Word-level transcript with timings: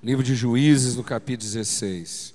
Livro 0.00 0.22
de 0.22 0.32
Juízes, 0.36 0.94
no 0.94 1.02
capítulo 1.02 1.50
16. 1.50 2.32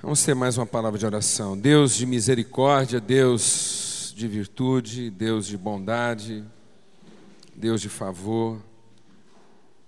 Vamos 0.00 0.22
ter 0.22 0.36
mais 0.36 0.56
uma 0.56 0.64
palavra 0.64 0.96
de 0.96 1.04
oração. 1.04 1.58
Deus 1.58 1.96
de 1.96 2.06
misericórdia, 2.06 3.00
Deus 3.00 4.14
de 4.16 4.28
virtude, 4.28 5.10
Deus 5.10 5.48
de 5.48 5.58
bondade, 5.58 6.44
Deus 7.56 7.80
de 7.80 7.88
favor. 7.88 8.62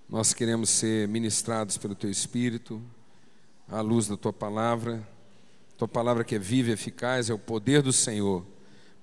Nós 0.09 0.35
queremos 0.35 0.71
ser 0.71 1.07
ministrados 1.07 1.79
pelo 1.79 1.95
Teu 1.95 2.11
Espírito, 2.11 2.83
à 3.69 3.81
luz 3.81 4.09
da 4.09 4.17
Tua 4.17 4.33
palavra. 4.33 5.09
Tua 5.77 5.87
palavra 5.87 6.25
que 6.25 6.35
é 6.35 6.39
viva 6.39 6.71
e 6.71 6.73
eficaz 6.73 7.31
é 7.31 7.33
o 7.33 7.39
poder 7.39 7.81
do 7.81 7.93
Senhor 7.93 8.45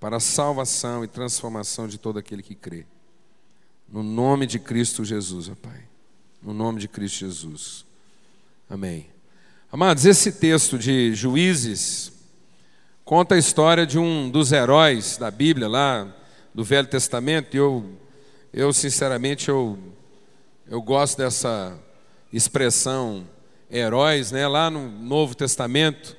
para 0.02 0.18
a 0.18 0.20
salvação 0.20 1.02
e 1.02 1.08
transformação 1.08 1.88
de 1.88 1.98
todo 1.98 2.20
aquele 2.20 2.44
que 2.44 2.56
crê. 2.56 2.86
No 3.88 4.02
nome 4.04 4.46
de 4.46 4.60
Cristo 4.60 5.06
Jesus, 5.06 5.50
ó 5.50 5.56
Pai. 5.56 5.84
No 6.42 6.54
nome 6.54 6.80
de 6.80 6.88
Cristo 6.88 7.20
Jesus. 7.20 7.86
Amém. 8.70 9.08
Amados, 9.72 10.06
esse 10.06 10.32
texto 10.32 10.78
de 10.78 11.14
Juízes 11.14 12.12
conta 13.04 13.36
a 13.36 13.38
história 13.38 13.86
de 13.86 14.00
um 14.00 14.30
dos 14.30 14.52
heróis 14.52 15.18
da 15.18 15.30
Bíblia, 15.30 15.68
lá 15.68 16.08
do 16.54 16.64
Velho 16.64 16.88
Testamento, 16.88 17.54
e 17.54 17.58
eu, 17.58 17.86
eu 18.54 18.74
sinceramente, 18.74 19.50
eu, 19.50 19.78
eu 20.68 20.82
gosto 20.82 21.18
dessa 21.18 21.78
expressão 22.34 23.28
heróis, 23.70 24.32
né? 24.32 24.48
Lá 24.48 24.70
no 24.70 24.90
Novo 24.90 25.36
Testamento, 25.36 26.16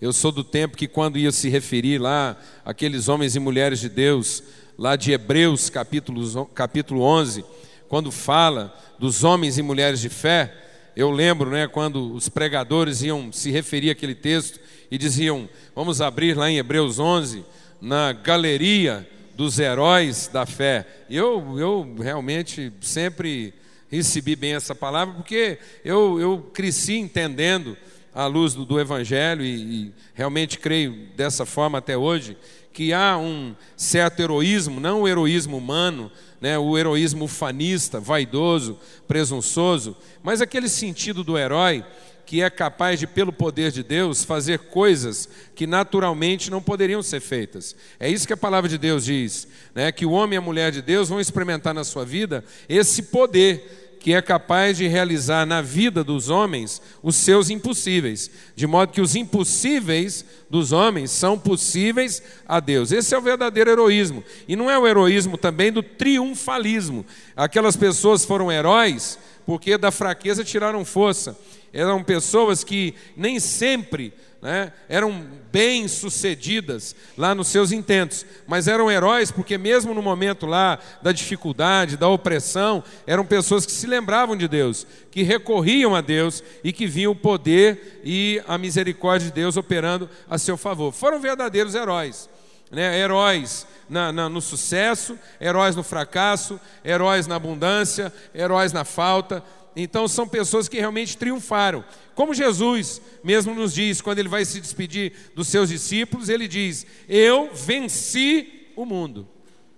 eu 0.00 0.12
sou 0.12 0.32
do 0.32 0.42
tempo 0.42 0.76
que 0.76 0.88
quando 0.88 1.18
ia 1.18 1.32
se 1.32 1.48
referir 1.48 1.98
lá 1.98 2.36
aqueles 2.64 3.08
homens 3.08 3.36
e 3.36 3.40
mulheres 3.40 3.80
de 3.80 3.88
Deus, 3.88 4.42
lá 4.80 4.96
de 4.96 5.12
Hebreus 5.12 5.68
capítulo, 5.68 6.46
capítulo 6.54 7.02
11, 7.02 7.44
quando 7.86 8.10
fala 8.10 8.74
dos 8.98 9.22
homens 9.22 9.58
e 9.58 9.62
mulheres 9.62 10.00
de 10.00 10.08
fé, 10.08 10.54
eu 10.96 11.10
lembro, 11.10 11.50
né, 11.50 11.68
quando 11.68 12.14
os 12.14 12.30
pregadores 12.30 13.02
iam 13.02 13.30
se 13.30 13.50
referir 13.50 13.90
àquele 13.90 14.14
texto 14.14 14.58
e 14.90 14.96
diziam: 14.96 15.46
Vamos 15.74 16.00
abrir 16.00 16.34
lá 16.34 16.50
em 16.50 16.56
Hebreus 16.56 16.98
11, 16.98 17.44
na 17.78 18.14
galeria 18.14 19.06
dos 19.36 19.58
heróis 19.58 20.30
da 20.32 20.46
fé. 20.46 20.86
Eu, 21.10 21.58
eu 21.58 21.96
realmente 22.00 22.72
sempre 22.80 23.52
recebi 23.90 24.34
bem 24.34 24.54
essa 24.54 24.74
palavra, 24.74 25.14
porque 25.14 25.58
eu, 25.84 26.18
eu 26.18 26.50
cresci 26.54 26.94
entendendo 26.94 27.76
à 28.14 28.26
luz 28.26 28.54
do, 28.54 28.64
do 28.64 28.80
Evangelho 28.80 29.44
e, 29.44 29.86
e 29.86 29.92
realmente 30.14 30.58
creio 30.58 31.08
dessa 31.16 31.46
forma 31.46 31.78
até 31.78 31.96
hoje, 31.96 32.36
que 32.72 32.92
há 32.92 33.18
um 33.18 33.54
certo 33.76 34.20
heroísmo, 34.20 34.80
não 34.80 35.02
o 35.02 35.08
heroísmo 35.08 35.56
humano, 35.56 36.10
né, 36.40 36.58
o 36.58 36.78
heroísmo 36.78 37.24
ufanista, 37.24 38.00
vaidoso, 38.00 38.78
presunçoso, 39.06 39.96
mas 40.22 40.40
aquele 40.40 40.68
sentido 40.68 41.22
do 41.22 41.36
herói 41.36 41.84
que 42.30 42.42
é 42.42 42.48
capaz 42.48 43.00
de, 43.00 43.08
pelo 43.08 43.32
poder 43.32 43.72
de 43.72 43.82
Deus, 43.82 44.22
fazer 44.22 44.60
coisas 44.60 45.28
que 45.52 45.66
naturalmente 45.66 46.48
não 46.48 46.62
poderiam 46.62 47.02
ser 47.02 47.18
feitas. 47.18 47.74
É 47.98 48.08
isso 48.08 48.24
que 48.24 48.32
a 48.32 48.36
palavra 48.36 48.70
de 48.70 48.78
Deus 48.78 49.04
diz, 49.04 49.48
né, 49.74 49.90
que 49.90 50.06
o 50.06 50.12
homem 50.12 50.36
e 50.36 50.38
a 50.38 50.40
mulher 50.40 50.70
de 50.70 50.80
Deus 50.80 51.08
vão 51.08 51.20
experimentar 51.20 51.74
na 51.74 51.82
sua 51.82 52.04
vida 52.04 52.44
esse 52.68 53.02
poder 53.02 53.89
que 54.00 54.14
é 54.14 54.22
capaz 54.22 54.78
de 54.78 54.88
realizar 54.88 55.46
na 55.46 55.60
vida 55.60 56.02
dos 56.02 56.30
homens 56.30 56.80
os 57.02 57.16
seus 57.16 57.50
impossíveis, 57.50 58.30
de 58.56 58.66
modo 58.66 58.92
que 58.92 59.00
os 59.00 59.14
impossíveis 59.14 60.24
dos 60.48 60.72
homens 60.72 61.10
são 61.10 61.38
possíveis 61.38 62.22
a 62.48 62.58
Deus. 62.60 62.90
Esse 62.90 63.14
é 63.14 63.18
o 63.18 63.22
verdadeiro 63.22 63.70
heroísmo. 63.70 64.24
E 64.48 64.56
não 64.56 64.70
é 64.70 64.78
o 64.78 64.88
heroísmo 64.88 65.36
também 65.36 65.70
do 65.70 65.82
triunfalismo. 65.82 67.04
Aquelas 67.36 67.76
pessoas 67.76 68.24
foram 68.24 68.50
heróis 68.50 69.18
porque 69.44 69.76
da 69.76 69.90
fraqueza 69.90 70.42
tiraram 70.42 70.84
força. 70.84 71.38
Eram 71.72 72.02
pessoas 72.02 72.64
que 72.64 72.94
nem 73.16 73.38
sempre 73.38 74.12
né, 74.42 74.72
eram 74.88 75.26
bem-sucedidas 75.52 76.94
lá 77.16 77.34
nos 77.34 77.48
seus 77.48 77.72
intentos, 77.72 78.24
mas 78.46 78.68
eram 78.68 78.90
heróis 78.90 79.30
porque, 79.30 79.58
mesmo 79.58 79.92
no 79.92 80.00
momento 80.00 80.46
lá 80.46 80.78
da 81.02 81.12
dificuldade, 81.12 81.96
da 81.96 82.08
opressão, 82.08 82.82
eram 83.06 83.24
pessoas 83.24 83.66
que 83.66 83.72
se 83.72 83.86
lembravam 83.86 84.36
de 84.36 84.48
Deus, 84.48 84.86
que 85.10 85.22
recorriam 85.22 85.94
a 85.94 86.00
Deus 86.00 86.42
e 86.64 86.72
que 86.72 86.86
viam 86.86 87.12
o 87.12 87.16
poder 87.16 88.00
e 88.02 88.42
a 88.48 88.56
misericórdia 88.56 89.28
de 89.28 89.34
Deus 89.34 89.56
operando 89.56 90.08
a 90.28 90.38
seu 90.38 90.56
favor. 90.56 90.92
Foram 90.92 91.20
verdadeiros 91.20 91.74
heróis. 91.74 92.28
Né, 92.70 93.00
heróis 93.00 93.66
na, 93.88 94.12
na, 94.12 94.28
no 94.28 94.40
sucesso, 94.40 95.18
heróis 95.40 95.74
no 95.74 95.82
fracasso, 95.82 96.60
heróis 96.84 97.26
na 97.26 97.34
abundância, 97.34 98.12
heróis 98.32 98.72
na 98.72 98.84
falta, 98.84 99.42
então 99.82 100.06
são 100.06 100.26
pessoas 100.26 100.68
que 100.68 100.78
realmente 100.78 101.16
triunfaram. 101.16 101.84
Como 102.14 102.34
Jesus 102.34 103.00
mesmo 103.22 103.54
nos 103.54 103.72
diz, 103.72 104.00
quando 104.00 104.18
ele 104.18 104.28
vai 104.28 104.44
se 104.44 104.60
despedir 104.60 105.12
dos 105.34 105.48
seus 105.48 105.68
discípulos, 105.68 106.28
ele 106.28 106.46
diz: 106.46 106.86
Eu 107.08 107.50
venci 107.54 108.72
o 108.76 108.84
mundo. 108.84 109.26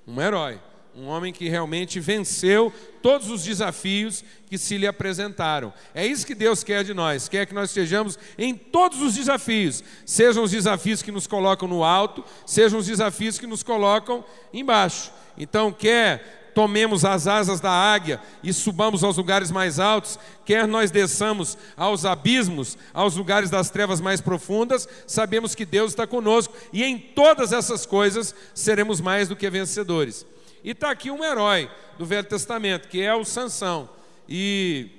Um 0.07 0.21
herói, 0.21 0.61
um 0.95 1.07
homem 1.07 1.33
que 1.33 1.49
realmente 1.49 2.01
venceu 2.01 2.73
todos 3.01 3.31
os 3.31 3.45
desafios 3.45 4.25
que 4.49 4.59
se 4.59 4.77
lhe 4.77 4.87
apresentaram. 4.87 5.73
É 5.95 6.07
isso 6.07 6.27
que 6.27 6.35
Deus 6.35 6.65
quer 6.65 6.85
de 6.85 6.93
nós, 6.93 7.29
quer 7.29 7.47
que 7.47 7.55
nós 7.55 7.71
estejamos 7.71 8.19
em 8.37 8.55
todos 8.55 9.01
os 9.01 9.15
desafios, 9.15 9.83
sejam 10.05 10.43
os 10.43 10.51
desafios 10.51 11.03
que 11.03 11.13
nos 11.13 11.27
colocam 11.27 11.69
no 11.69 11.85
alto, 11.85 12.25
sejam 12.45 12.79
os 12.79 12.87
desafios 12.87 13.39
que 13.39 13.47
nos 13.47 13.63
colocam 13.63 14.25
embaixo. 14.53 15.13
Então, 15.39 15.73
quer 15.73 16.42
tomemos 16.55 17.05
as 17.05 17.27
asas 17.27 17.61
da 17.61 17.71
águia 17.71 18.21
e 18.43 18.53
subamos 18.53 19.03
aos 19.03 19.17
lugares 19.17 19.51
mais 19.51 19.79
altos, 19.79 20.19
quer 20.45 20.67
nós 20.67 20.91
desçamos 20.91 21.57
aos 21.77 22.05
abismos, 22.05 22.77
aos 22.93 23.17
lugares 23.17 23.51
das 23.51 23.71
trevas 23.71 24.01
mais 24.01 24.21
profundas, 24.21 24.89
sabemos 25.07 25.55
que 25.55 25.65
Deus 25.65 25.93
está 25.93 26.07
conosco 26.07 26.55
e 26.73 26.83
em 26.85 26.99
todas 26.99 27.53
essas 27.53 27.87
coisas 27.87 28.35
seremos 28.55 29.01
mais 29.01 29.29
do 29.29 29.37
que 29.37 29.49
vencedores. 29.49 30.27
E 30.65 30.71
está 30.71 30.91
aqui 30.91 31.11
um 31.11 31.25
herói 31.25 31.71
do 31.99 32.07
Velho 32.07 32.27
Testamento, 32.27 32.89
que 32.89 33.01
é 33.01 33.15
o 33.15 33.25
Sansão. 33.25 33.89
E 34.29 34.91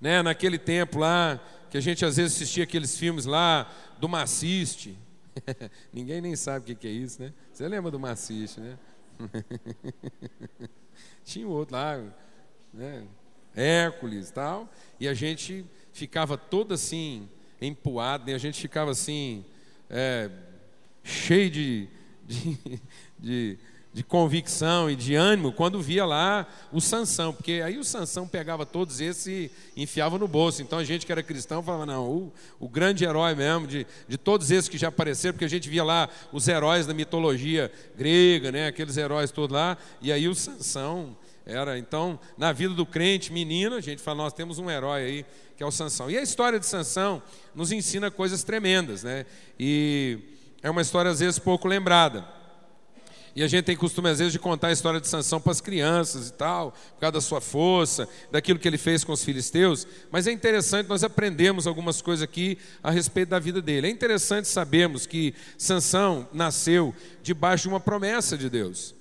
né, 0.00 0.22
naquele 0.22 0.58
tempo 0.58 0.98
lá, 0.98 1.38
que 1.70 1.76
a 1.76 1.80
gente 1.80 2.04
às 2.04 2.16
vezes 2.16 2.34
assistia 2.34 2.64
aqueles 2.64 2.96
filmes 2.96 3.26
lá 3.26 3.70
do 3.98 4.08
Maciste. 4.08 4.96
Ninguém 5.92 6.20
nem 6.20 6.34
sabe 6.34 6.72
o 6.72 6.76
que 6.76 6.86
é 6.86 6.90
isso, 6.90 7.20
né? 7.20 7.32
Você 7.52 7.68
lembra 7.68 7.90
do 7.90 8.00
Maciste, 8.00 8.60
né? 8.60 8.78
Tinha 11.24 11.46
o 11.46 11.50
outro 11.50 11.76
lá, 11.76 12.02
né? 12.72 13.06
Hércules 13.54 14.30
e 14.30 14.32
tal, 14.32 14.72
e 14.98 15.08
a 15.08 15.14
gente 15.14 15.64
ficava 15.92 16.38
todo 16.38 16.72
assim, 16.72 17.28
empoado, 17.60 18.26
né? 18.26 18.34
a 18.34 18.38
gente 18.38 18.60
ficava 18.60 18.92
assim, 18.92 19.44
é, 19.88 20.30
cheio 21.02 21.50
de, 21.50 21.88
de, 22.24 22.80
de 23.18 23.58
de 23.92 24.04
convicção 24.04 24.88
e 24.88 24.94
de 24.94 25.16
ânimo 25.16 25.52
quando 25.52 25.82
via 25.82 26.04
lá 26.04 26.46
o 26.72 26.80
Sansão, 26.80 27.32
porque 27.32 27.60
aí 27.64 27.76
o 27.76 27.84
Sansão 27.84 28.26
pegava 28.26 28.64
todos 28.64 29.00
esses 29.00 29.26
e 29.26 29.50
enfiava 29.76 30.16
no 30.16 30.28
bolso. 30.28 30.62
Então 30.62 30.78
a 30.78 30.84
gente 30.84 31.04
que 31.04 31.10
era 31.10 31.22
cristão 31.22 31.62
falava, 31.62 31.86
não, 31.86 32.08
o, 32.08 32.32
o 32.60 32.68
grande 32.68 33.04
herói 33.04 33.34
mesmo, 33.34 33.66
de, 33.66 33.86
de 34.06 34.16
todos 34.16 34.50
esses 34.50 34.68
que 34.68 34.78
já 34.78 34.88
apareceram, 34.88 35.34
porque 35.34 35.44
a 35.44 35.48
gente 35.48 35.68
via 35.68 35.82
lá 35.82 36.08
os 36.32 36.46
heróis 36.46 36.86
da 36.86 36.94
mitologia 36.94 37.70
grega, 37.96 38.52
né, 38.52 38.68
aqueles 38.68 38.96
heróis 38.96 39.32
todos 39.32 39.54
lá, 39.54 39.76
e 40.00 40.12
aí 40.12 40.28
o 40.28 40.34
Sansão 40.34 41.16
era, 41.44 41.76
então, 41.76 42.20
na 42.38 42.52
vida 42.52 42.74
do 42.74 42.86
crente, 42.86 43.32
menino, 43.32 43.74
a 43.74 43.80
gente 43.80 44.00
fala, 44.00 44.18
nós 44.18 44.32
temos 44.32 44.60
um 44.60 44.70
herói 44.70 45.02
aí, 45.02 45.26
que 45.56 45.64
é 45.64 45.66
o 45.66 45.70
Sansão. 45.72 46.08
E 46.08 46.16
a 46.16 46.22
história 46.22 46.60
de 46.60 46.66
Sansão 46.66 47.20
nos 47.54 47.72
ensina 47.72 48.08
coisas 48.08 48.44
tremendas, 48.44 49.02
né? 49.02 49.26
E 49.58 50.18
é 50.62 50.70
uma 50.70 50.80
história 50.80 51.10
às 51.10 51.18
vezes 51.18 51.40
pouco 51.40 51.66
lembrada. 51.66 52.39
E 53.34 53.42
a 53.42 53.48
gente 53.48 53.64
tem 53.64 53.76
costume, 53.76 54.10
às 54.10 54.18
vezes, 54.18 54.32
de 54.32 54.38
contar 54.38 54.68
a 54.68 54.72
história 54.72 55.00
de 55.00 55.08
Sansão 55.08 55.40
para 55.40 55.52
as 55.52 55.60
crianças 55.60 56.28
e 56.28 56.32
tal, 56.32 56.72
por 56.94 57.00
causa 57.00 57.12
da 57.12 57.20
sua 57.20 57.40
força, 57.40 58.08
daquilo 58.30 58.58
que 58.58 58.66
ele 58.66 58.78
fez 58.78 59.04
com 59.04 59.12
os 59.12 59.24
filisteus. 59.24 59.86
Mas 60.10 60.26
é 60.26 60.32
interessante 60.32 60.88
nós 60.88 61.04
aprendemos 61.04 61.66
algumas 61.66 62.02
coisas 62.02 62.22
aqui 62.22 62.58
a 62.82 62.90
respeito 62.90 63.28
da 63.30 63.38
vida 63.38 63.62
dele. 63.62 63.86
É 63.86 63.90
interessante 63.90 64.48
sabermos 64.48 65.06
que 65.06 65.34
Sansão 65.56 66.28
nasceu 66.32 66.94
debaixo 67.22 67.62
de 67.62 67.68
uma 67.68 67.80
promessa 67.80 68.36
de 68.36 68.50
Deus. 68.50 68.99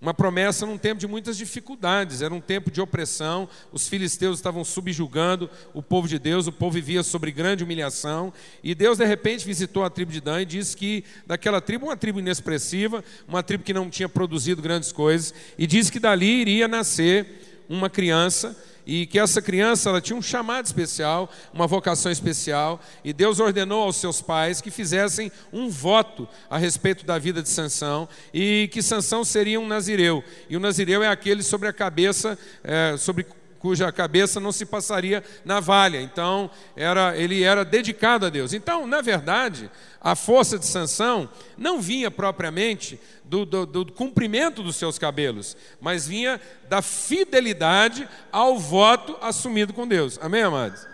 Uma 0.00 0.14
promessa 0.14 0.64
num 0.64 0.78
tempo 0.78 0.98
de 0.98 1.06
muitas 1.06 1.36
dificuldades, 1.36 2.22
era 2.22 2.32
um 2.32 2.40
tempo 2.40 2.70
de 2.70 2.80
opressão, 2.80 3.46
os 3.70 3.86
filisteus 3.86 4.38
estavam 4.38 4.64
subjugando 4.64 5.50
o 5.74 5.82
povo 5.82 6.08
de 6.08 6.18
Deus, 6.18 6.46
o 6.46 6.52
povo 6.52 6.72
vivia 6.72 7.02
sobre 7.02 7.30
grande 7.30 7.62
humilhação, 7.62 8.32
e 8.64 8.74
Deus 8.74 8.96
de 8.96 9.04
repente 9.04 9.44
visitou 9.44 9.84
a 9.84 9.90
tribo 9.90 10.10
de 10.10 10.22
Dan 10.22 10.40
e 10.40 10.46
disse 10.46 10.74
que 10.74 11.04
daquela 11.26 11.60
tribo, 11.60 11.84
uma 11.84 11.98
tribo 11.98 12.18
inexpressiva, 12.18 13.04
uma 13.28 13.42
tribo 13.42 13.62
que 13.62 13.74
não 13.74 13.90
tinha 13.90 14.08
produzido 14.08 14.62
grandes 14.62 14.90
coisas, 14.90 15.34
e 15.58 15.66
disse 15.66 15.92
que 15.92 16.00
dali 16.00 16.40
iria 16.40 16.66
nascer 16.66 17.64
uma 17.68 17.90
criança 17.90 18.56
e 18.90 19.06
que 19.06 19.20
essa 19.20 19.40
criança 19.40 19.88
ela 19.88 20.00
tinha 20.00 20.16
um 20.16 20.22
chamado 20.22 20.66
especial, 20.66 21.30
uma 21.54 21.64
vocação 21.64 22.10
especial, 22.10 22.80
e 23.04 23.12
Deus 23.12 23.38
ordenou 23.38 23.84
aos 23.84 23.94
seus 23.94 24.20
pais 24.20 24.60
que 24.60 24.68
fizessem 24.68 25.30
um 25.52 25.70
voto 25.70 26.28
a 26.50 26.58
respeito 26.58 27.06
da 27.06 27.16
vida 27.16 27.40
de 27.40 27.48
Sansão 27.48 28.08
e 28.34 28.68
que 28.72 28.82
Sansão 28.82 29.24
seria 29.24 29.60
um 29.60 29.68
nazireu. 29.68 30.24
E 30.48 30.56
o 30.56 30.60
nazireu 30.60 31.04
é 31.04 31.08
aquele 31.08 31.44
sobre 31.44 31.68
a 31.68 31.72
cabeça, 31.72 32.36
é, 32.64 32.96
sobre 32.98 33.24
cuja 33.60 33.92
cabeça 33.92 34.40
não 34.40 34.50
se 34.50 34.66
passaria 34.66 35.22
navalha. 35.44 36.00
Então, 36.00 36.50
era, 36.74 37.16
ele 37.16 37.44
era 37.44 37.64
dedicado 37.64 38.26
a 38.26 38.30
Deus. 38.30 38.52
Então, 38.52 38.86
na 38.86 39.02
verdade, 39.02 39.70
a 40.00 40.16
força 40.16 40.58
de 40.58 40.66
Sansão 40.66 41.28
não 41.56 41.80
vinha 41.80 42.10
propriamente 42.10 42.98
do, 43.22 43.44
do, 43.44 43.66
do, 43.66 43.92
cumprimento 43.92 44.62
dos 44.62 44.76
seus 44.76 44.98
cabelos, 44.98 45.56
mas 45.80 46.06
vinha 46.06 46.40
da 46.68 46.82
fidelidade 46.82 48.08
ao 48.32 48.58
voto 48.58 49.16
assumido 49.20 49.72
com 49.72 49.86
Deus. 49.86 50.18
Amém, 50.20 50.42
amados? 50.42 50.86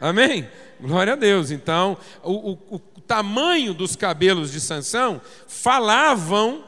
Amém? 0.00 0.48
Glória 0.80 1.12
a 1.12 1.16
Deus. 1.16 1.50
Então, 1.50 1.96
o, 2.22 2.52
o, 2.52 2.58
o 2.74 2.78
tamanho 3.06 3.74
dos 3.74 3.94
cabelos 3.94 4.50
de 4.50 4.60
Sansão 4.60 5.20
falavam 5.46 6.64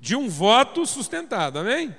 de 0.00 0.16
um 0.16 0.28
voto 0.28 0.84
sustentado. 0.84 1.60
Amém? 1.60 1.94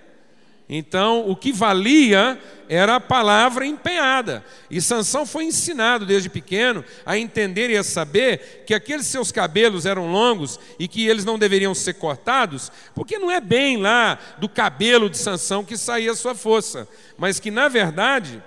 Então, 0.67 1.29
o 1.29 1.35
que 1.35 1.51
valia 1.51 2.39
era 2.67 2.95
a 2.95 2.99
palavra 2.99 3.67
empenhada. 3.67 4.43
E 4.69 4.81
Sansão 4.81 5.23
foi 5.23 5.43
ensinado 5.43 6.05
desde 6.05 6.27
pequeno 6.27 6.83
a 7.05 7.17
entender 7.17 7.69
e 7.69 7.77
a 7.77 7.83
saber 7.83 8.63
que 8.65 8.73
aqueles 8.73 9.05
seus 9.05 9.31
cabelos 9.31 9.85
eram 9.85 10.11
longos 10.11 10.59
e 10.79 10.87
que 10.87 11.07
eles 11.07 11.23
não 11.23 11.37
deveriam 11.37 11.75
ser 11.75 11.93
cortados, 11.93 12.71
porque 12.95 13.19
não 13.19 13.29
é 13.29 13.39
bem 13.39 13.77
lá 13.77 14.17
do 14.39 14.49
cabelo 14.49 15.07
de 15.07 15.19
Sansão 15.19 15.63
que 15.63 15.77
saía 15.77 16.11
a 16.11 16.15
sua 16.15 16.33
força, 16.33 16.87
mas 17.15 17.39
que 17.39 17.51
na 17.51 17.67
verdade 17.67 18.41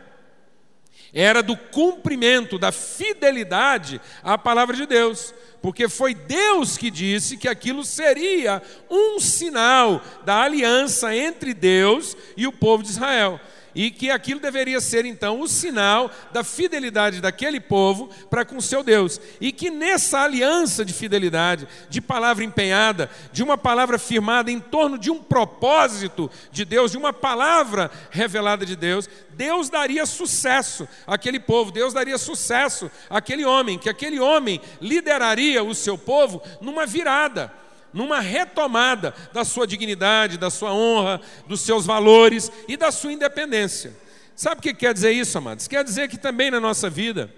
era 1.14 1.42
do 1.42 1.56
cumprimento, 1.56 2.58
da 2.58 2.72
fidelidade 2.72 4.00
à 4.22 4.36
palavra 4.36 4.76
de 4.76 4.86
Deus 4.86 5.32
porque 5.60 5.88
foi 5.88 6.14
Deus 6.14 6.76
que 6.76 6.90
disse 6.90 7.36
que 7.36 7.48
aquilo 7.48 7.84
seria 7.84 8.62
um 8.88 9.18
sinal 9.18 10.02
da 10.24 10.42
aliança 10.42 11.14
entre 11.14 11.52
Deus 11.52 12.16
e 12.36 12.46
o 12.46 12.52
povo 12.52 12.82
de 12.82 12.90
Israel 12.90 13.40
e 13.78 13.92
que 13.92 14.10
aquilo 14.10 14.40
deveria 14.40 14.80
ser 14.80 15.04
então 15.04 15.40
o 15.40 15.46
sinal 15.46 16.10
da 16.32 16.42
fidelidade 16.42 17.20
daquele 17.20 17.60
povo 17.60 18.10
para 18.28 18.44
com 18.44 18.60
seu 18.60 18.82
Deus, 18.82 19.20
e 19.40 19.52
que 19.52 19.70
nessa 19.70 20.18
aliança 20.18 20.84
de 20.84 20.92
fidelidade, 20.92 21.68
de 21.88 22.00
palavra 22.00 22.42
empenhada, 22.42 23.08
de 23.32 23.40
uma 23.40 23.56
palavra 23.56 23.96
firmada 23.96 24.50
em 24.50 24.58
torno 24.58 24.98
de 24.98 25.12
um 25.12 25.22
propósito 25.22 26.28
de 26.50 26.64
Deus, 26.64 26.90
de 26.90 26.98
uma 26.98 27.12
palavra 27.12 27.88
revelada 28.10 28.66
de 28.66 28.74
Deus, 28.74 29.08
Deus 29.30 29.70
daria 29.70 30.04
sucesso 30.06 30.88
àquele 31.06 31.38
povo, 31.38 31.70
Deus 31.70 31.92
daria 31.92 32.18
sucesso 32.18 32.90
àquele 33.08 33.44
homem, 33.44 33.78
que 33.78 33.88
aquele 33.88 34.18
homem 34.18 34.60
lideraria 34.80 35.62
o 35.62 35.72
seu 35.72 35.96
povo 35.96 36.42
numa 36.60 36.84
virada 36.84 37.52
numa 37.92 38.20
retomada 38.20 39.14
da 39.32 39.44
sua 39.44 39.66
dignidade, 39.66 40.38
da 40.38 40.50
sua 40.50 40.72
honra, 40.72 41.20
dos 41.46 41.60
seus 41.60 41.86
valores 41.86 42.50
e 42.66 42.76
da 42.76 42.90
sua 42.90 43.12
independência. 43.12 43.94
Sabe 44.36 44.60
o 44.60 44.62
que 44.62 44.74
quer 44.74 44.94
dizer 44.94 45.12
isso, 45.12 45.36
amados? 45.36 45.66
Quer 45.66 45.82
dizer 45.82 46.08
que 46.08 46.16
também 46.16 46.50
na 46.50 46.60
nossa 46.60 46.88
vida 46.88 47.32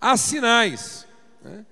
há 0.00 0.16
sinais, 0.16 1.06
né? 1.42 1.64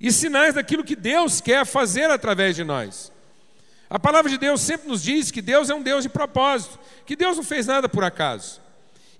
e 0.00 0.10
sinais 0.10 0.54
daquilo 0.54 0.84
que 0.84 0.96
Deus 0.96 1.40
quer 1.40 1.64
fazer 1.64 2.10
através 2.10 2.56
de 2.56 2.64
nós. 2.64 3.12
A 3.88 3.98
palavra 3.98 4.30
de 4.30 4.38
Deus 4.38 4.60
sempre 4.60 4.88
nos 4.88 5.02
diz 5.02 5.30
que 5.30 5.42
Deus 5.42 5.68
é 5.68 5.74
um 5.74 5.82
Deus 5.82 6.04
de 6.04 6.08
propósito, 6.08 6.78
que 7.04 7.16
Deus 7.16 7.36
não 7.36 7.44
fez 7.44 7.66
nada 7.66 7.88
por 7.88 8.04
acaso. 8.04 8.60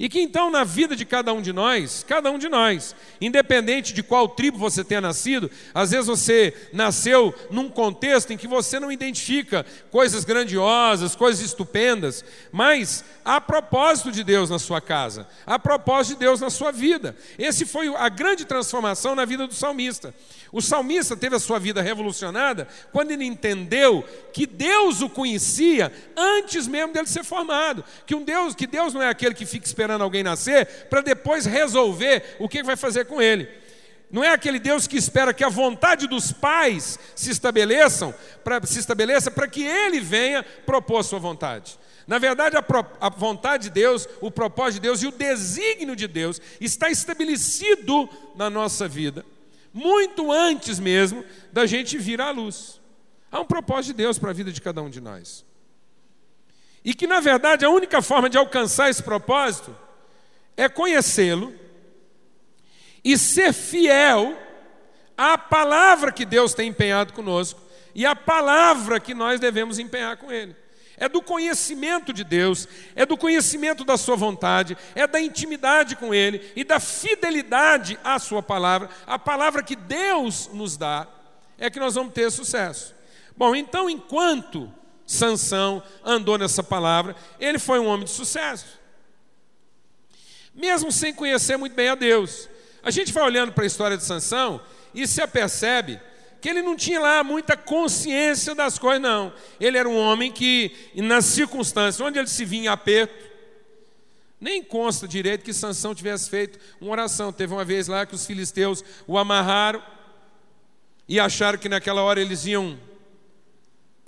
E 0.01 0.09
que 0.09 0.19
então 0.19 0.51
na 0.51 0.65
vida 0.65 0.97
de 0.97 1.05
cada 1.05 1.31
um 1.31 1.43
de 1.43 1.53
nós, 1.53 2.03
cada 2.09 2.31
um 2.31 2.39
de 2.39 2.49
nós, 2.49 2.97
independente 3.21 3.93
de 3.93 4.03
qual 4.03 4.31
tribo 4.31 4.57
você 4.57 4.83
tenha 4.83 5.03
nascido, 5.03 5.51
às 5.75 5.91
vezes 5.91 6.07
você 6.07 6.55
nasceu 6.73 7.35
num 7.51 7.69
contexto 7.69 8.33
em 8.33 8.37
que 8.39 8.49
você 8.49 8.81
não 8.81 8.91
identifica 8.91 9.63
coisas 9.91 10.25
grandiosas, 10.25 11.15
coisas 11.15 11.45
estupendas, 11.45 12.25
mas 12.51 13.05
há 13.23 13.39
propósito 13.43 14.11
de 14.11 14.25
Deus 14.25 14.49
na 14.49 14.59
sua 14.59 14.81
casa, 14.81 15.29
há 15.45 15.59
propósito 15.59 16.15
de 16.15 16.21
Deus 16.21 16.41
na 16.41 16.49
sua 16.49 16.73
vida. 16.73 17.15
Esse 17.39 17.67
foi 17.67 17.95
a 17.95 18.09
grande 18.09 18.47
transformação 18.47 19.15
na 19.15 19.27
vida 19.27 19.47
do 19.47 19.53
salmista. 19.53 20.15
O 20.51 20.63
salmista 20.63 21.15
teve 21.15 21.37
a 21.37 21.39
sua 21.39 21.59
vida 21.59 21.83
revolucionada 21.83 22.67
quando 22.91 23.11
ele 23.11 23.25
entendeu 23.25 24.03
que 24.33 24.47
Deus 24.47 25.01
o 25.03 25.11
conhecia 25.11 25.93
antes 26.17 26.67
mesmo 26.67 26.93
dele 26.93 27.07
ser 27.07 27.23
formado, 27.23 27.85
que 28.07 28.15
um 28.15 28.25
Deus, 28.25 28.55
que 28.55 28.67
Deus 28.67 28.95
não 28.95 29.03
é 29.03 29.09
aquele 29.09 29.35
que 29.35 29.47
fica 29.47 29.67
esperando 29.67 29.90
alguém 29.99 30.23
nascer 30.23 30.67
para 30.89 31.01
depois 31.01 31.47
resolver 31.47 32.37
o 32.39 32.49
que 32.49 32.63
vai 32.63 32.77
fazer 32.77 33.07
com 33.07 33.21
ele. 33.21 33.49
Não 34.11 34.25
é 34.25 34.31
aquele 34.31 34.59
Deus 34.59 34.87
que 34.87 34.97
espera 34.97 35.33
que 35.33 35.45
a 35.45 35.49
vontade 35.49 36.07
dos 36.07 36.33
pais 36.33 36.99
se 37.15 37.31
estabeleçam, 37.31 38.13
para 38.43 38.65
se 38.67 38.79
estabeleça 38.79 39.31
para 39.31 39.47
que 39.47 39.63
ele 39.63 40.01
venha 40.01 40.43
propor 40.43 41.03
sua 41.05 41.19
vontade. 41.19 41.79
Na 42.07 42.19
verdade, 42.19 42.57
a, 42.57 42.63
pro, 42.63 42.85
a, 43.01 43.09
vontade 43.09 43.65
de 43.65 43.71
Deus, 43.71 44.09
o 44.21 44.31
propósito 44.31 44.75
de 44.75 44.89
Deus 44.89 45.03
e 45.03 45.07
o 45.07 45.13
desígnio 45.13 45.95
de 45.95 46.09
Deus 46.09 46.41
está 46.61 46.91
estabelecido 46.91 48.09
na 48.35 48.51
nossa 48.51 48.89
vida 48.89 49.25
muito 49.73 50.31
antes 50.33 50.79
mesmo 50.79 51.25
da 51.53 51.67
gente 51.67 51.97
vir 51.99 52.21
à 52.21 52.31
luz. 52.31 52.81
Há 53.31 53.41
um 53.41 53.47
propósito 53.47 53.93
de 53.93 54.03
Deus 54.03 54.19
para 54.19 54.31
a 54.31 54.35
vida 54.35 54.51
de 54.53 54.61
cada 54.61 54.83
um 54.83 54.91
de 54.91 55.01
nós. 55.01 55.45
E 56.85 56.95
que, 56.95 57.07
na 57.07 57.21
verdade, 57.21 57.65
a 57.65 57.71
única 57.71 58.01
forma 58.01 58.29
de 58.29 58.39
alcançar 58.39 58.89
esse 58.89 59.03
propósito 59.03 59.77
é 60.57 60.69
conhecê-lo 60.69 61.55
e 63.05 63.17
ser 63.17 63.53
fiel 63.53 64.37
à 65.17 65.37
palavra 65.37 66.13
que 66.13 66.25
Deus 66.25 66.55
tem 66.55 66.69
empenhado 66.69 67.13
conosco 67.13 67.61
e 67.95 68.07
à 68.07 68.15
palavra 68.17 69.01
que 69.01 69.15
nós 69.15 69.41
devemos 69.41 69.79
empenhar 69.79 70.17
com 70.17 70.33
Ele 70.33 70.57
é 71.01 71.09
do 71.09 71.23
conhecimento 71.23 72.13
de 72.13 72.23
Deus, 72.23 72.69
é 72.95 73.07
do 73.07 73.17
conhecimento 73.17 73.85
da 73.85 73.97
Sua 73.97 74.15
vontade, 74.15 74.77
é 74.95 75.07
da 75.07 75.19
intimidade 75.19 75.97
com 75.97 76.15
Ele 76.15 76.53
e 76.55 76.63
da 76.63 76.79
fidelidade 76.79 77.99
à 78.05 78.19
Sua 78.19 78.43
palavra, 78.43 78.91
a 79.07 79.19
palavra 79.19 79.63
que 79.63 79.75
Deus 79.75 80.51
nos 80.53 80.77
dá, 80.77 81.09
é 81.59 81.71
que 81.71 81.81
nós 81.81 81.95
vamos 81.95 82.13
ter 82.13 82.31
sucesso. 82.31 82.95
Bom, 83.35 83.57
então, 83.57 83.89
enquanto 83.89 84.71
Sansão 85.13 85.83
andou 86.05 86.39
nessa 86.39 86.63
palavra, 86.63 87.17
ele 87.41 87.59
foi 87.59 87.81
um 87.81 87.87
homem 87.87 88.05
de 88.05 88.13
sucesso, 88.13 88.79
mesmo 90.55 90.93
sem 90.93 91.13
conhecer 91.13 91.57
muito 91.57 91.75
bem 91.75 91.89
a 91.89 91.97
Deus. 91.97 92.49
A 92.81 92.93
gente 92.93 93.13
vai 93.13 93.25
olhando 93.25 93.51
para 93.53 93.65
a 93.65 93.67
história 93.67 93.97
de 93.97 94.05
Sansão 94.05 94.61
e 94.95 95.09
se 95.09 95.21
apercebe 95.21 96.01
que 96.41 96.49
ele 96.49 96.63
não 96.63 96.77
tinha 96.77 97.01
lá 97.01 97.25
muita 97.25 97.57
consciência 97.57 98.55
das 98.55 98.79
coisas, 98.79 99.03
não. 99.03 99.33
Ele 99.61 99.77
era 99.77 99.89
um 99.89 99.99
homem 99.99 100.31
que, 100.31 100.73
nas 100.95 101.25
circunstâncias 101.25 102.01
onde 102.01 102.17
ele 102.17 102.29
se 102.29 102.45
vinha 102.45 102.67
em 102.67 102.69
aperto, 102.69 103.31
nem 104.41 104.63
consta 104.63 105.09
direito 105.09 105.45
que 105.45 105.53
Sansão 105.53 105.93
tivesse 105.93 106.31
feito 106.31 106.57
uma 106.81 106.93
oração. 106.93 107.33
Teve 107.33 107.53
uma 107.53 107.65
vez 107.65 107.89
lá 107.89 108.07
que 108.07 108.15
os 108.15 108.25
filisteus 108.25 108.85
o 109.09 109.19
amarraram 109.19 109.83
e 111.09 111.19
acharam 111.19 111.59
que 111.59 111.69
naquela 111.69 112.01
hora 112.03 112.21
eles 112.21 112.47
iam 112.47 112.79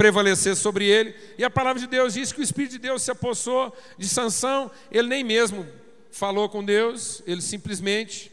prevalecer 0.02 0.56
sobre 0.56 0.84
ele. 0.84 1.14
E 1.38 1.44
a 1.44 1.50
palavra 1.50 1.80
de 1.80 1.86
Deus 1.86 2.14
diz 2.14 2.32
que 2.32 2.40
o 2.40 2.42
Espírito 2.42 2.72
de 2.72 2.78
Deus 2.78 3.02
se 3.02 3.10
apossou 3.12 3.72
de 3.96 4.08
Sansão. 4.08 4.68
Ele 4.90 5.06
nem 5.06 5.22
mesmo 5.22 5.64
falou 6.10 6.48
com 6.48 6.64
Deus, 6.64 7.22
ele 7.24 7.40
simplesmente 7.40 8.32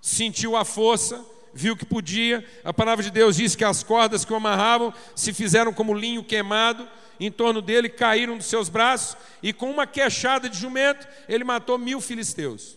sentiu 0.00 0.56
a 0.56 0.64
força 0.64 1.24
viu 1.54 1.76
que 1.76 1.84
podia. 1.84 2.44
A 2.64 2.72
palavra 2.72 3.04
de 3.04 3.10
Deus 3.10 3.36
diz 3.36 3.54
que 3.54 3.64
as 3.64 3.82
cordas 3.82 4.24
que 4.24 4.32
o 4.32 4.36
amarravam 4.36 4.92
se 5.14 5.32
fizeram 5.32 5.72
como 5.72 5.94
linho 5.94 6.24
queimado 6.24 6.88
em 7.20 7.30
torno 7.30 7.62
dele, 7.62 7.88
caíram 7.88 8.36
dos 8.36 8.46
seus 8.46 8.68
braços, 8.68 9.16
e 9.42 9.52
com 9.52 9.70
uma 9.70 9.86
queixada 9.86 10.48
de 10.48 10.58
jumento, 10.58 11.06
ele 11.28 11.44
matou 11.44 11.78
mil 11.78 12.00
filisteus. 12.00 12.76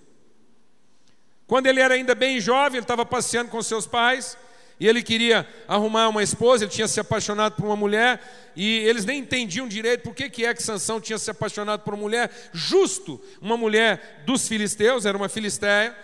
Quando 1.47 1.65
ele 1.65 1.79
era 1.79 1.95
ainda 1.95 2.13
bem 2.13 2.39
jovem, 2.39 2.77
ele 2.77 2.83
estava 2.83 3.05
passeando 3.05 3.49
com 3.49 3.63
seus 3.63 3.87
pais, 3.87 4.37
e 4.79 4.87
ele 4.87 5.01
queria 5.01 5.47
arrumar 5.67 6.09
uma 6.09 6.21
esposa, 6.21 6.65
ele 6.65 6.71
tinha 6.71 6.87
se 6.87 6.99
apaixonado 6.99 7.55
por 7.55 7.65
uma 7.65 7.75
mulher, 7.75 8.21
e 8.55 8.79
eles 8.79 9.05
nem 9.05 9.19
entendiam 9.19 9.67
direito 9.67 10.01
por 10.01 10.13
que, 10.13 10.29
que 10.29 10.45
é 10.45 10.53
que 10.53 10.61
Sansão 10.61 10.99
tinha 10.99 11.17
se 11.17 11.31
apaixonado 11.31 11.81
por 11.81 11.93
uma 11.93 12.03
mulher, 12.03 12.29
justo 12.51 13.21
uma 13.41 13.55
mulher 13.55 14.23
dos 14.25 14.47
filisteus, 14.47 15.05
era 15.05 15.17
uma 15.17 15.29
filisteia, 15.29 15.95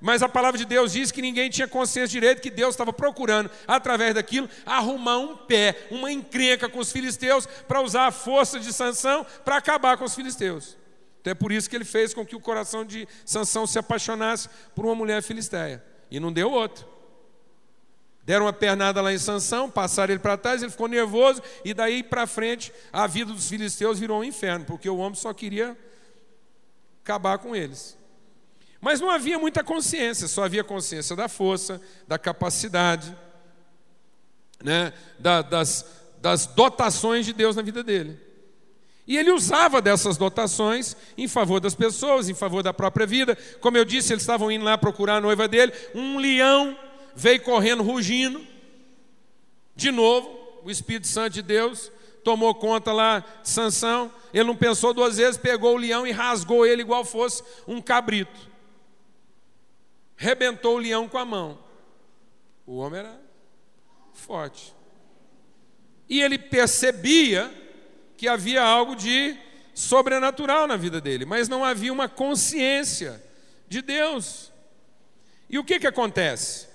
mas 0.00 0.20
a 0.20 0.28
palavra 0.28 0.58
de 0.58 0.64
Deus 0.64 0.92
diz 0.92 1.12
que 1.12 1.22
ninguém 1.22 1.48
tinha 1.48 1.68
consciência 1.68 2.08
direito 2.08 2.42
que 2.42 2.50
Deus 2.50 2.70
estava 2.70 2.92
procurando, 2.92 3.48
através 3.68 4.14
daquilo, 4.14 4.50
arrumar 4.66 5.18
um 5.18 5.36
pé, 5.36 5.86
uma 5.92 6.10
encrenca 6.10 6.68
com 6.68 6.80
os 6.80 6.90
filisteus, 6.90 7.46
para 7.46 7.80
usar 7.80 8.08
a 8.08 8.12
força 8.12 8.58
de 8.58 8.72
Sansão 8.72 9.24
para 9.44 9.56
acabar 9.56 9.96
com 9.96 10.04
os 10.04 10.14
filisteus. 10.14 10.76
Então 11.20 11.30
é 11.30 11.34
por 11.34 11.52
isso 11.52 11.70
que 11.70 11.76
ele 11.76 11.84
fez 11.84 12.12
com 12.12 12.26
que 12.26 12.34
o 12.34 12.40
coração 12.40 12.84
de 12.84 13.06
Sansão 13.24 13.64
se 13.64 13.78
apaixonasse 13.78 14.48
por 14.74 14.84
uma 14.84 14.94
mulher 14.94 15.22
filisteia. 15.22 15.80
E 16.10 16.18
não 16.18 16.32
deu 16.32 16.50
outro. 16.50 16.84
Deram 18.24 18.44
uma 18.44 18.52
pernada 18.52 19.00
lá 19.00 19.12
em 19.12 19.18
Sansão, 19.18 19.68
passaram 19.68 20.12
ele 20.12 20.20
para 20.20 20.36
trás, 20.36 20.62
ele 20.62 20.70
ficou 20.70 20.86
nervoso, 20.86 21.42
e 21.64 21.74
daí 21.74 22.02
para 22.02 22.26
frente 22.26 22.72
a 22.92 23.06
vida 23.06 23.32
dos 23.32 23.48
filisteus 23.48 23.98
virou 23.98 24.20
um 24.20 24.24
inferno, 24.24 24.64
porque 24.64 24.88
o 24.88 24.98
homem 24.98 25.16
só 25.16 25.32
queria 25.34 25.76
acabar 27.02 27.38
com 27.38 27.54
eles. 27.54 27.98
Mas 28.80 29.00
não 29.00 29.10
havia 29.10 29.38
muita 29.38 29.64
consciência, 29.64 30.28
só 30.28 30.44
havia 30.44 30.62
consciência 30.62 31.16
da 31.16 31.28
força, 31.28 31.80
da 32.06 32.18
capacidade, 32.18 33.16
né, 34.62 34.92
da, 35.18 35.42
das, 35.42 35.84
das 36.20 36.46
dotações 36.46 37.26
de 37.26 37.32
Deus 37.32 37.56
na 37.56 37.62
vida 37.62 37.82
dele. 37.82 38.18
E 39.06 39.16
ele 39.16 39.32
usava 39.32 39.82
dessas 39.82 40.16
dotações 40.16 40.96
em 41.18 41.26
favor 41.26 41.58
das 41.58 41.74
pessoas, 41.74 42.28
em 42.28 42.34
favor 42.34 42.62
da 42.62 42.72
própria 42.72 43.04
vida. 43.04 43.36
Como 43.60 43.76
eu 43.76 43.84
disse, 43.84 44.12
eles 44.12 44.22
estavam 44.22 44.50
indo 44.50 44.64
lá 44.64 44.78
procurar 44.78 45.16
a 45.16 45.20
noiva 45.20 45.48
dele. 45.48 45.72
Um 45.92 46.18
leão 46.18 46.76
veio 47.14 47.42
correndo, 47.42 47.82
rugindo. 47.82 48.46
De 49.74 49.90
novo, 49.90 50.60
o 50.62 50.70
Espírito 50.70 51.06
Santo 51.06 51.34
de 51.34 51.42
Deus 51.42 51.90
tomou 52.22 52.54
conta 52.54 52.92
lá 52.92 53.20
de 53.42 53.48
Sansão. 53.48 54.12
Ele 54.32 54.44
não 54.44 54.56
pensou 54.56 54.94
duas 54.94 55.16
vezes, 55.16 55.36
pegou 55.36 55.74
o 55.74 55.78
leão 55.78 56.06
e 56.06 56.12
rasgou 56.12 56.66
ele 56.66 56.82
igual 56.82 57.04
fosse 57.04 57.42
um 57.66 57.80
cabrito. 57.80 58.50
Rebentou 60.16 60.76
o 60.76 60.80
leão 60.80 61.08
com 61.08 61.18
a 61.18 61.24
mão. 61.24 61.58
O 62.66 62.76
homem 62.76 63.00
era 63.00 63.20
forte. 64.12 64.72
E 66.08 66.20
ele 66.20 66.38
percebia 66.38 67.52
que 68.16 68.28
havia 68.28 68.62
algo 68.62 68.94
de 68.94 69.36
sobrenatural 69.74 70.66
na 70.66 70.76
vida 70.76 71.00
dele, 71.00 71.24
mas 71.24 71.48
não 71.48 71.64
havia 71.64 71.92
uma 71.92 72.08
consciência 72.08 73.22
de 73.68 73.82
Deus. 73.82 74.52
E 75.48 75.58
o 75.58 75.64
que, 75.64 75.80
que 75.80 75.86
acontece? 75.86 76.68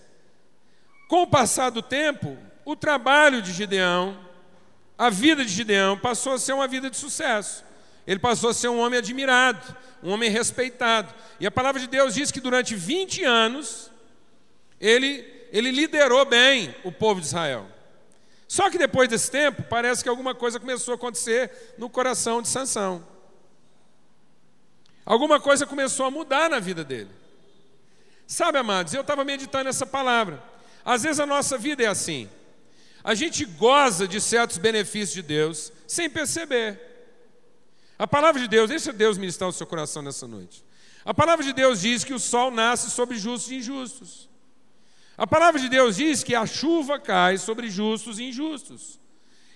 Com 1.08 1.24
o 1.24 1.28
passar 1.28 1.70
do 1.70 1.82
tempo, 1.82 2.38
o 2.66 2.76
trabalho 2.76 3.42
de 3.42 3.54
Gideão, 3.54 4.20
a 4.98 5.10
vida 5.10 5.46
de 5.46 5.52
Gideão 5.52 5.98
passou 5.98 6.34
a 6.34 6.40
ser 6.40 6.54
uma 6.54 6.68
vida 6.68 6.90
de 6.90 6.98
sucesso. 6.98 7.64
Ele 8.06 8.20
passou 8.20 8.50
a 8.50 8.54
ser 8.54 8.68
um 8.70 8.80
homem 8.80 9.00
admirado, 9.00 9.76
um 10.02 10.12
homem 10.12 10.30
respeitado. 10.30 11.14
E 11.40 11.46
a 11.46 11.52
palavra 11.52 11.80
de 11.80 11.88
Deus 11.88 12.14
diz 12.14 12.32
que 12.32 12.40
durante 12.40 12.76
20 12.76 13.24
anos 13.24 13.92
ele, 14.80 15.26
ele 15.52 15.72
liderou 15.72 16.26
bem 16.26 16.76
o 16.84 16.92
povo 16.92 17.22
de 17.22 17.28
Israel. 17.28 17.68
Só 18.48 18.70
que 18.70 18.78
depois 18.78 19.10
desse 19.10 19.30
tempo, 19.30 19.64
parece 19.64 20.02
que 20.02 20.10
alguma 20.10 20.34
coisa 20.34 20.60
começou 20.60 20.94
a 20.94 20.96
acontecer 20.96 21.76
no 21.78 21.90
coração 21.90 22.42
de 22.42 22.48
Sansão. 22.48 23.06
Alguma 25.06 25.40
coisa 25.40 25.66
começou 25.66 26.06
a 26.06 26.12
mudar 26.12 26.50
na 26.50 26.60
vida 26.60 26.84
dele. 26.84 27.12
Sabe, 28.26 28.58
amados, 28.58 28.94
eu 28.94 29.02
estava 29.02 29.24
meditando 29.24 29.70
essa 29.70 29.86
palavra. 29.86 30.42
Às 30.88 31.03
vezes 31.03 31.20
a 31.20 31.25
nossa 31.25 31.58
vida 31.58 31.84
é 31.84 31.88
assim. 31.88 32.29
A 33.03 33.13
gente 33.13 33.44
goza 33.44 34.08
de 34.08 34.22
certos 34.22 34.58
benefícios 34.58 35.12
de 35.12 35.22
Deus 35.22 35.70
sem 35.86 36.10
perceber. 36.10 36.79
A 38.00 38.08
palavra 38.08 38.41
de 38.41 38.48
Deus, 38.48 38.70
deixa 38.70 38.94
Deus 38.94 39.17
ministrar 39.17 39.50
o 39.50 39.51
seu 39.51 39.67
coração 39.67 40.01
nessa 40.01 40.25
noite. 40.25 40.63
A 41.03 41.13
palavra 41.13 41.44
de 41.44 41.51
Deus 41.51 41.82
diz 41.82 42.06
que 42.06 42.13
o 42.13 42.20
sol 42.20 42.51
nasce 42.51 42.89
sobre 42.89 43.17
justos 43.17 43.51
e 43.51 43.56
injustos. 43.56 44.29
A 45.17 45.27
palavra 45.27 45.60
de 45.60 45.67
Deus 45.67 45.98
diz 45.98 46.24
que 46.24 46.34
a 46.34 46.46
chuva 46.46 46.98
cai 46.98 47.38
sobre 47.38 47.70
justos 47.70 48.17
e 48.17 48.24
injustos. 48.24 48.98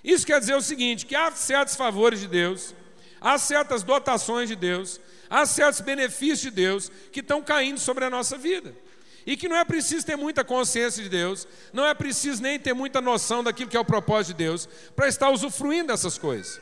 Isso 0.04 0.28
quer 0.28 0.38
dizer 0.38 0.56
o 0.56 0.62
seguinte: 0.62 1.06
que 1.06 1.16
há 1.16 1.32
certos 1.32 1.78
favores 1.78 2.20
de 2.20 2.28
Deus, 2.28 2.76
há 3.22 3.38
certas 3.38 3.84
dotações 3.84 4.50
de 4.50 4.56
Deus, 4.58 5.00
há 5.30 5.46
certos 5.46 5.80
benefícios 5.80 6.42
de 6.42 6.52
Deus 6.52 6.92
que 7.10 7.22
estão 7.22 7.42
caindo 7.42 7.80
sobre 7.80 8.04
a 8.04 8.10
nossa 8.10 8.38
vida. 8.38 8.76
E 9.26 9.38
que 9.38 9.48
não 9.48 9.56
é 9.56 9.64
preciso 9.64 10.06
ter 10.06 10.16
muita 10.16 10.44
consciência 10.44 11.04
de 11.04 11.10
Deus, 11.10 11.48
não 11.72 11.86
é 11.86 11.94
preciso 11.94 12.42
nem 12.42 12.60
ter 12.60 12.74
muita 12.74 13.00
noção 13.00 13.44
daquilo 13.44 13.70
que 13.70 13.78
é 13.78 13.80
o 13.80 13.86
propósito 13.86 14.36
de 14.36 14.44
Deus, 14.44 14.68
para 14.96 15.08
estar 15.08 15.30
usufruindo 15.30 15.88
dessas 15.88 16.18
coisas. 16.18 16.60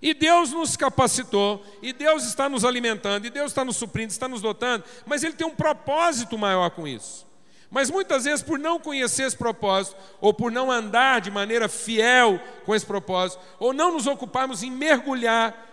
E 0.00 0.12
Deus 0.12 0.50
nos 0.50 0.76
capacitou, 0.76 1.64
e 1.80 1.92
Deus 1.92 2.24
está 2.24 2.48
nos 2.48 2.64
alimentando, 2.64 3.24
e 3.24 3.30
Deus 3.30 3.52
está 3.52 3.64
nos 3.64 3.76
suprindo, 3.76 4.10
está 4.10 4.26
nos 4.26 4.42
dotando, 4.42 4.84
mas 5.06 5.22
Ele 5.22 5.34
tem 5.34 5.46
um 5.46 5.54
propósito 5.54 6.36
maior 6.36 6.70
com 6.70 6.88
isso. 6.88 7.24
Mas 7.70 7.88
muitas 7.88 8.24
vezes, 8.24 8.42
por 8.42 8.58
não 8.58 8.78
conhecer 8.78 9.22
esse 9.22 9.36
propósito, 9.36 9.96
ou 10.20 10.34
por 10.34 10.52
não 10.52 10.70
andar 10.70 11.20
de 11.20 11.30
maneira 11.30 11.68
fiel 11.68 12.38
com 12.66 12.74
esse 12.74 12.84
propósito, 12.84 13.40
ou 13.58 13.72
não 13.72 13.92
nos 13.92 14.06
ocuparmos 14.06 14.62
em 14.62 14.70
mergulhar 14.70 15.71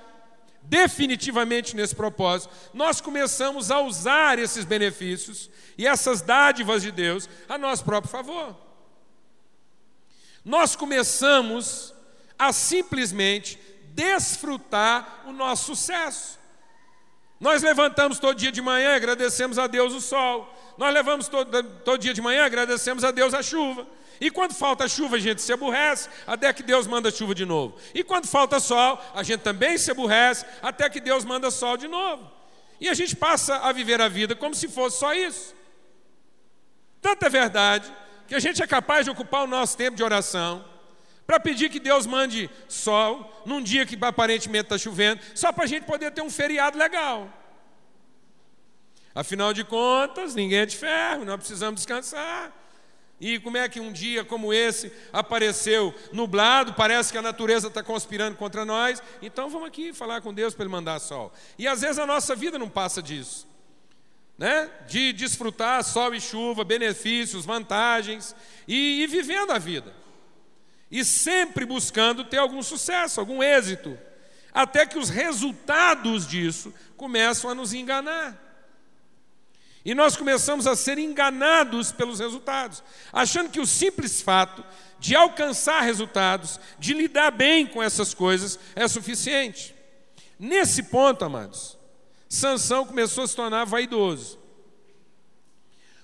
definitivamente 0.64 1.76
nesse 1.76 1.96
propósito, 1.96 2.54
nós 2.74 3.02
começamos 3.02 3.72
a 3.72 3.82
usar 3.82 4.38
esses 4.38 4.66
benefícios 4.66 5.50
e 5.78 5.88
essas 5.88 6.22
dádivas 6.22 6.82
de 6.82 6.92
Deus 6.92 7.30
a 7.48 7.58
nosso 7.58 7.84
próprio 7.84 8.12
favor. 8.12 8.56
Nós 10.44 10.76
começamos 10.76 11.94
a 12.38 12.54
simplesmente 12.54 13.60
desfrutar 13.94 15.24
o 15.26 15.32
nosso 15.32 15.76
sucesso. 15.76 16.40
Nós 17.40 17.62
levantamos 17.62 18.20
todo 18.20 18.38
dia 18.38 18.52
de 18.52 18.62
manhã, 18.62 18.96
agradecemos 18.96 19.58
a 19.58 19.68
Deus 19.68 19.94
o 19.94 20.02
sol. 20.02 20.54
Nós 20.78 20.94
levamos 20.94 21.28
todo, 21.28 21.64
todo 21.84 22.02
dia 22.02 22.14
de 22.14 22.22
manhã, 22.22 22.46
agradecemos 22.46 23.04
a 23.04 23.12
Deus 23.12 23.34
a 23.34 23.42
chuva. 23.42 23.88
E 24.20 24.30
quando 24.30 24.54
falta 24.54 24.88
chuva, 24.88 25.16
a 25.16 25.20
gente 25.20 25.42
se 25.42 25.54
aborrece, 25.54 26.10
até 26.28 26.52
que 26.52 26.62
Deus 26.62 26.86
manda 26.86 27.10
chuva 27.10 27.34
de 27.34 27.46
novo. 27.46 27.78
E 27.94 28.04
quando 28.04 28.28
falta 28.28 28.60
sol, 28.60 29.02
a 29.14 29.24
gente 29.24 29.42
também 29.42 29.78
se 29.78 29.92
aborrece, 29.92 30.46
até 30.62 30.90
que 30.90 31.00
Deus 31.00 31.24
manda 31.24 31.50
sol 31.50 31.78
de 31.78 31.88
novo. 31.88 32.30
E 32.82 32.90
a 32.90 32.94
gente 32.94 33.16
passa 33.16 33.58
a 33.58 33.72
viver 33.72 34.02
a 34.02 34.08
vida 34.08 34.36
como 34.36 34.54
se 34.54 34.68
fosse 34.68 35.00
só 35.00 35.14
isso. 35.14 35.56
Tanta 37.02 37.28
é 37.28 37.30
verdade 37.30 37.94
que 38.28 38.36
a 38.36 38.40
gente 38.40 38.62
é 38.62 38.68
capaz 38.68 39.06
de 39.06 39.12
ocupar 39.12 39.44
o 39.44 39.48
nosso 39.48 39.78
tempo 39.78 39.96
de 39.96 40.04
oração 40.04 40.66
para 41.26 41.40
pedir 41.40 41.70
que 41.70 41.80
Deus 41.80 42.06
mande 42.06 42.50
sol 42.68 43.44
num 43.46 43.62
dia 43.62 43.86
que 43.86 43.98
aparentemente 44.02 44.66
está 44.66 44.78
chovendo, 44.78 45.22
só 45.36 45.52
para 45.52 45.64
a 45.64 45.68
gente 45.68 45.84
poder 45.86 46.12
ter 46.12 46.22
um 46.22 46.30
feriado 46.30 46.78
legal. 46.78 47.32
Afinal 49.14 49.54
de 49.54 49.64
contas, 49.64 50.36
ninguém 50.36 50.60
é 50.60 50.66
de 50.66 50.76
ferro, 50.76 51.26
nós 51.26 51.38
precisamos 51.38 51.82
descansar. 51.82 52.52
E 53.20 53.38
como 53.40 53.58
é 53.58 53.68
que 53.68 53.80
um 53.80 53.92
dia 53.92 54.24
como 54.24 54.54
esse 54.54 54.92
apareceu 55.12 55.94
nublado, 56.14 56.74
parece 56.74 57.12
que 57.12 57.18
a 57.18 57.22
natureza 57.22 57.68
está 57.68 57.84
conspirando 57.84 58.38
contra 58.38 58.64
nós, 58.64 59.04
então 59.22 59.50
vamos 59.50 59.68
aqui 59.68 59.94
falar 59.94 60.22
com 60.22 60.34
Deus 60.34 60.54
para 60.54 60.64
Ele 60.64 60.72
mandar 60.72 61.00
sol. 61.00 61.34
E 61.58 61.68
às 61.68 61.82
vezes 61.82 62.00
a 62.00 62.06
nossa 62.06 62.36
vida 62.36 62.58
não 62.58 62.70
passa 62.70 63.02
disso, 63.02 63.46
né? 64.38 64.70
de 64.88 65.12
desfrutar 65.12 65.84
sol 65.84 66.16
e 66.16 66.22
chuva, 66.22 66.64
benefícios, 66.64 67.46
vantagens, 67.46 68.34
e, 68.66 69.04
e 69.04 69.08
vivendo 69.08 69.52
a 69.52 69.58
vida. 69.58 69.94
E 70.90 71.04
sempre 71.04 71.66
buscando 71.66 72.24
ter 72.24 72.38
algum 72.38 72.64
sucesso, 72.64 73.20
algum 73.20 73.44
êxito, 73.44 73.98
até 74.54 74.86
que 74.86 74.98
os 74.98 75.10
resultados 75.10 76.26
disso 76.26 76.74
começam 76.96 77.50
a 77.50 77.56
nos 77.56 77.74
enganar. 77.74 78.49
E 79.90 79.96
nós 79.96 80.16
começamos 80.16 80.68
a 80.68 80.76
ser 80.76 81.00
enganados 81.00 81.92
pelos 81.92 82.20
resultados, 82.20 82.84
achando 83.12 83.50
que 83.50 83.60
o 83.60 83.66
simples 83.66 84.22
fato 84.22 84.64
de 85.00 85.16
alcançar 85.16 85.82
resultados, 85.82 86.60
de 86.78 86.94
lidar 86.94 87.32
bem 87.32 87.66
com 87.66 87.82
essas 87.82 88.14
coisas, 88.14 88.60
é 88.76 88.88
suficiente. 88.88 89.74
Nesse 90.38 90.84
ponto, 90.84 91.26
amados, 91.26 91.76
Sansão 92.30 92.86
começou 92.86 93.24
a 93.24 93.28
se 93.28 93.36
tornar 93.36 93.66
vaidoso, 93.66 94.38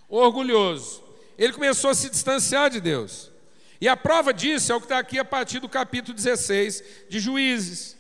orgulhoso. 0.10 1.04
Ele 1.38 1.54
começou 1.54 1.92
a 1.92 1.94
se 1.94 2.10
distanciar 2.10 2.72
de 2.72 2.82
Deus. 2.82 3.32
E 3.80 3.88
a 3.88 3.96
prova 3.96 4.34
disso 4.34 4.72
é 4.72 4.76
o 4.76 4.80
que 4.80 4.88
está 4.88 4.98
aqui 4.98 5.20
a 5.20 5.26
partir 5.26 5.60
do 5.60 5.70
capítulo 5.70 6.16
16 6.16 6.84
de 7.08 7.20
Juízes. 7.20 7.95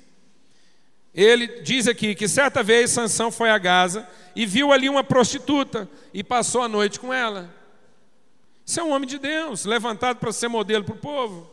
Ele 1.15 1.47
diz 1.61 1.87
aqui 1.87 2.13
que 2.13 2.27
certa 2.27 2.61
vez 2.61 2.91
Sansão 2.91 3.31
foi 3.31 3.49
a 3.49 3.57
Gaza 3.57 4.05
e 4.35 4.45
viu 4.45 4.73
ali 4.73 4.89
uma 4.89 5.01
prostituta 5.01 5.89
e 6.13 6.21
passou 6.21 6.61
a 6.61 6.67
noite 6.67 6.99
com 6.99 7.13
ela. 7.13 7.49
Isso 8.65 8.81
é 8.81 8.83
um 8.83 8.91
homem 8.91 9.07
de 9.07 9.17
Deus, 9.17 9.63
levantado 9.63 10.17
para 10.17 10.33
ser 10.33 10.49
modelo 10.49 10.83
para 10.83 10.93
o 10.93 10.99
povo. 10.99 11.49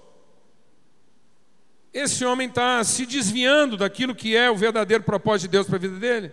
Esse 1.92 2.24
homem 2.24 2.48
está 2.48 2.82
se 2.82 3.06
desviando 3.06 3.76
daquilo 3.76 4.16
que 4.16 4.34
é 4.34 4.50
o 4.50 4.56
verdadeiro 4.56 5.04
propósito 5.04 5.42
de 5.42 5.52
Deus 5.52 5.66
para 5.68 5.76
a 5.76 5.80
vida 5.80 5.96
dele. 5.96 6.32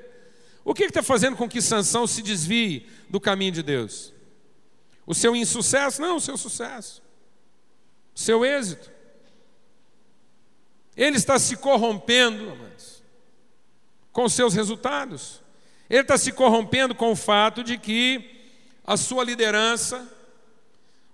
O 0.65 0.73
que 0.73 0.85
está 0.85 1.03
fazendo 1.03 1.37
com 1.37 1.47
que 1.47 1.61
Sansão 1.61 2.07
se 2.07 2.23
desvie 2.23 2.87
do 3.09 3.19
caminho 3.19 3.51
de 3.51 3.61
Deus? 3.61 4.11
O 5.05 5.13
seu 5.13 5.35
insucesso? 5.35 6.01
Não, 6.01 6.15
o 6.15 6.21
seu 6.21 6.35
sucesso. 6.35 7.03
O 8.15 8.19
seu 8.19 8.43
êxito. 8.43 8.89
Ele 10.95 11.17
está 11.17 11.37
se 11.37 11.57
corrompendo, 11.57 12.49
amados, 12.51 12.78
com 14.11 14.27
seus 14.27 14.53
resultados. 14.53 15.41
Ele 15.89 16.01
está 16.01 16.17
se 16.17 16.31
corrompendo 16.31 16.93
com 16.93 17.11
o 17.11 17.15
fato 17.15 17.63
de 17.63 17.77
que 17.77 18.39
a 18.85 18.97
sua 18.97 19.23
liderança, 19.23 20.07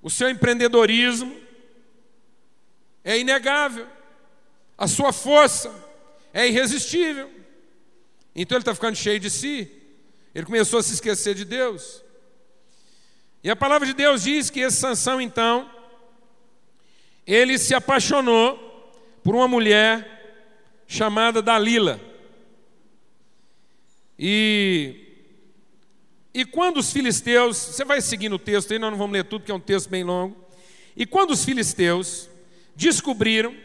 o 0.01 0.09
seu 0.09 0.29
empreendedorismo 0.29 1.35
é 3.03 3.17
inegável, 3.19 3.87
a 4.77 4.87
sua 4.87 5.13
força 5.13 5.73
é 6.33 6.47
irresistível. 6.47 7.31
Então 8.35 8.57
ele 8.57 8.61
está 8.61 8.73
ficando 8.73 8.95
cheio 8.95 9.19
de 9.19 9.29
si, 9.29 9.71
ele 10.33 10.45
começou 10.45 10.79
a 10.79 10.83
se 10.83 10.93
esquecer 10.93 11.35
de 11.35 11.45
Deus. 11.45 12.03
E 13.43 13.49
a 13.49 13.55
palavra 13.55 13.85
de 13.85 13.93
Deus 13.93 14.23
diz 14.23 14.49
que 14.49 14.59
esse 14.59 14.77
Sansão, 14.77 15.21
então, 15.21 15.69
ele 17.27 17.57
se 17.57 17.73
apaixonou 17.73 18.57
por 19.23 19.35
uma 19.35 19.47
mulher 19.47 20.83
chamada 20.87 21.41
Dalila. 21.41 21.99
E 24.17 25.05
e 26.37 26.43
quando 26.43 26.79
os 26.79 26.91
filisteus, 26.91 27.55
você 27.55 27.85
vai 27.85 28.01
seguindo 28.01 28.33
o 28.33 28.39
texto 28.39 28.73
aí, 28.73 28.77
nós 28.77 28.91
não 28.91 28.97
vamos 28.97 29.13
ler 29.13 29.23
tudo, 29.23 29.39
porque 29.39 29.53
é 29.53 29.55
um 29.55 29.59
texto 29.59 29.89
bem 29.89 30.03
longo. 30.03 30.35
E 30.93 31.05
quando 31.05 31.31
os 31.31 31.45
filisteus 31.45 32.27
descobriram 32.75 33.55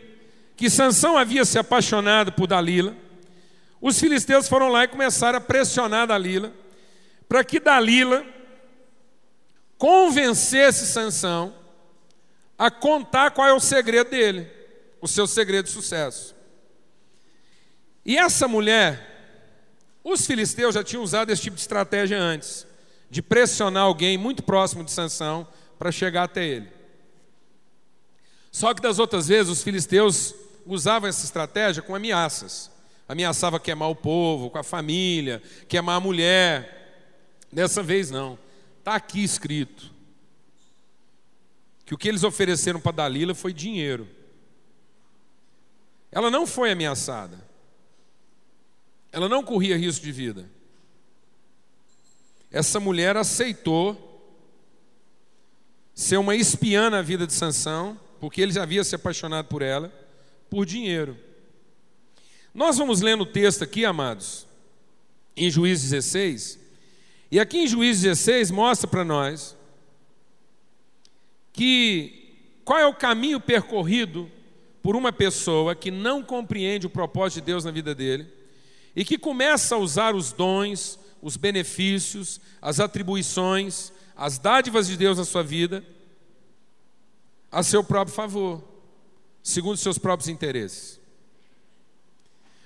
que 0.56 0.70
Sansão 0.70 1.18
havia 1.18 1.44
se 1.44 1.58
apaixonado 1.58 2.30
por 2.30 2.46
Dalila, 2.46 2.96
os 3.80 3.98
filisteus 3.98 4.46
foram 4.46 4.68
lá 4.68 4.84
e 4.84 4.88
começaram 4.88 5.38
a 5.38 5.40
pressionar 5.40 6.06
Dalila, 6.06 6.52
para 7.28 7.42
que 7.42 7.58
Dalila 7.58 8.24
convencesse 9.76 10.86
Sansão 10.86 11.52
a 12.56 12.70
contar 12.70 13.32
qual 13.32 13.48
é 13.48 13.52
o 13.52 13.58
segredo 13.58 14.10
dele, 14.10 14.48
o 15.00 15.08
seu 15.08 15.26
segredo 15.26 15.64
de 15.64 15.72
sucesso. 15.72 16.36
E 18.06 18.16
essa 18.16 18.46
mulher 18.46 19.09
os 20.02 20.26
filisteus 20.26 20.74
já 20.74 20.82
tinham 20.82 21.02
usado 21.02 21.30
esse 21.30 21.42
tipo 21.42 21.56
de 21.56 21.62
estratégia 21.62 22.18
antes, 22.18 22.66
de 23.10 23.20
pressionar 23.20 23.84
alguém 23.84 24.16
muito 24.16 24.42
próximo 24.42 24.84
de 24.84 24.90
Sansão 24.90 25.46
para 25.78 25.92
chegar 25.92 26.24
até 26.24 26.46
ele. 26.46 26.68
Só 28.50 28.74
que 28.74 28.82
das 28.82 28.98
outras 28.98 29.28
vezes 29.28 29.52
os 29.52 29.62
filisteus 29.62 30.34
usavam 30.66 31.08
essa 31.08 31.24
estratégia 31.24 31.82
com 31.82 31.94
ameaças. 31.94 32.70
Ameaçava 33.08 33.60
queimar 33.60 33.90
o 33.90 33.94
povo, 33.94 34.50
com 34.50 34.58
a 34.58 34.62
família, 34.62 35.42
queimar 35.68 35.96
a 35.96 36.00
mulher. 36.00 37.08
Dessa 37.52 37.82
vez 37.82 38.10
não. 38.10 38.38
Está 38.78 38.94
aqui 38.94 39.22
escrito 39.22 39.92
que 41.84 41.94
o 41.94 41.98
que 41.98 42.08
eles 42.08 42.22
ofereceram 42.22 42.80
para 42.80 42.92
Dalila 42.92 43.34
foi 43.34 43.52
dinheiro. 43.52 44.08
Ela 46.12 46.30
não 46.30 46.46
foi 46.46 46.70
ameaçada. 46.70 47.49
Ela 49.12 49.28
não 49.28 49.42
corria 49.42 49.76
risco 49.76 50.04
de 50.04 50.12
vida. 50.12 50.48
Essa 52.50 52.80
mulher 52.80 53.16
aceitou 53.16 54.06
ser 55.94 56.16
uma 56.16 56.34
espiã 56.34 56.90
na 56.90 57.02
vida 57.02 57.26
de 57.26 57.32
Sansão, 57.32 57.98
porque 58.18 58.40
ele 58.40 58.52
já 58.52 58.62
havia 58.62 58.82
se 58.82 58.94
apaixonado 58.94 59.46
por 59.46 59.62
ela, 59.62 59.92
por 60.48 60.64
dinheiro. 60.64 61.16
Nós 62.54 62.78
vamos 62.78 63.00
lendo 63.00 63.22
o 63.22 63.26
texto 63.26 63.62
aqui, 63.62 63.84
amados, 63.84 64.46
em 65.36 65.50
Juízes 65.50 65.90
16, 65.90 66.58
e 67.30 67.38
aqui 67.38 67.58
em 67.58 67.66
Juízes 67.66 68.02
16 68.02 68.50
mostra 68.50 68.88
para 68.88 69.04
nós 69.04 69.56
que 71.52 72.34
qual 72.64 72.78
é 72.78 72.86
o 72.86 72.94
caminho 72.94 73.40
percorrido 73.40 74.30
por 74.82 74.96
uma 74.96 75.12
pessoa 75.12 75.74
que 75.74 75.90
não 75.90 76.22
compreende 76.22 76.86
o 76.86 76.90
propósito 76.90 77.40
de 77.40 77.46
Deus 77.46 77.64
na 77.64 77.70
vida 77.70 77.94
dele 77.94 78.39
e 78.94 79.04
que 79.04 79.18
começa 79.18 79.74
a 79.74 79.78
usar 79.78 80.14
os 80.14 80.32
dons, 80.32 80.98
os 81.22 81.36
benefícios, 81.36 82.40
as 82.60 82.80
atribuições, 82.80 83.92
as 84.16 84.38
dádivas 84.38 84.86
de 84.86 84.96
Deus 84.96 85.18
na 85.18 85.24
sua 85.24 85.42
vida 85.42 85.84
a 87.50 87.62
seu 87.62 87.82
próprio 87.82 88.14
favor, 88.14 88.62
segundo 89.42 89.76
seus 89.76 89.98
próprios 89.98 90.28
interesses. 90.28 91.00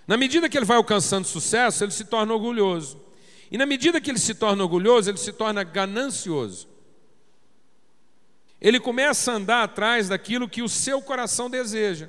Na 0.06 0.16
medida 0.16 0.48
que 0.48 0.58
ele 0.58 0.66
vai 0.66 0.76
alcançando 0.76 1.26
sucesso, 1.26 1.82
ele 1.82 1.92
se 1.92 2.04
torna 2.04 2.34
orgulhoso. 2.34 3.00
E 3.50 3.56
na 3.56 3.64
medida 3.64 4.00
que 4.00 4.10
ele 4.10 4.18
se 4.18 4.34
torna 4.34 4.62
orgulhoso, 4.62 5.08
ele 5.08 5.16
se 5.16 5.32
torna 5.32 5.64
ganancioso. 5.64 6.68
Ele 8.60 8.78
começa 8.78 9.32
a 9.32 9.36
andar 9.36 9.62
atrás 9.62 10.08
daquilo 10.08 10.48
que 10.48 10.62
o 10.62 10.68
seu 10.68 11.00
coração 11.00 11.48
deseja. 11.48 12.08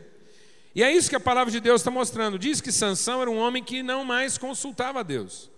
E 0.76 0.84
é 0.84 0.92
isso 0.92 1.10
que 1.10 1.16
a 1.16 1.22
palavra 1.22 1.50
de 1.50 1.62
Deus 1.62 1.80
está 1.80 1.90
mostrando. 1.90 2.38
Diz 2.38 2.60
que 2.60 2.70
Sansão 2.70 3.22
era 3.22 3.32
um 3.32 3.38
homem 3.38 3.64
que 3.64 3.82
não 3.82 4.04
mais 4.04 4.38
consultava 4.38 5.00
a 5.00 5.04
Deus. 5.04 5.50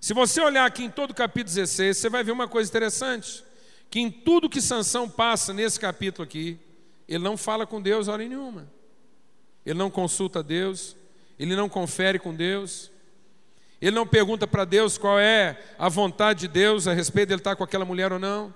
Se 0.00 0.14
você 0.14 0.40
olhar 0.40 0.64
aqui 0.64 0.84
em 0.84 0.90
todo 0.90 1.10
o 1.10 1.14
capítulo 1.14 1.54
16, 1.54 1.98
você 1.98 2.08
vai 2.08 2.24
ver 2.24 2.32
uma 2.32 2.48
coisa 2.48 2.70
interessante. 2.70 3.44
Que 3.90 4.00
em 4.00 4.10
tudo 4.10 4.48
que 4.48 4.62
Sansão 4.62 5.10
passa 5.10 5.52
nesse 5.52 5.78
capítulo 5.78 6.24
aqui, 6.24 6.58
ele 7.06 7.22
não 7.22 7.36
fala 7.36 7.66
com 7.66 7.82
Deus 7.82 8.08
hora 8.08 8.26
nenhuma. 8.26 8.66
Ele 9.66 9.78
não 9.78 9.90
consulta 9.90 10.42
Deus, 10.42 10.96
ele 11.38 11.54
não 11.54 11.68
confere 11.68 12.18
com 12.18 12.34
Deus, 12.34 12.90
ele 13.80 13.94
não 13.94 14.06
pergunta 14.06 14.46
para 14.46 14.64
Deus 14.64 14.96
qual 14.96 15.18
é 15.18 15.62
a 15.78 15.90
vontade 15.90 16.40
de 16.40 16.48
Deus 16.48 16.88
a 16.88 16.94
respeito 16.94 17.28
de 17.28 17.34
ele 17.34 17.40
estar 17.40 17.56
com 17.56 17.64
aquela 17.64 17.84
mulher 17.84 18.10
ou 18.10 18.18
não. 18.18 18.54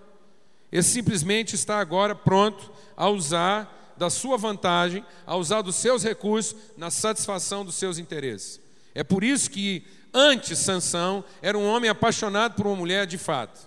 Ele 0.70 0.82
simplesmente 0.82 1.54
está 1.54 1.78
agora 1.78 2.14
pronto 2.14 2.72
a 2.96 3.10
usar 3.10 3.81
da 4.02 4.10
sua 4.10 4.36
vantagem, 4.36 5.04
a 5.24 5.36
usar 5.36 5.62
dos 5.62 5.76
seus 5.76 6.02
recursos 6.02 6.56
na 6.76 6.90
satisfação 6.90 7.64
dos 7.64 7.76
seus 7.76 7.98
interesses. 7.98 8.60
É 8.92 9.04
por 9.04 9.22
isso 9.22 9.48
que 9.48 9.84
antes 10.12 10.58
Sansão 10.58 11.24
era 11.40 11.56
um 11.56 11.64
homem 11.64 11.88
apaixonado 11.88 12.54
por 12.56 12.66
uma 12.66 12.74
mulher 12.74 13.06
de 13.06 13.16
fato. 13.16 13.60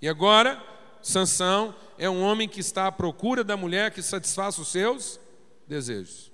E 0.00 0.08
agora 0.08 0.58
Sansão 1.02 1.74
é 1.98 2.08
um 2.08 2.22
homem 2.22 2.48
que 2.48 2.60
está 2.60 2.86
à 2.86 2.92
procura 2.92 3.44
da 3.44 3.54
mulher 3.54 3.90
que 3.90 4.00
satisfaça 4.00 4.62
os 4.62 4.68
seus 4.68 5.20
desejos. 5.68 6.32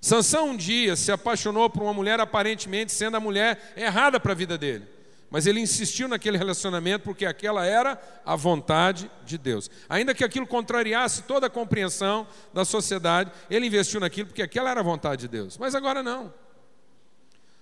Sansão 0.00 0.48
um 0.48 0.56
dia 0.56 0.96
se 0.96 1.12
apaixonou 1.12 1.68
por 1.68 1.82
uma 1.82 1.92
mulher 1.92 2.18
aparentemente 2.20 2.90
sendo 2.90 3.18
a 3.18 3.20
mulher 3.20 3.74
errada 3.76 4.18
para 4.18 4.32
a 4.32 4.34
vida 4.34 4.56
dele. 4.56 4.88
Mas 5.30 5.46
ele 5.46 5.60
insistiu 5.60 6.08
naquele 6.08 6.36
relacionamento 6.36 7.04
porque 7.04 7.24
aquela 7.24 7.64
era 7.64 8.00
a 8.26 8.34
vontade 8.34 9.08
de 9.24 9.38
Deus. 9.38 9.70
Ainda 9.88 10.12
que 10.12 10.24
aquilo 10.24 10.46
contrariasse 10.46 11.22
toda 11.22 11.46
a 11.46 11.50
compreensão 11.50 12.26
da 12.52 12.64
sociedade, 12.64 13.30
ele 13.48 13.66
investiu 13.66 14.00
naquilo 14.00 14.26
porque 14.26 14.42
aquela 14.42 14.70
era 14.70 14.80
a 14.80 14.84
vontade 14.84 15.22
de 15.22 15.28
Deus. 15.28 15.56
Mas 15.56 15.74
agora 15.76 16.02
não. 16.02 16.34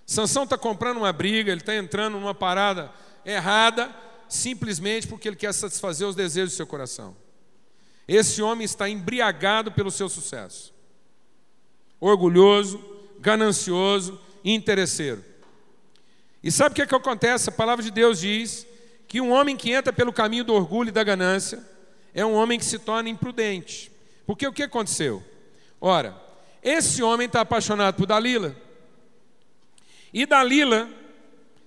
Sansão 0.03 0.43
está 0.45 0.57
comprando 0.57 0.97
uma 0.97 1.13
briga, 1.13 1.51
ele 1.51 1.61
está 1.61 1.75
entrando 1.75 2.19
numa 2.19 2.33
parada 2.33 2.91
errada, 3.23 3.95
simplesmente 4.27 5.07
porque 5.07 5.27
ele 5.27 5.35
quer 5.35 5.53
satisfazer 5.53 6.07
os 6.07 6.15
desejos 6.15 6.53
do 6.53 6.57
seu 6.57 6.65
coração. 6.65 7.15
Esse 8.07 8.41
homem 8.41 8.65
está 8.65 8.89
embriagado 8.89 9.71
pelo 9.71 9.91
seu 9.91 10.09
sucesso, 10.09 10.73
orgulhoso, 11.99 12.83
ganancioso 13.19 14.19
e 14.43 14.51
interesseiro. 14.51 15.28
E 16.43 16.51
sabe 16.51 16.71
o 16.71 16.75
que, 16.75 16.81
é 16.81 16.85
que 16.85 16.95
acontece? 16.95 17.49
A 17.49 17.53
palavra 17.53 17.83
de 17.83 17.91
Deus 17.91 18.19
diz 18.19 18.65
que 19.07 19.19
um 19.19 19.31
homem 19.31 19.57
que 19.57 19.71
entra 19.71 19.91
pelo 19.91 20.13
caminho 20.13 20.43
do 20.43 20.53
orgulho 20.53 20.89
e 20.89 20.93
da 20.93 21.03
ganância 21.03 21.63
é 22.13 22.25
um 22.25 22.33
homem 22.33 22.57
que 22.57 22.65
se 22.65 22.79
torna 22.79 23.09
imprudente. 23.09 23.91
Porque 24.25 24.47
o 24.47 24.53
que 24.53 24.63
aconteceu? 24.63 25.23
Ora, 25.81 26.15
esse 26.63 27.01
homem 27.01 27.27
está 27.27 27.41
apaixonado 27.41 27.95
por 27.95 28.05
Dalila. 28.05 28.55
E 30.13 30.25
Dalila, 30.25 30.89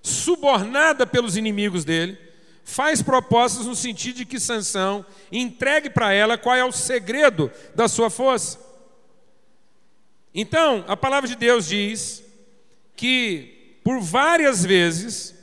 subornada 0.01 1.07
pelos 1.07 1.37
inimigos 1.37 1.85
dele, 1.85 2.19
faz 2.65 3.03
propostas 3.03 3.67
no 3.67 3.75
sentido 3.75 4.17
de 4.17 4.25
que 4.25 4.41
Sansão 4.41 5.05
entregue 5.31 5.91
para 5.91 6.13
ela 6.13 6.39
qual 6.39 6.57
é 6.57 6.65
o 6.65 6.73
segredo 6.73 7.51
da 7.75 7.89
sua 7.89 8.09
força. 8.09 8.59
Então, 10.35 10.85
a 10.89 10.97
palavra 10.97 11.29
de 11.29 11.37
Deus 11.37 11.67
diz 11.67 12.23
que 12.97 13.52
por 13.83 14.01
várias 14.01 14.65
vezes, 14.65 15.35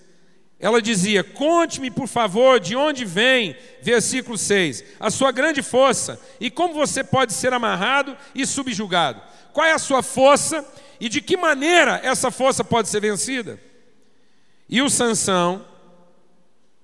ela 0.59 0.81
dizia: 0.81 1.23
Conte-me, 1.23 1.89
por 1.89 2.07
favor, 2.07 2.59
de 2.59 2.75
onde 2.75 3.05
vem, 3.05 3.55
versículo 3.81 4.37
6, 4.37 4.83
a 4.99 5.09
sua 5.09 5.31
grande 5.31 5.61
força 5.61 6.19
e 6.39 6.51
como 6.51 6.73
você 6.73 7.03
pode 7.03 7.33
ser 7.33 7.53
amarrado 7.53 8.15
e 8.35 8.45
subjugado. 8.45 9.21
Qual 9.53 9.65
é 9.65 9.71
a 9.71 9.79
sua 9.79 10.03
força 10.03 10.65
e 10.99 11.07
de 11.07 11.21
que 11.21 11.37
maneira 11.37 11.99
essa 12.03 12.29
força 12.29 12.63
pode 12.63 12.89
ser 12.89 12.99
vencida? 12.99 13.59
E 14.67 14.81
o 14.81 14.89
Sansão 14.89 15.65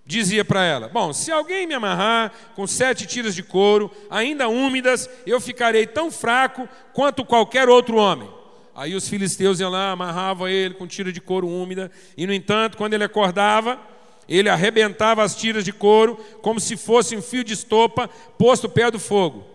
dizia 0.05 0.45
para 0.45 0.63
ela: 0.63 0.87
Bom, 0.87 1.11
se 1.11 1.31
alguém 1.31 1.67
me 1.67 1.73
amarrar 1.73 2.31
com 2.55 2.65
sete 2.65 3.05
tiras 3.05 3.35
de 3.35 3.43
couro, 3.43 3.91
ainda 4.09 4.47
úmidas, 4.47 5.09
eu 5.25 5.41
ficarei 5.41 5.85
tão 5.85 6.11
fraco 6.11 6.67
quanto 6.93 7.25
qualquer 7.25 7.67
outro 7.67 7.97
homem. 7.97 8.34
Aí 8.75 8.93
os 8.93 9.07
filisteus 9.07 9.61
iam 9.61 9.71
lá, 9.71 9.91
amarravam 9.91 10.49
ele 10.49 10.73
com 10.73 10.85
tira 10.85 11.09
de 11.09 11.21
couro 11.21 11.47
úmida, 11.47 11.89
e 12.17 12.27
no 12.27 12.33
entanto, 12.33 12.75
quando 12.75 12.93
ele 12.93 13.05
acordava, 13.05 13.79
ele 14.27 14.49
arrebentava 14.49 15.23
as 15.23 15.33
tiras 15.33 15.63
de 15.63 15.71
couro 15.71 16.17
como 16.41 16.59
se 16.59 16.75
fosse 16.75 17.15
um 17.15 17.21
fio 17.21 17.43
de 17.43 17.53
estopa 17.53 18.09
posto 18.37 18.67
perto 18.67 18.93
do 18.93 18.99
fogo. 18.99 19.45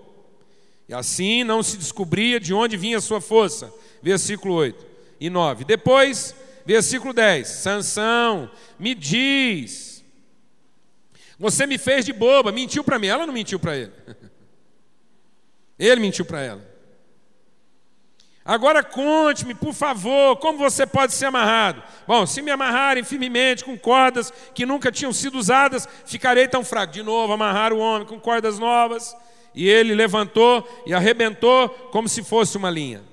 E 0.89 0.95
assim 0.95 1.45
não 1.45 1.63
se 1.63 1.77
descobria 1.77 2.41
de 2.41 2.55
onde 2.55 2.77
vinha 2.79 2.97
a 2.97 3.01
sua 3.01 3.21
força. 3.21 3.73
Versículo 4.03 4.55
8 4.55 4.87
e 5.21 5.29
9. 5.29 5.65
Depois, 5.65 6.35
versículo 6.65 7.13
10. 7.13 7.47
Sansão, 7.47 8.51
me 8.79 8.95
diz. 8.95 10.03
Você 11.39 11.67
me 11.67 11.79
fez 11.79 12.05
de 12.05 12.13
boba, 12.13 12.51
mentiu 12.51 12.83
para 12.83 12.99
mim. 12.99 13.07
Ela 13.07 13.27
não 13.27 13.35
mentiu 13.35 13.59
para 13.61 13.77
ele. 13.77 13.93
Ele 15.79 15.99
mentiu 15.99 16.27
para 16.27 16.43
ela. 16.43 16.70
Agora 18.51 18.83
conte-me, 18.83 19.55
por 19.55 19.73
favor, 19.73 20.35
como 20.39 20.59
você 20.59 20.85
pode 20.85 21.13
ser 21.13 21.27
amarrado. 21.27 21.85
Bom, 22.05 22.27
se 22.27 22.43
me 22.43 22.51
amarrarem 22.51 23.05
firmemente 23.05 23.65
com 23.65 23.79
cordas 23.79 24.33
que 24.53 24.67
nunca 24.67 24.91
tinham 24.91 25.13
sido 25.13 25.39
usadas, 25.39 25.89
ficarei 26.05 26.49
tão 26.49 26.65
fraco. 26.65 26.93
De 26.93 27.01
novo, 27.01 27.33
amarrar 27.33 27.73
o 27.73 27.79
homem 27.79 28.09
com 28.09 28.19
cordas 28.19 28.59
novas. 28.59 29.17
E 29.55 29.69
ele 29.69 29.95
levantou 29.95 30.69
e 30.85 30.93
arrebentou 30.93 31.69
como 31.93 32.09
se 32.09 32.25
fosse 32.25 32.57
uma 32.57 32.71
linha. 32.71 33.10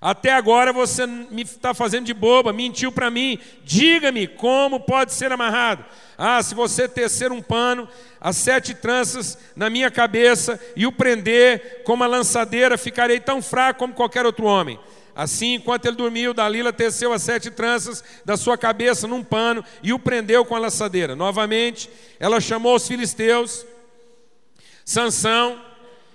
Até 0.00 0.32
agora 0.32 0.72
você 0.72 1.06
me 1.06 1.42
está 1.42 1.74
fazendo 1.74 2.06
de 2.06 2.14
boba, 2.14 2.54
mentiu 2.54 2.90
para 2.90 3.10
mim. 3.10 3.38
Diga-me 3.64 4.26
como 4.26 4.80
pode 4.80 5.12
ser 5.12 5.30
amarrado. 5.30 5.84
Ah, 6.16 6.42
se 6.42 6.54
você 6.54 6.88
tecer 6.88 7.30
um 7.30 7.42
pano, 7.42 7.86
as 8.18 8.36
sete 8.38 8.74
tranças 8.74 9.36
na 9.54 9.68
minha 9.68 9.90
cabeça 9.90 10.58
e 10.74 10.86
o 10.86 10.92
prender 10.92 11.82
com 11.84 11.92
uma 11.92 12.06
lançadeira, 12.06 12.78
ficarei 12.78 13.20
tão 13.20 13.42
fraco 13.42 13.80
como 13.80 13.92
qualquer 13.92 14.24
outro 14.24 14.46
homem. 14.46 14.80
Assim, 15.14 15.54
enquanto 15.54 15.84
ele 15.84 15.96
dormiu, 15.96 16.32
Dalila 16.32 16.72
teceu 16.72 17.12
as 17.12 17.22
sete 17.22 17.50
tranças 17.50 18.02
da 18.24 18.38
sua 18.38 18.56
cabeça 18.56 19.06
num 19.06 19.22
pano 19.22 19.62
e 19.82 19.92
o 19.92 19.98
prendeu 19.98 20.46
com 20.46 20.56
a 20.56 20.58
lançadeira. 20.58 21.14
Novamente, 21.14 21.90
ela 22.18 22.40
chamou 22.40 22.74
os 22.74 22.88
filisteus. 22.88 23.66
Sansão 24.82 25.60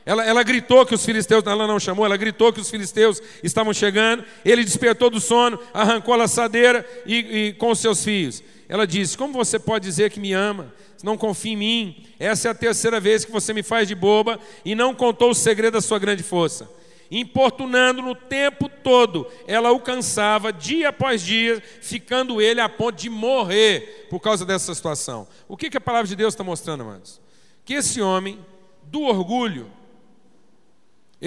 ela, 0.06 0.24
ela, 0.24 0.44
gritou 0.44 0.86
que 0.86 0.94
os 0.94 1.04
filisteus, 1.04 1.44
ela 1.46 1.66
não 1.66 1.80
chamou, 1.80 2.06
ela 2.06 2.16
gritou 2.16 2.54
que 2.54 2.62
os 2.62 2.70
filisteus 2.70 3.22
estavam 3.44 3.74
chegando. 3.74 4.24
Ele 4.44 4.64
despertou 4.64 5.10
do 5.10 5.20
sono, 5.20 5.60
arrancou 5.74 6.14
a 6.14 6.18
laçadeira 6.18 6.88
e, 7.06 7.48
e 7.48 7.54
com 7.54 7.72
os 7.72 7.80
seus 7.80 8.04
filhos. 8.04 8.44
Ela 8.70 8.86
disse: 8.86 9.18
Como 9.18 9.34
você 9.34 9.58
pode 9.58 9.86
dizer 9.86 10.12
que 10.12 10.20
me 10.20 10.32
ama? 10.32 10.74
Não 11.04 11.18
confia 11.18 11.54
em 11.54 11.58
mim. 11.58 12.06
Essa 12.20 12.48
é 12.48 12.52
a 12.52 12.56
terceira 12.56 13.00
vez 13.00 13.26
que 13.26 13.32
você 13.32 13.54
me 13.54 13.62
faz 13.62 13.88
de 13.88 13.96
boba 13.96 14.40
e 14.64 14.76
não 14.76 14.94
contou 14.94 15.32
o 15.32 15.36
segredo 15.36 15.74
da 15.74 15.82
sua 15.82 16.00
grande 16.00 16.24
força. 16.24 16.70
Importunando 17.12 18.02
no 18.02 18.16
tempo 18.16 18.68
todo, 18.68 19.28
ela 19.48 19.72
o 19.72 19.80
cansava 19.80 20.52
dia 20.52 20.90
após 20.90 21.22
dia, 21.22 21.62
ficando 21.82 22.42
ele 22.42 22.60
a 22.60 22.68
ponto 22.68 22.96
de 22.96 23.10
morrer 23.10 24.08
por 24.10 24.20
causa 24.20 24.46
dessa 24.46 24.74
situação. 24.74 25.28
O 25.48 25.56
que, 25.56 25.70
que 25.70 25.78
a 25.78 25.82
palavra 25.82 26.08
de 26.08 26.16
Deus 26.16 26.34
está 26.34 26.44
mostrando, 26.44 26.82
amados? 26.82 27.22
Que 27.64 27.76
esse 27.76 28.02
homem, 28.02 28.40
do 28.84 29.02
orgulho, 29.02 29.72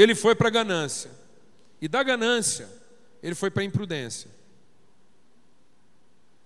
ele 0.02 0.14
foi 0.14 0.34
para 0.36 0.46
a 0.46 0.50
ganância. 0.50 1.10
E 1.80 1.88
da 1.88 2.04
ganância, 2.04 2.68
ele 3.20 3.34
foi 3.34 3.50
para 3.50 3.62
a 3.62 3.66
imprudência. 3.66 4.30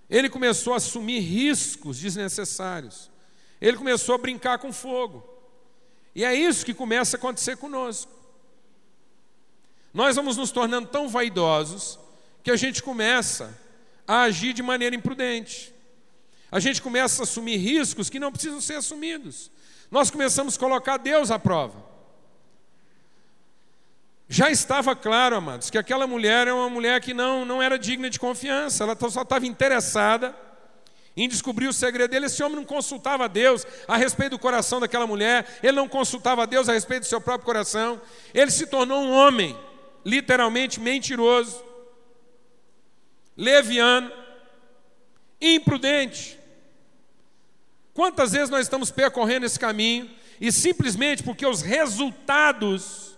Ele 0.09 0.31
começou 0.31 0.73
a 0.73 0.77
assumir 0.77 1.21
riscos 1.21 1.99
desnecessários. 1.99 3.11
Ele 3.61 3.77
começou 3.77 4.15
a 4.15 4.19
brincar 4.19 4.59
com 4.59 4.73
fogo. 4.73 5.29
E 6.15 6.25
é 6.25 6.35
isso 6.35 6.65
que 6.65 6.73
começa 6.73 7.17
a 7.17 7.19
acontecer 7.19 7.59
conosco. 7.59 8.11
Nós 9.93 10.17
vamos 10.17 10.39
nos 10.39 10.51
tornando 10.51 10.89
tão 10.89 11.07
vaidosos 11.07 11.99
que 12.43 12.51
a 12.51 12.57
gente 12.57 12.83
começa 12.83 13.59
a 14.09 14.23
agir 14.23 14.55
de 14.55 14.63
maneira 14.63 14.97
imprudente. 14.97 15.75
A 16.51 16.59
gente 16.59 16.81
começa 16.81 17.23
a 17.23 17.25
assumir 17.25 17.59
riscos 17.59 18.09
que 18.09 18.19
não 18.19 18.33
precisam 18.33 18.63
ser 18.63 18.77
assumidos. 18.77 19.51
Nós 19.91 20.11
começamos 20.11 20.57
a 20.57 20.59
colocar 20.59 20.97
Deus 20.97 21.31
à 21.31 21.39
prova. 21.39 21.92
Já 24.33 24.51
estava 24.51 24.97
claro, 24.97 25.37
amados, 25.37 25.69
que 25.69 25.77
aquela 25.77 26.07
mulher 26.07 26.49
é 26.49 26.55
uma 26.55 26.71
mulher 26.71 27.03
que 27.03 27.13
não, 27.13 27.45
não 27.45 27.63
era 27.63 27.79
digna 27.79 28.09
de 28.09 28.19
confiança, 28.19 28.83
ela 28.83 28.97
só 29.11 29.21
estava 29.21 29.47
interessada 29.47 30.35
em 31.15 31.29
descobrir 31.29 31.67
o 31.67 31.73
segredo 31.73 32.13
dele. 32.13 32.25
Esse 32.25 32.43
homem 32.43 32.57
não 32.57 32.65
consultava 32.65 33.27
a 33.27 33.29
Deus 33.29 33.67
a 33.87 33.95
respeito 33.95 34.31
do 34.31 34.39
coração 34.39 34.81
daquela 34.81 35.07
mulher, 35.07 35.47
ele 35.63 35.77
não 35.77 35.87
consultava 35.87 36.45
a 36.45 36.47
Deus 36.47 36.67
a 36.67 36.73
respeito 36.73 37.03
do 37.03 37.09
seu 37.09 37.21
próprio 37.21 37.45
coração. 37.45 38.01
Ele 38.33 38.51
se 38.51 38.67
tornou 38.67 39.03
um 39.03 39.13
homem, 39.13 39.55
literalmente 40.03 40.81
mentiroso, 40.81 41.63
leviano, 43.37 44.11
imprudente. 45.43 46.39
Quantas 47.93 48.33
vezes 48.33 48.49
nós 48.49 48.63
estamos 48.63 48.91
percorrendo 48.91 49.45
esse 49.45 49.59
caminho 49.59 50.11
e 50.41 50.51
simplesmente 50.51 51.23
porque 51.23 51.45
os 51.45 51.61
resultados 51.61 53.12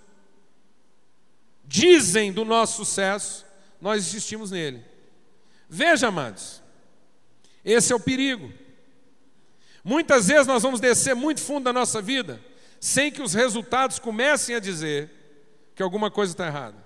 dizem 1.67 2.33
do 2.33 2.45
nosso 2.45 2.85
sucesso, 2.85 3.45
nós 3.81 4.07
insistimos 4.07 4.51
nele. 4.51 4.85
Veja, 5.69 6.09
amados, 6.09 6.63
esse 7.65 7.93
é 7.93 7.97
o 7.97 8.01
perigo. 8.01 8.53
Muitas 9.83 10.29
vezes 10.29 10.47
nós 10.47 10.63
vamos 10.63 10.81
descer 10.81 11.15
muito 11.15 11.41
fundo 11.41 11.65
da 11.65 11.73
nossa 11.73 12.01
vida, 12.01 12.41
sem 12.81 13.11
que 13.11 13.23
os 13.23 13.35
resultados 13.35 13.99
comecem 13.99 14.55
a 14.55 14.61
dizer 14.61 15.11
que 15.75 15.83
alguma 15.83 16.11
coisa 16.11 16.33
está 16.33 16.47
errada. 16.47 16.83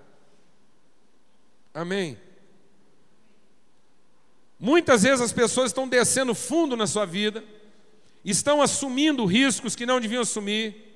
Amém? 1.73 2.17
Muitas 4.59 5.03
vezes 5.03 5.21
as 5.21 5.31
pessoas 5.31 5.69
estão 5.69 5.87
descendo 5.87 6.35
fundo 6.35 6.75
na 6.75 6.85
sua 6.85 7.05
vida, 7.05 7.43
estão 8.25 8.61
assumindo 8.61 9.25
riscos 9.25 9.75
que 9.75 9.85
não 9.85 10.01
deviam 10.01 10.21
assumir, 10.21 10.88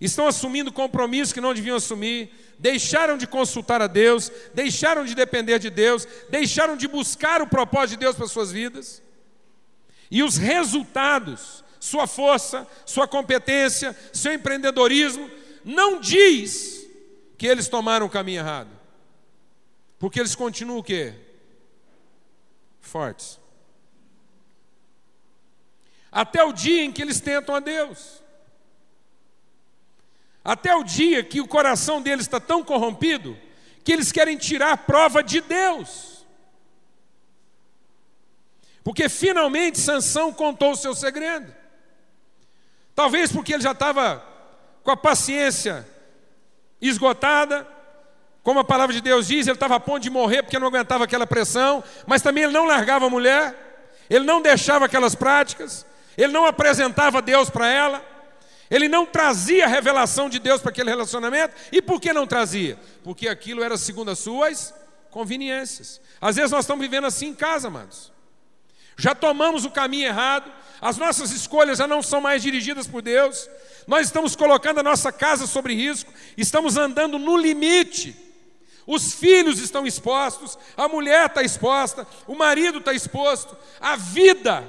estão 0.00 0.26
assumindo 0.26 0.72
compromissos 0.72 1.32
que 1.32 1.40
não 1.40 1.52
deviam 1.52 1.76
assumir, 1.76 2.30
deixaram 2.58 3.18
de 3.18 3.26
consultar 3.26 3.82
a 3.82 3.86
Deus, 3.86 4.32
deixaram 4.54 5.04
de 5.04 5.14
depender 5.14 5.58
de 5.58 5.68
Deus, 5.68 6.06
deixaram 6.30 6.76
de 6.76 6.88
buscar 6.88 7.42
o 7.42 7.46
propósito 7.46 7.90
de 7.90 8.04
Deus 8.04 8.16
para 8.16 8.26
suas 8.26 8.50
vidas. 8.50 9.02
E 10.10 10.22
os 10.22 10.36
resultados, 10.36 11.62
sua 11.78 12.06
força, 12.06 12.66
sua 12.86 13.06
competência, 13.06 13.96
seu 14.12 14.32
empreendedorismo, 14.32 15.30
não 15.64 16.00
diz 16.00 16.86
que 17.36 17.46
eles 17.46 17.68
tomaram 17.68 18.06
o 18.06 18.10
caminho 18.10 18.40
errado. 18.40 18.70
Porque 19.98 20.18
eles 20.18 20.34
continuam 20.34 20.78
o 20.78 20.82
quê? 20.82 21.14
Fortes. 22.80 23.38
Até 26.10 26.42
o 26.42 26.52
dia 26.52 26.82
em 26.82 26.90
que 26.90 27.02
eles 27.02 27.20
tentam 27.20 27.54
a 27.54 27.60
Deus. 27.60 28.22
Até 30.44 30.74
o 30.74 30.82
dia 30.82 31.22
que 31.22 31.40
o 31.40 31.48
coração 31.48 32.00
deles 32.00 32.26
está 32.26 32.40
tão 32.40 32.64
corrompido 32.64 33.36
que 33.84 33.92
eles 33.92 34.12
querem 34.12 34.36
tirar 34.36 34.72
a 34.72 34.76
prova 34.76 35.22
de 35.22 35.40
Deus. 35.40 36.24
Porque 38.82 39.08
finalmente 39.08 39.78
Sansão 39.78 40.32
contou 40.32 40.72
o 40.72 40.76
seu 40.76 40.94
segredo. 40.94 41.54
Talvez 42.94 43.30
porque 43.30 43.54
ele 43.54 43.62
já 43.62 43.72
estava 43.72 44.24
com 44.82 44.90
a 44.90 44.96
paciência 44.96 45.86
esgotada, 46.80 47.66
como 48.42 48.60
a 48.60 48.64
palavra 48.64 48.94
de 48.94 49.00
Deus 49.00 49.26
diz, 49.26 49.46
ele 49.46 49.56
estava 49.56 49.76
a 49.76 49.80
ponto 49.80 50.00
de 50.00 50.10
morrer 50.10 50.42
porque 50.42 50.58
não 50.58 50.68
aguentava 50.68 51.04
aquela 51.04 51.26
pressão, 51.26 51.84
mas 52.06 52.22
também 52.22 52.44
ele 52.44 52.52
não 52.52 52.64
largava 52.64 53.06
a 53.06 53.10
mulher, 53.10 53.54
ele 54.08 54.24
não 54.24 54.40
deixava 54.40 54.86
aquelas 54.86 55.14
práticas, 55.14 55.86
ele 56.16 56.32
não 56.32 56.46
apresentava 56.46 57.20
Deus 57.20 57.50
para 57.50 57.68
ela. 57.68 58.09
Ele 58.70 58.88
não 58.88 59.04
trazia 59.04 59.64
a 59.64 59.68
revelação 59.68 60.28
de 60.30 60.38
Deus 60.38 60.60
para 60.60 60.70
aquele 60.70 60.90
relacionamento. 60.90 61.54
E 61.72 61.82
por 61.82 62.00
que 62.00 62.12
não 62.12 62.26
trazia? 62.26 62.78
Porque 63.02 63.28
aquilo 63.28 63.64
era 63.64 63.76
segundo 63.76 64.10
as 64.10 64.20
suas 64.20 64.72
conveniências. 65.10 66.00
Às 66.20 66.36
vezes 66.36 66.52
nós 66.52 66.64
estamos 66.64 66.82
vivendo 66.82 67.06
assim 67.06 67.28
em 67.28 67.34
casa, 67.34 67.66
amados. 67.66 68.12
Já 68.96 69.14
tomamos 69.14 69.64
o 69.64 69.70
caminho 69.70 70.06
errado, 70.06 70.52
as 70.80 70.96
nossas 70.98 71.32
escolhas 71.32 71.78
já 71.78 71.88
não 71.88 72.02
são 72.02 72.20
mais 72.20 72.42
dirigidas 72.42 72.86
por 72.86 73.02
Deus, 73.02 73.48
nós 73.86 74.06
estamos 74.06 74.36
colocando 74.36 74.80
a 74.80 74.82
nossa 74.82 75.10
casa 75.10 75.46
sobre 75.46 75.74
risco, 75.74 76.12
estamos 76.36 76.76
andando 76.76 77.18
no 77.18 77.36
limite. 77.36 78.14
Os 78.86 79.14
filhos 79.14 79.58
estão 79.58 79.86
expostos, 79.86 80.58
a 80.76 80.86
mulher 80.86 81.26
está 81.26 81.42
exposta, 81.42 82.06
o 82.26 82.34
marido 82.34 82.78
está 82.78 82.92
exposto, 82.92 83.56
a 83.80 83.96
vida 83.96 84.68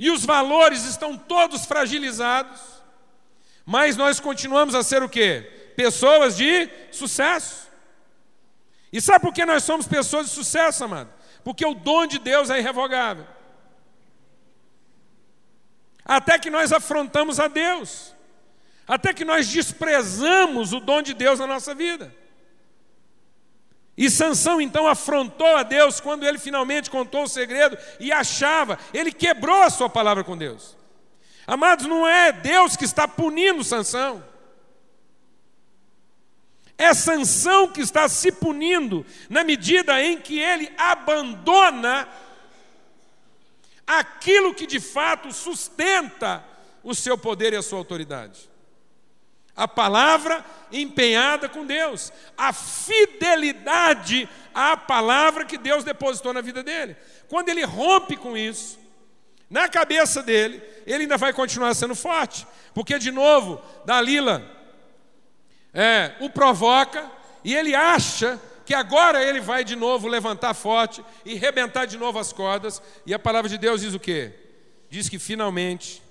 e 0.00 0.10
os 0.10 0.24
valores 0.24 0.86
estão 0.86 1.14
todos 1.14 1.66
fragilizados, 1.66 2.58
mas 3.66 3.98
nós 3.98 4.18
continuamos 4.18 4.74
a 4.74 4.82
ser 4.82 5.02
o 5.02 5.08
quê? 5.10 5.72
Pessoas 5.76 6.34
de 6.38 6.70
sucesso. 6.90 7.68
E 8.90 8.98
sabe 8.98 9.20
por 9.20 9.34
que 9.34 9.44
nós 9.44 9.62
somos 9.62 9.86
pessoas 9.86 10.26
de 10.26 10.32
sucesso, 10.32 10.84
amado? 10.84 11.12
Porque 11.44 11.66
o 11.66 11.74
dom 11.74 12.06
de 12.06 12.18
Deus 12.18 12.48
é 12.48 12.58
irrevogável. 12.58 13.26
Até 16.02 16.38
que 16.38 16.48
nós 16.48 16.72
afrontamos 16.72 17.38
a 17.38 17.46
Deus, 17.46 18.14
até 18.88 19.12
que 19.12 19.24
nós 19.24 19.48
desprezamos 19.48 20.72
o 20.72 20.80
dom 20.80 21.02
de 21.02 21.12
Deus 21.12 21.38
na 21.38 21.46
nossa 21.46 21.74
vida. 21.74 22.10
E 24.00 24.08
Sansão 24.08 24.62
então 24.62 24.88
afrontou 24.88 25.54
a 25.56 25.62
Deus 25.62 26.00
quando 26.00 26.24
ele 26.24 26.38
finalmente 26.38 26.88
contou 26.88 27.24
o 27.24 27.28
segredo 27.28 27.76
e 28.00 28.10
achava, 28.10 28.78
ele 28.94 29.12
quebrou 29.12 29.60
a 29.60 29.68
sua 29.68 29.90
palavra 29.90 30.24
com 30.24 30.38
Deus. 30.38 30.74
Amados, 31.46 31.84
não 31.84 32.08
é 32.08 32.32
Deus 32.32 32.76
que 32.78 32.86
está 32.86 33.06
punindo 33.06 33.62
Sansão. 33.62 34.24
É 36.78 36.94
Sansão 36.94 37.68
que 37.68 37.82
está 37.82 38.08
se 38.08 38.32
punindo 38.32 39.04
na 39.28 39.44
medida 39.44 40.02
em 40.02 40.18
que 40.18 40.38
ele 40.38 40.72
abandona 40.78 42.08
aquilo 43.86 44.54
que 44.54 44.66
de 44.66 44.80
fato 44.80 45.30
sustenta 45.30 46.42
o 46.82 46.94
seu 46.94 47.18
poder 47.18 47.52
e 47.52 47.56
a 47.56 47.62
sua 47.62 47.76
autoridade 47.76 48.49
a 49.60 49.68
palavra 49.68 50.42
empenhada 50.72 51.46
com 51.46 51.66
Deus, 51.66 52.10
a 52.34 52.50
fidelidade 52.50 54.26
à 54.54 54.74
palavra 54.74 55.44
que 55.44 55.58
Deus 55.58 55.84
depositou 55.84 56.32
na 56.32 56.40
vida 56.40 56.62
dele. 56.62 56.96
Quando 57.28 57.50
ele 57.50 57.62
rompe 57.62 58.16
com 58.16 58.34
isso, 58.38 58.78
na 59.50 59.68
cabeça 59.68 60.22
dele, 60.22 60.62
ele 60.86 61.02
ainda 61.02 61.18
vai 61.18 61.34
continuar 61.34 61.74
sendo 61.74 61.94
forte, 61.94 62.46
porque 62.72 62.98
de 62.98 63.10
novo, 63.10 63.60
Dalila 63.84 64.42
é, 65.74 66.14
o 66.20 66.30
provoca, 66.30 67.10
e 67.44 67.54
ele 67.54 67.74
acha 67.74 68.40
que 68.64 68.72
agora 68.72 69.22
ele 69.22 69.40
vai 69.40 69.62
de 69.62 69.76
novo 69.76 70.08
levantar 70.08 70.54
forte 70.54 71.04
e 71.22 71.34
rebentar 71.34 71.86
de 71.86 71.98
novo 71.98 72.18
as 72.18 72.32
cordas, 72.32 72.80
e 73.04 73.12
a 73.12 73.18
palavra 73.18 73.50
de 73.50 73.58
Deus 73.58 73.82
diz 73.82 73.92
o 73.92 74.00
quê? 74.00 74.32
Diz 74.88 75.06
que 75.06 75.18
finalmente, 75.18 76.02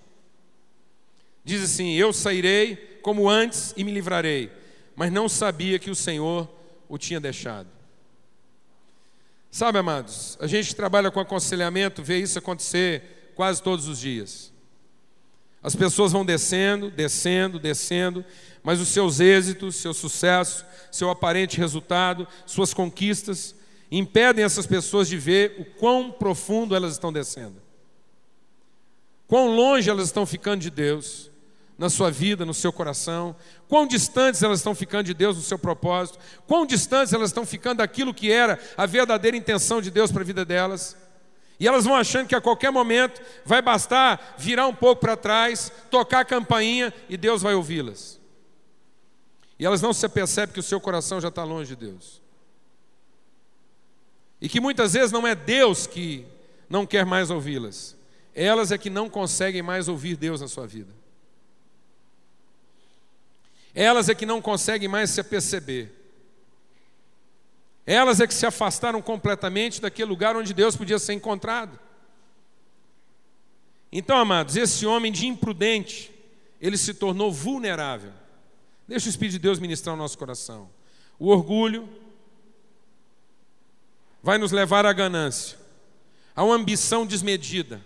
diz 1.44 1.64
assim: 1.64 1.94
Eu 1.94 2.14
sairei 2.14 2.89
como 3.02 3.30
antes 3.30 3.74
e 3.76 3.84
me 3.84 3.92
livrarei, 3.92 4.52
mas 4.96 5.12
não 5.12 5.28
sabia 5.30 5.80
que 5.80 5.90
o 5.90 5.96
Senhor 5.96 6.50
o 6.88 6.98
tinha 6.98 7.20
deixado. 7.20 7.68
Sabe, 9.52 9.80
amados, 9.80 10.38
a 10.40 10.46
gente 10.46 10.76
trabalha 10.76 11.10
com 11.10 11.20
aconselhamento, 11.20 12.04
vê 12.04 12.20
isso 12.20 12.38
acontecer 12.38 13.32
quase 13.36 13.64
todos 13.64 13.88
os 13.88 14.00
dias. 14.00 14.52
As 15.62 15.76
pessoas 15.76 16.12
vão 16.12 16.24
descendo, 16.24 16.90
descendo, 16.90 17.60
descendo, 17.60 18.24
mas 18.64 18.80
os 18.80 18.90
seus 18.90 19.20
êxitos, 19.20 19.76
seu 19.76 19.94
sucesso, 19.94 20.66
seu 20.92 21.10
aparente 21.10 21.58
resultado, 21.58 22.28
suas 22.46 22.74
conquistas, 22.74 23.56
impedem 23.92 24.46
essas 24.46 24.68
pessoas 24.68 25.08
de 25.08 25.18
ver 25.18 25.56
o 25.60 25.66
quão 25.66 26.12
profundo 26.12 26.76
elas 26.76 26.94
estão 26.94 27.12
descendo. 27.12 27.62
Quão 29.28 29.56
longe 29.56 29.90
elas 29.90 30.06
estão 30.06 30.26
ficando 30.26 30.62
de 30.62 30.70
Deus, 30.70 31.29
na 31.80 31.90
sua 31.90 32.12
vida, 32.12 32.46
no 32.46 32.54
seu 32.54 32.74
coração, 32.74 33.34
quão 33.70 33.88
distantes 33.88 34.44
elas 34.44 34.60
estão 34.60 34.76
ficando 34.76 35.06
de 35.06 35.14
Deus 35.14 35.38
no 35.38 35.42
seu 35.42 35.58
propósito, 35.58 36.20
quão 36.46 36.66
distantes 36.66 37.14
elas 37.14 37.30
estão 37.30 37.46
ficando 37.46 37.78
daquilo 37.78 38.14
que 38.14 38.30
era 38.30 38.60
a 38.76 38.86
verdadeira 38.86 39.38
intenção 39.38 39.82
de 39.82 39.90
Deus 39.90 40.12
para 40.12 40.22
a 40.22 40.26
vida 40.26 40.44
delas. 40.44 40.98
E 41.58 41.66
elas 41.66 41.86
vão 41.86 41.96
achando 41.96 42.28
que 42.28 42.36
a 42.36 42.42
qualquer 42.42 42.70
momento 42.70 43.22
vai 43.46 43.62
bastar 43.62 44.36
virar 44.38 44.68
um 44.68 44.76
pouco 44.76 45.00
para 45.00 45.16
trás, 45.16 45.72
tocar 45.90 46.20
a 46.20 46.26
campainha 46.26 46.94
e 47.08 47.16
Deus 47.16 47.42
vai 47.42 47.56
ouvi-las. 47.56 48.20
E 49.58 49.66
elas 49.66 49.82
não 49.82 49.94
se 49.94 50.08
percebem 50.10 50.54
que 50.54 50.60
o 50.60 50.64
seu 50.64 50.82
coração 50.82 51.22
já 51.22 51.30
está 51.30 51.46
longe 51.46 51.76
de 51.76 51.86
Deus. 51.88 52.22
E 54.42 54.50
que 54.50 54.60
muitas 54.60 54.94
vezes 54.94 55.14
não 55.14 55.26
é 55.26 55.34
Deus 55.34 55.88
que 55.88 56.26
não 56.70 56.86
quer 56.86 57.06
mais 57.06 57.30
ouvi-las, 57.30 57.96
elas 58.36 58.70
é 58.70 58.78
que 58.78 58.90
não 58.90 59.10
conseguem 59.10 59.62
mais 59.62 59.88
ouvir 59.88 60.18
Deus 60.18 60.42
na 60.42 60.48
sua 60.50 60.68
vida. 60.68 60.99
Elas 63.74 64.10
é 64.10 64.16
que 64.16 64.26
não 64.26 64.42
conseguem 64.42 64.88
mais 64.88 65.10
se 65.10 65.22
aperceber. 65.22 65.92
Elas 67.86 68.20
é 68.20 68.28
que 68.28 68.34
se 68.34 68.46
afastaram 68.46 69.02
completamente 69.02 69.82
daquele 69.82 70.10
lugar 70.10 70.36
onde 70.36 70.54
Deus 70.54 70.76
podia 70.76 71.00
ser 71.00 71.14
encontrado. 71.14 71.80
Então, 73.92 74.18
amados, 74.18 74.56
esse 74.56 74.86
homem 74.86 75.12
de 75.12 75.26
imprudente, 75.26 76.12
ele 76.62 76.78
se 76.78 76.94
tornou 76.94 77.32
vulnerável. 77.32 78.12
Deixa 78.88 79.08
o 79.08 79.10
Espírito 79.10 79.34
de 79.34 79.40
Deus 79.40 79.60
ministrar 79.60 79.96
o 79.96 79.98
nosso 79.98 80.18
coração. 80.18 80.70
O 81.18 81.30
orgulho 81.30 81.90
vai 84.22 84.38
nos 84.38 84.52
levar 84.52 84.86
à 84.86 84.94
ganância, 84.94 85.58
a 86.36 86.44
uma 86.44 86.56
ambição 86.56 87.06
desmedida, 87.06 87.84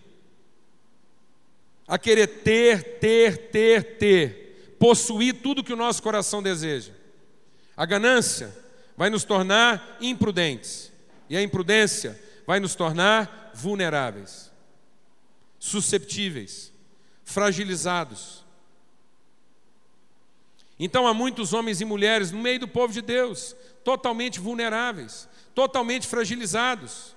a 1.88 1.98
querer 1.98 2.28
ter, 2.28 3.00
ter, 3.00 3.50
ter, 3.50 3.98
ter, 3.98 4.42
possuir 4.84 5.41
tudo 5.41 5.63
que 5.63 5.72
o 5.72 5.78
nosso 5.78 6.04
coração 6.04 6.43
deseja. 6.43 6.91
A 7.78 7.86
ganância 7.86 8.54
vai 8.98 9.10
nos 9.10 9.24
tornar 9.24 9.98
imprudentes, 10.02 10.91
e 11.30 11.38
a 11.38 11.41
imprudência 11.41 12.22
vai 12.46 12.60
nos 12.60 12.76
tornar 12.76 13.52
vulneráveis, 13.54 14.52
susceptíveis, 15.58 16.74
fragilizados 17.24 18.43
então 20.80 21.08
há 21.08 21.13
muitos 21.13 21.54
homens 21.54 21.80
e 21.80 21.86
mulheres 21.86 22.32
no 22.32 22.39
meio 22.39 22.60
do 22.60 22.67
povo 22.67 22.91
de 22.91 23.02
Deus, 23.02 23.56
totalmente 23.86 24.39
vulneráveis, 24.39 25.30
totalmente 25.56 26.06
fragilizados. 26.06 27.15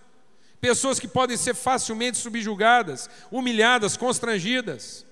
Pessoas 0.60 1.00
que 1.00 1.08
podem 1.08 1.36
ser 1.36 1.54
facilmente 1.54 2.18
subjugadas, 2.18 3.10
humilhadas, 3.28 3.96
constrangidas, 3.96 5.04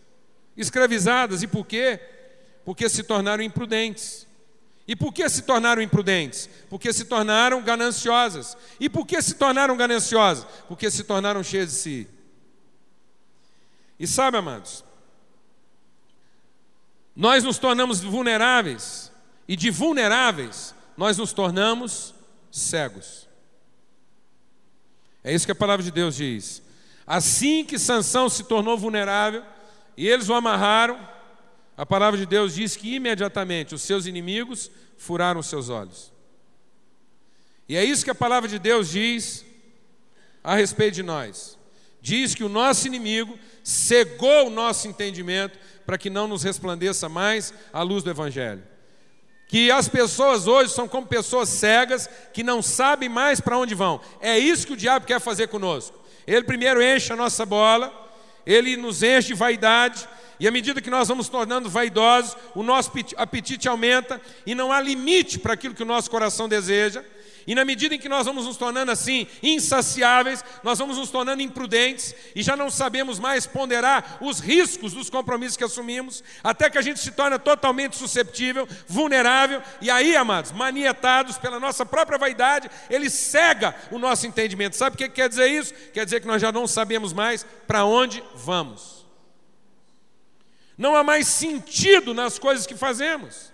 escravizadas. 0.56 1.42
E 1.42 1.48
por 1.48 1.66
quê? 1.66 1.98
Porque 2.64 2.88
se 2.88 3.02
tornaram 3.02 3.42
imprudentes. 3.42 4.26
E 4.86 4.94
por 4.94 5.12
que 5.12 5.28
se 5.28 5.42
tornaram 5.42 5.80
imprudentes? 5.80 6.48
Porque 6.68 6.92
se 6.92 7.04
tornaram 7.04 7.62
gananciosas. 7.62 8.56
E 8.78 8.88
por 8.88 9.06
que 9.06 9.20
se 9.22 9.34
tornaram 9.34 9.76
gananciosas? 9.76 10.46
Porque 10.68 10.90
se 10.90 11.04
tornaram 11.04 11.42
cheias 11.42 11.70
de 11.70 11.76
si. 11.76 12.08
E 13.98 14.06
sabe, 14.06 14.36
amados, 14.36 14.84
nós 17.14 17.44
nos 17.44 17.58
tornamos 17.58 18.00
vulneráveis, 18.00 19.12
e 19.46 19.56
de 19.56 19.70
vulneráveis, 19.70 20.74
nós 20.96 21.16
nos 21.16 21.32
tornamos 21.32 22.14
cegos. 22.50 23.28
É 25.22 25.32
isso 25.32 25.46
que 25.46 25.52
a 25.52 25.56
palavra 25.56 25.82
de 25.82 25.90
Deus 25.90 26.16
diz. 26.16 26.62
Assim 27.06 27.64
que 27.64 27.78
Sansão 27.78 28.28
se 28.28 28.44
tornou 28.44 28.76
vulnerável 28.76 29.44
e 29.96 30.08
eles 30.08 30.28
o 30.28 30.34
amarraram, 30.34 30.98
a 31.76 31.84
palavra 31.84 32.18
de 32.18 32.26
Deus 32.26 32.54
diz 32.54 32.76
que 32.76 32.94
imediatamente 32.94 33.74
os 33.74 33.82
seus 33.82 34.06
inimigos 34.06 34.70
furaram 34.96 35.40
os 35.40 35.46
seus 35.46 35.68
olhos. 35.68 36.12
E 37.68 37.76
é 37.76 37.84
isso 37.84 38.04
que 38.04 38.10
a 38.10 38.14
palavra 38.14 38.48
de 38.48 38.58
Deus 38.58 38.88
diz 38.88 39.44
a 40.42 40.54
respeito 40.54 40.94
de 40.94 41.02
nós. 41.02 41.58
Diz 42.00 42.34
que 42.34 42.44
o 42.44 42.48
nosso 42.48 42.86
inimigo 42.86 43.38
cegou 43.62 44.46
o 44.46 44.50
nosso 44.50 44.86
entendimento 44.86 45.58
para 45.86 45.96
que 45.98 46.10
não 46.10 46.28
nos 46.28 46.42
resplandeça 46.42 47.08
mais 47.08 47.52
a 47.72 47.82
luz 47.82 48.04
do 48.04 48.10
Evangelho. 48.10 48.62
Que 49.48 49.70
as 49.70 49.88
pessoas 49.88 50.46
hoje 50.46 50.72
são 50.72 50.86
como 50.86 51.06
pessoas 51.06 51.48
cegas 51.48 52.08
que 52.32 52.42
não 52.42 52.60
sabem 52.60 53.08
mais 53.08 53.40
para 53.40 53.58
onde 53.58 53.74
vão. 53.74 54.00
É 54.20 54.38
isso 54.38 54.66
que 54.66 54.72
o 54.74 54.76
diabo 54.76 55.06
quer 55.06 55.20
fazer 55.20 55.48
conosco. 55.48 55.98
Ele 56.26 56.44
primeiro 56.44 56.82
enche 56.82 57.12
a 57.12 57.16
nossa 57.16 57.44
bola, 57.44 57.92
ele 58.46 58.76
nos 58.76 59.02
enche 59.02 59.28
de 59.28 59.34
vaidade, 59.34 60.06
e 60.38 60.48
à 60.48 60.50
medida 60.50 60.80
que 60.80 60.90
nós 60.90 61.08
vamos 61.08 61.28
tornando 61.28 61.68
vaidosos, 61.68 62.36
o 62.54 62.62
nosso 62.62 62.90
apetite 63.16 63.68
aumenta 63.68 64.20
e 64.44 64.54
não 64.54 64.72
há 64.72 64.80
limite 64.80 65.38
para 65.38 65.54
aquilo 65.54 65.74
que 65.74 65.82
o 65.82 65.86
nosso 65.86 66.10
coração 66.10 66.48
deseja. 66.48 67.04
E 67.46 67.54
na 67.54 67.64
medida 67.64 67.94
em 67.94 67.98
que 67.98 68.08
nós 68.08 68.26
vamos 68.26 68.46
nos 68.46 68.56
tornando 68.56 68.90
assim 68.90 69.26
insaciáveis, 69.42 70.44
nós 70.62 70.78
vamos 70.78 70.96
nos 70.96 71.10
tornando 71.10 71.42
imprudentes 71.42 72.14
e 72.34 72.42
já 72.42 72.56
não 72.56 72.70
sabemos 72.70 73.18
mais 73.18 73.46
ponderar 73.46 74.18
os 74.20 74.40
riscos 74.40 74.92
dos 74.92 75.10
compromissos 75.10 75.56
que 75.56 75.64
assumimos, 75.64 76.24
até 76.42 76.70
que 76.70 76.78
a 76.78 76.82
gente 76.82 77.00
se 77.00 77.10
torna 77.10 77.38
totalmente 77.38 77.96
susceptível, 77.96 78.66
vulnerável, 78.88 79.62
e 79.80 79.90
aí, 79.90 80.16
amados, 80.16 80.52
manietados 80.52 81.36
pela 81.36 81.60
nossa 81.60 81.84
própria 81.84 82.18
vaidade, 82.18 82.70
ele 82.88 83.10
cega 83.10 83.74
o 83.90 83.98
nosso 83.98 84.26
entendimento. 84.26 84.76
Sabe 84.76 84.94
o 84.94 84.98
que 84.98 85.08
quer 85.08 85.28
dizer 85.28 85.48
isso? 85.48 85.74
Quer 85.92 86.04
dizer 86.04 86.20
que 86.20 86.26
nós 86.26 86.40
já 86.40 86.50
não 86.50 86.66
sabemos 86.66 87.12
mais 87.12 87.44
para 87.66 87.84
onde 87.84 88.22
vamos. 88.34 88.93
Não 90.76 90.94
há 90.94 91.02
mais 91.04 91.26
sentido 91.26 92.12
nas 92.12 92.38
coisas 92.38 92.66
que 92.66 92.76
fazemos. 92.76 93.52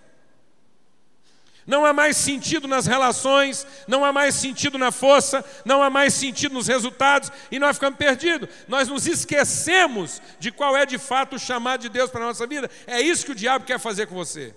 Não 1.65 1.85
há 1.85 1.93
mais 1.93 2.17
sentido 2.17 2.67
nas 2.67 2.87
relações, 2.87 3.67
não 3.87 4.03
há 4.03 4.11
mais 4.11 4.33
sentido 4.35 4.77
na 4.77 4.91
força, 4.91 5.45
não 5.63 5.83
há 5.83 5.89
mais 5.89 6.13
sentido 6.13 6.53
nos 6.53 6.67
resultados 6.67 7.31
e 7.51 7.59
nós 7.59 7.75
ficamos 7.75 7.97
perdidos. 7.99 8.49
Nós 8.67 8.87
nos 8.87 9.05
esquecemos 9.05 10.21
de 10.39 10.51
qual 10.51 10.75
é 10.75 10.85
de 10.85 10.97
fato 10.97 11.35
o 11.35 11.39
chamado 11.39 11.81
de 11.81 11.89
Deus 11.89 12.09
para 12.09 12.23
a 12.23 12.27
nossa 12.27 12.47
vida. 12.47 12.69
É 12.87 12.99
isso 12.99 13.25
que 13.25 13.31
o 13.31 13.35
diabo 13.35 13.65
quer 13.65 13.79
fazer 13.79 14.07
com 14.07 14.15
você. 14.15 14.53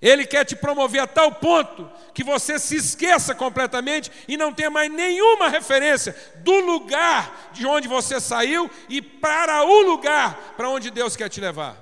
Ele 0.00 0.26
quer 0.26 0.44
te 0.44 0.54
promover 0.54 1.00
a 1.00 1.06
tal 1.06 1.32
ponto 1.32 1.90
que 2.12 2.22
você 2.22 2.58
se 2.58 2.76
esqueça 2.76 3.34
completamente 3.34 4.12
e 4.28 4.36
não 4.36 4.52
tenha 4.52 4.68
mais 4.68 4.90
nenhuma 4.90 5.48
referência 5.48 6.14
do 6.36 6.60
lugar 6.60 7.50
de 7.52 7.66
onde 7.66 7.88
você 7.88 8.20
saiu 8.20 8.70
e 8.88 9.00
para 9.00 9.64
o 9.64 9.82
lugar 9.82 10.54
para 10.56 10.68
onde 10.68 10.90
Deus 10.90 11.16
quer 11.16 11.30
te 11.30 11.40
levar. 11.40 11.76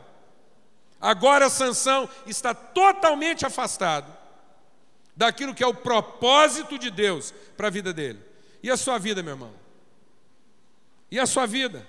Agora 1.00 1.50
Sansão 1.50 2.08
está 2.26 2.54
totalmente 2.54 3.44
afastado 3.44 4.10
daquilo 5.16 5.54
que 5.54 5.62
é 5.62 5.66
o 5.66 5.74
propósito 5.74 6.78
de 6.78 6.90
Deus 6.90 7.34
para 7.56 7.66
a 7.66 7.70
vida 7.70 7.92
dele. 7.92 8.20
E 8.62 8.70
a 8.70 8.76
sua 8.76 8.96
vida, 8.96 9.22
meu 9.22 9.34
irmão? 9.34 9.52
E 11.10 11.18
a 11.18 11.26
sua 11.26 11.46
vida? 11.46 11.86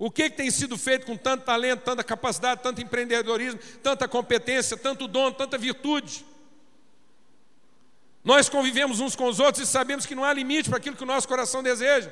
O 0.00 0.10
que, 0.10 0.30
que 0.30 0.36
tem 0.38 0.50
sido 0.50 0.78
feito 0.78 1.04
com 1.04 1.14
tanto 1.14 1.44
talento, 1.44 1.82
tanta 1.82 2.02
capacidade, 2.02 2.62
tanto 2.62 2.80
empreendedorismo, 2.80 3.60
tanta 3.82 4.08
competência, 4.08 4.74
tanto 4.74 5.06
dom, 5.06 5.30
tanta 5.30 5.58
virtude? 5.58 6.24
Nós 8.24 8.48
convivemos 8.48 8.98
uns 8.98 9.14
com 9.14 9.26
os 9.26 9.38
outros 9.38 9.68
e 9.68 9.70
sabemos 9.70 10.06
que 10.06 10.14
não 10.14 10.24
há 10.24 10.32
limite 10.32 10.70
para 10.70 10.78
aquilo 10.78 10.96
que 10.96 11.02
o 11.02 11.06
nosso 11.06 11.28
coração 11.28 11.62
deseja. 11.62 12.10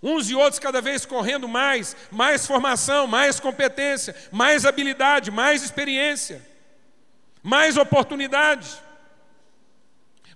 Uns 0.00 0.30
e 0.30 0.34
outros 0.36 0.60
cada 0.60 0.80
vez 0.80 1.04
correndo 1.04 1.48
mais, 1.48 1.96
mais 2.08 2.46
formação, 2.46 3.08
mais 3.08 3.40
competência, 3.40 4.14
mais 4.30 4.64
habilidade, 4.64 5.32
mais 5.32 5.64
experiência, 5.64 6.40
mais 7.42 7.76
oportunidade, 7.76 8.80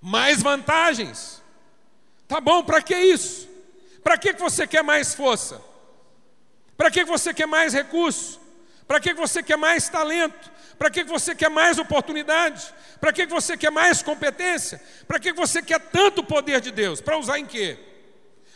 mais 0.00 0.42
vantagens. 0.42 1.40
Tá 2.26 2.40
bom, 2.40 2.64
para 2.64 2.82
que 2.82 2.96
isso? 2.96 3.48
Para 4.02 4.18
que 4.18 4.32
você 4.32 4.66
quer 4.66 4.82
mais 4.82 5.14
força? 5.14 5.70
Para 6.82 6.90
que 6.90 7.04
você 7.04 7.32
quer 7.32 7.46
mais 7.46 7.72
recurso? 7.72 8.40
Para 8.88 8.98
que 8.98 9.14
você 9.14 9.40
quer 9.40 9.56
mais 9.56 9.88
talento? 9.88 10.50
Para 10.76 10.90
que 10.90 11.04
você 11.04 11.32
quer 11.32 11.48
mais 11.48 11.78
oportunidade? 11.78 12.74
Para 13.00 13.12
que 13.12 13.24
você 13.24 13.56
quer 13.56 13.70
mais 13.70 14.02
competência? 14.02 14.82
Para 15.06 15.20
que 15.20 15.32
você 15.32 15.62
quer 15.62 15.78
tanto 15.78 16.24
poder 16.24 16.60
de 16.60 16.72
Deus? 16.72 17.00
Para 17.00 17.16
usar 17.16 17.38
em 17.38 17.46
quê? 17.46 17.78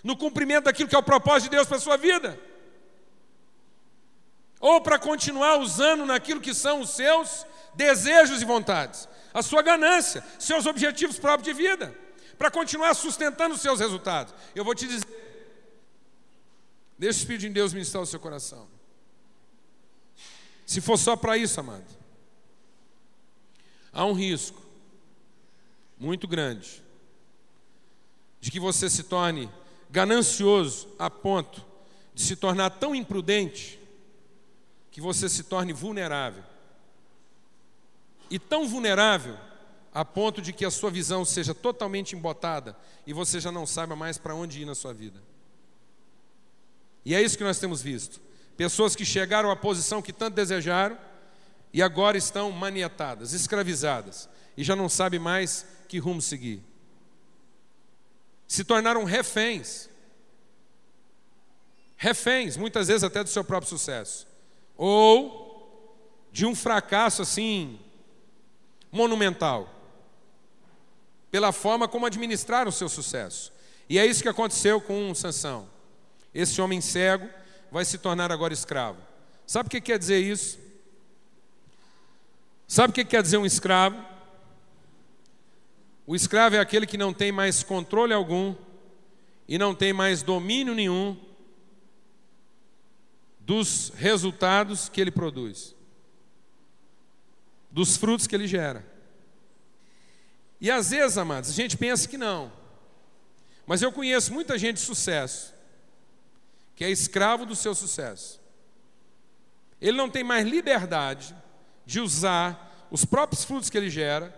No 0.03 0.17
cumprimento 0.17 0.65
daquilo 0.65 0.89
que 0.89 0.97
é 0.97 0.99
o 0.99 1.05
propósito 1.05 1.51
de 1.51 1.57
Deus 1.57 1.69
para 1.69 1.77
a 1.77 1.81
sua 1.81 1.97
vida? 1.97 2.37
Ou 4.59 4.81
para 4.81 4.99
continuar 4.99 5.59
usando 5.59 6.05
naquilo 6.05 6.41
que 6.41 6.53
são 6.53 6.81
os 6.81 6.91
seus 6.91 7.47
desejos 7.75 8.43
e 8.43 8.45
vontades? 8.45 9.09
A 9.33 9.41
sua 9.41 9.63
ganância, 9.63 10.25
seus 10.37 10.67
objetivos 10.67 11.17
próprios 11.17 11.45
de 11.45 11.63
vida? 11.63 11.97
Para 12.37 12.51
continuar 12.51 12.93
sustentando 12.95 13.55
os 13.55 13.61
seus 13.61 13.79
resultados? 13.79 14.35
Eu 14.53 14.65
vou 14.65 14.75
te 14.75 14.89
dizer. 14.89 15.26
Deixa 16.99 17.19
o 17.19 17.21
Espírito 17.21 17.43
de 17.43 17.49
Deus 17.51 17.73
ministrar 17.73 18.03
o 18.03 18.07
seu 18.07 18.19
coração. 18.19 18.67
Se 20.65 20.81
for 20.81 20.97
só 20.97 21.15
para 21.15 21.37
isso, 21.37 21.61
amado, 21.61 21.85
há 23.93 24.05
um 24.05 24.13
risco 24.13 24.61
muito 25.99 26.27
grande 26.27 26.83
de 28.41 28.51
que 28.51 28.61
você 28.61 28.91
se 28.91 29.05
torne 29.05 29.51
ganancioso 29.91 30.89
a 30.99 31.09
ponto 31.09 31.65
de 32.15 32.23
se 32.23 32.37
tornar 32.37 32.71
tão 32.71 32.95
imprudente 32.95 33.79
que 34.91 35.01
você 35.01 35.29
se 35.29 35.45
torne 35.45 35.73
vulnerável. 35.73 36.43
E 38.31 38.39
tão 38.39 38.67
vulnerável 38.67 39.37
a 39.93 40.05
ponto 40.05 40.43
de 40.43 40.53
que 40.53 40.65
a 40.65 40.71
sua 40.71 40.91
visão 40.91 41.25
seja 41.25 41.55
totalmente 41.55 42.17
embotada 42.17 42.77
e 43.07 43.13
você 43.13 43.39
já 43.39 43.53
não 43.53 43.67
saiba 43.67 43.95
mais 43.95 44.19
para 44.19 44.35
onde 44.35 44.61
ir 44.61 44.65
na 44.65 44.75
sua 44.75 44.93
vida. 44.93 45.23
E 47.07 47.15
é 47.15 47.23
isso 47.23 47.39
que 47.39 47.45
nós 47.45 47.61
temos 47.61 47.81
visto. 47.81 48.21
Pessoas 48.57 48.97
que 48.97 49.05
chegaram 49.05 49.49
à 49.49 49.55
posição 49.55 50.03
que 50.03 50.13
tanto 50.13 50.35
desejaram 50.35 50.99
e 51.73 51.81
agora 51.81 52.19
estão 52.19 52.51
maniatadas, 52.51 53.33
escravizadas 53.33 54.29
e 54.57 54.65
já 54.65 54.75
não 54.75 54.89
sabem 54.89 55.21
mais 55.21 55.65
que 55.89 56.01
rumo 56.01 56.21
seguir. 56.21 56.65
Se 58.49 58.65
tornaram 58.65 59.05
reféns. 59.05 59.89
Reféns, 61.97 62.57
muitas 62.57 62.89
vezes 62.89 63.05
até 63.05 63.23
do 63.23 63.31
seu 63.31 63.45
próprio 63.45 63.71
sucesso. 63.71 64.27
Ou 64.77 65.97
de 66.33 66.45
um 66.45 66.57
fracasso 66.57 67.23
assim 67.23 67.79
monumental. 68.91 69.73
Pela 71.31 71.53
forma 71.53 71.87
como 71.87 72.05
administraram 72.05 72.71
o 72.71 72.73
seu 72.73 72.89
sucesso. 72.89 73.53
E 73.89 73.97
é 73.97 74.05
isso 74.05 74.25
que 74.25 74.29
aconteceu 74.29 74.81
com 74.81 75.15
Sansão. 75.15 75.76
Esse 76.37 76.61
homem 76.61 76.83
cego 76.83 77.31
vai 77.73 77.83
se 77.83 77.97
tornar 77.97 78.31
agora 78.31 78.53
escravo. 78.53 79.01
Sabe 79.47 79.69
o 79.69 79.71
que 79.71 79.81
quer 79.81 79.99
dizer 79.99 80.21
isso? 80.21 80.59
Sabe 82.69 82.91
o 82.91 82.93
que 82.93 83.07
quer 83.07 83.23
dizer 83.23 83.39
um 83.39 83.47
escravo? 83.47 83.97
O 86.07 86.15
escravo 86.15 86.57
é 86.57 86.61
aquele 86.61 86.87
que 86.87 86.99
não 86.99 87.15
tem 87.15 87.33
mais 87.33 87.63
controle 87.63 88.13
algum 88.13 88.55
e 89.49 89.57
não 89.57 89.75
tem 89.75 89.95
mais 89.95 90.23
domínio 90.23 90.75
nenhum 90.75 91.17
dos 93.41 93.91
resultados 93.97 94.91
que 94.91 95.01
ele 95.01 95.11
produz, 95.11 95.75
dos 97.71 97.97
frutos 97.97 98.27
que 98.27 98.35
ele 98.35 98.47
gera. 98.47 98.85
E 100.61 100.71
às 100.71 100.91
vezes, 100.91 101.17
amados, 101.17 101.49
a 101.49 101.53
gente 101.55 101.79
pensa 101.79 102.07
que 102.07 102.19
não, 102.19 102.53
mas 103.67 103.81
eu 103.81 103.91
conheço 103.91 104.35
muita 104.35 104.59
gente 104.59 104.77
de 104.77 104.83
sucesso 104.83 105.56
que 106.77 106.85
é 106.85 106.91
escravo 106.91 107.47
do 107.47 107.57
seu 107.57 107.75
sucesso. 107.75 108.39
Ele 109.81 109.97
não 109.97 110.11
tem 110.11 110.23
mais 110.23 110.47
liberdade 110.47 111.35
de 111.87 112.01
usar 112.01 112.87
os 112.91 113.05
próprios 113.05 113.45
frutos 113.45 113.71
que 113.71 113.79
ele 113.79 113.91
gera 113.91 114.35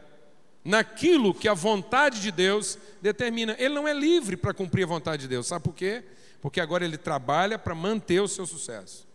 naquilo 0.64 1.34
que 1.34 1.48
a 1.48 1.54
vontade 1.54 2.20
de 2.20 2.30
Deus 2.30 2.78
determina. 3.02 3.56
Ele 3.58 3.74
não 3.74 3.88
é 3.88 3.92
livre 3.92 4.36
para 4.36 4.54
cumprir 4.54 4.84
a 4.84 4.86
vontade 4.86 5.22
de 5.22 5.28
Deus. 5.28 5.48
Sabe 5.48 5.64
por 5.64 5.74
quê? 5.74 6.04
Porque 6.40 6.60
agora 6.60 6.84
ele 6.84 6.96
trabalha 6.96 7.58
para 7.58 7.74
manter 7.74 8.20
o 8.20 8.28
seu 8.28 8.46
sucesso. 8.46 9.06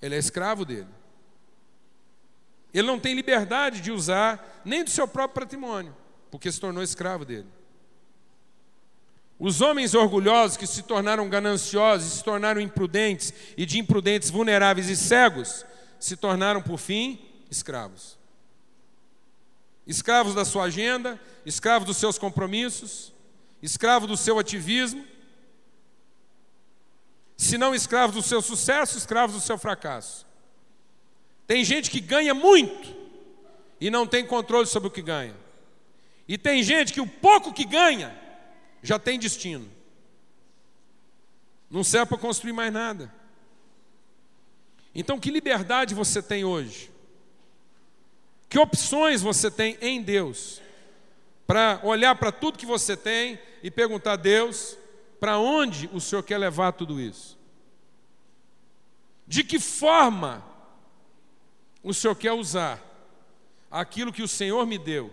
Ele 0.00 0.14
é 0.14 0.18
escravo 0.18 0.64
dele. 0.64 0.88
Ele 2.72 2.86
não 2.86 2.98
tem 2.98 3.14
liberdade 3.14 3.82
de 3.82 3.92
usar 3.92 4.62
nem 4.64 4.82
do 4.82 4.90
seu 4.90 5.06
próprio 5.06 5.42
patrimônio, 5.42 5.94
porque 6.30 6.50
se 6.50 6.58
tornou 6.58 6.82
escravo 6.82 7.26
dele. 7.26 7.48
Os 9.44 9.60
homens 9.60 9.92
orgulhosos 9.92 10.56
que 10.56 10.68
se 10.68 10.84
tornaram 10.84 11.28
gananciosos, 11.28 12.12
se 12.12 12.22
tornaram 12.22 12.60
imprudentes 12.60 13.34
e 13.56 13.66
de 13.66 13.76
imprudentes 13.76 14.30
vulneráveis 14.30 14.88
e 14.88 14.96
cegos, 14.96 15.66
se 15.98 16.16
tornaram 16.16 16.62
por 16.62 16.78
fim 16.78 17.18
escravos. 17.50 18.16
Escravos 19.84 20.32
da 20.32 20.44
sua 20.44 20.66
agenda, 20.66 21.20
escravos 21.44 21.88
dos 21.88 21.96
seus 21.96 22.18
compromissos, 22.18 23.12
escravos 23.60 24.08
do 24.08 24.16
seu 24.16 24.38
ativismo, 24.38 25.04
se 27.36 27.58
não 27.58 27.74
escravos 27.74 28.14
do 28.14 28.22
seu 28.22 28.40
sucesso, 28.40 28.96
escravos 28.96 29.34
do 29.34 29.42
seu 29.42 29.58
fracasso. 29.58 30.24
Tem 31.48 31.64
gente 31.64 31.90
que 31.90 31.98
ganha 31.98 32.32
muito 32.32 32.94
e 33.80 33.90
não 33.90 34.06
tem 34.06 34.24
controle 34.24 34.68
sobre 34.68 34.86
o 34.86 34.92
que 34.92 35.02
ganha. 35.02 35.34
E 36.28 36.38
tem 36.38 36.62
gente 36.62 36.92
que 36.92 37.00
o 37.00 37.08
pouco 37.08 37.52
que 37.52 37.64
ganha 37.64 38.21
já 38.82 38.98
tem 38.98 39.18
destino. 39.18 39.70
Não 41.70 41.84
serve 41.84 42.08
para 42.08 42.18
construir 42.18 42.52
mais 42.52 42.72
nada. 42.72 43.12
Então, 44.94 45.18
que 45.18 45.30
liberdade 45.30 45.94
você 45.94 46.22
tem 46.22 46.44
hoje? 46.44 46.90
Que 48.48 48.58
opções 48.58 49.22
você 49.22 49.50
tem 49.50 49.78
em 49.80 50.02
Deus? 50.02 50.60
Para 51.46 51.80
olhar 51.82 52.14
para 52.16 52.30
tudo 52.30 52.58
que 52.58 52.66
você 52.66 52.96
tem 52.96 53.38
e 53.62 53.70
perguntar 53.70 54.12
a 54.12 54.16
Deus, 54.16 54.76
para 55.18 55.38
onde 55.38 55.88
o 55.92 56.00
Senhor 56.00 56.22
quer 56.22 56.36
levar 56.36 56.72
tudo 56.72 57.00
isso? 57.00 57.38
De 59.26 59.42
que 59.42 59.58
forma 59.58 60.44
o 61.82 61.94
Senhor 61.94 62.14
quer 62.14 62.32
usar 62.32 62.78
aquilo 63.70 64.12
que 64.12 64.22
o 64.22 64.28
Senhor 64.28 64.66
me 64.66 64.76
deu 64.76 65.10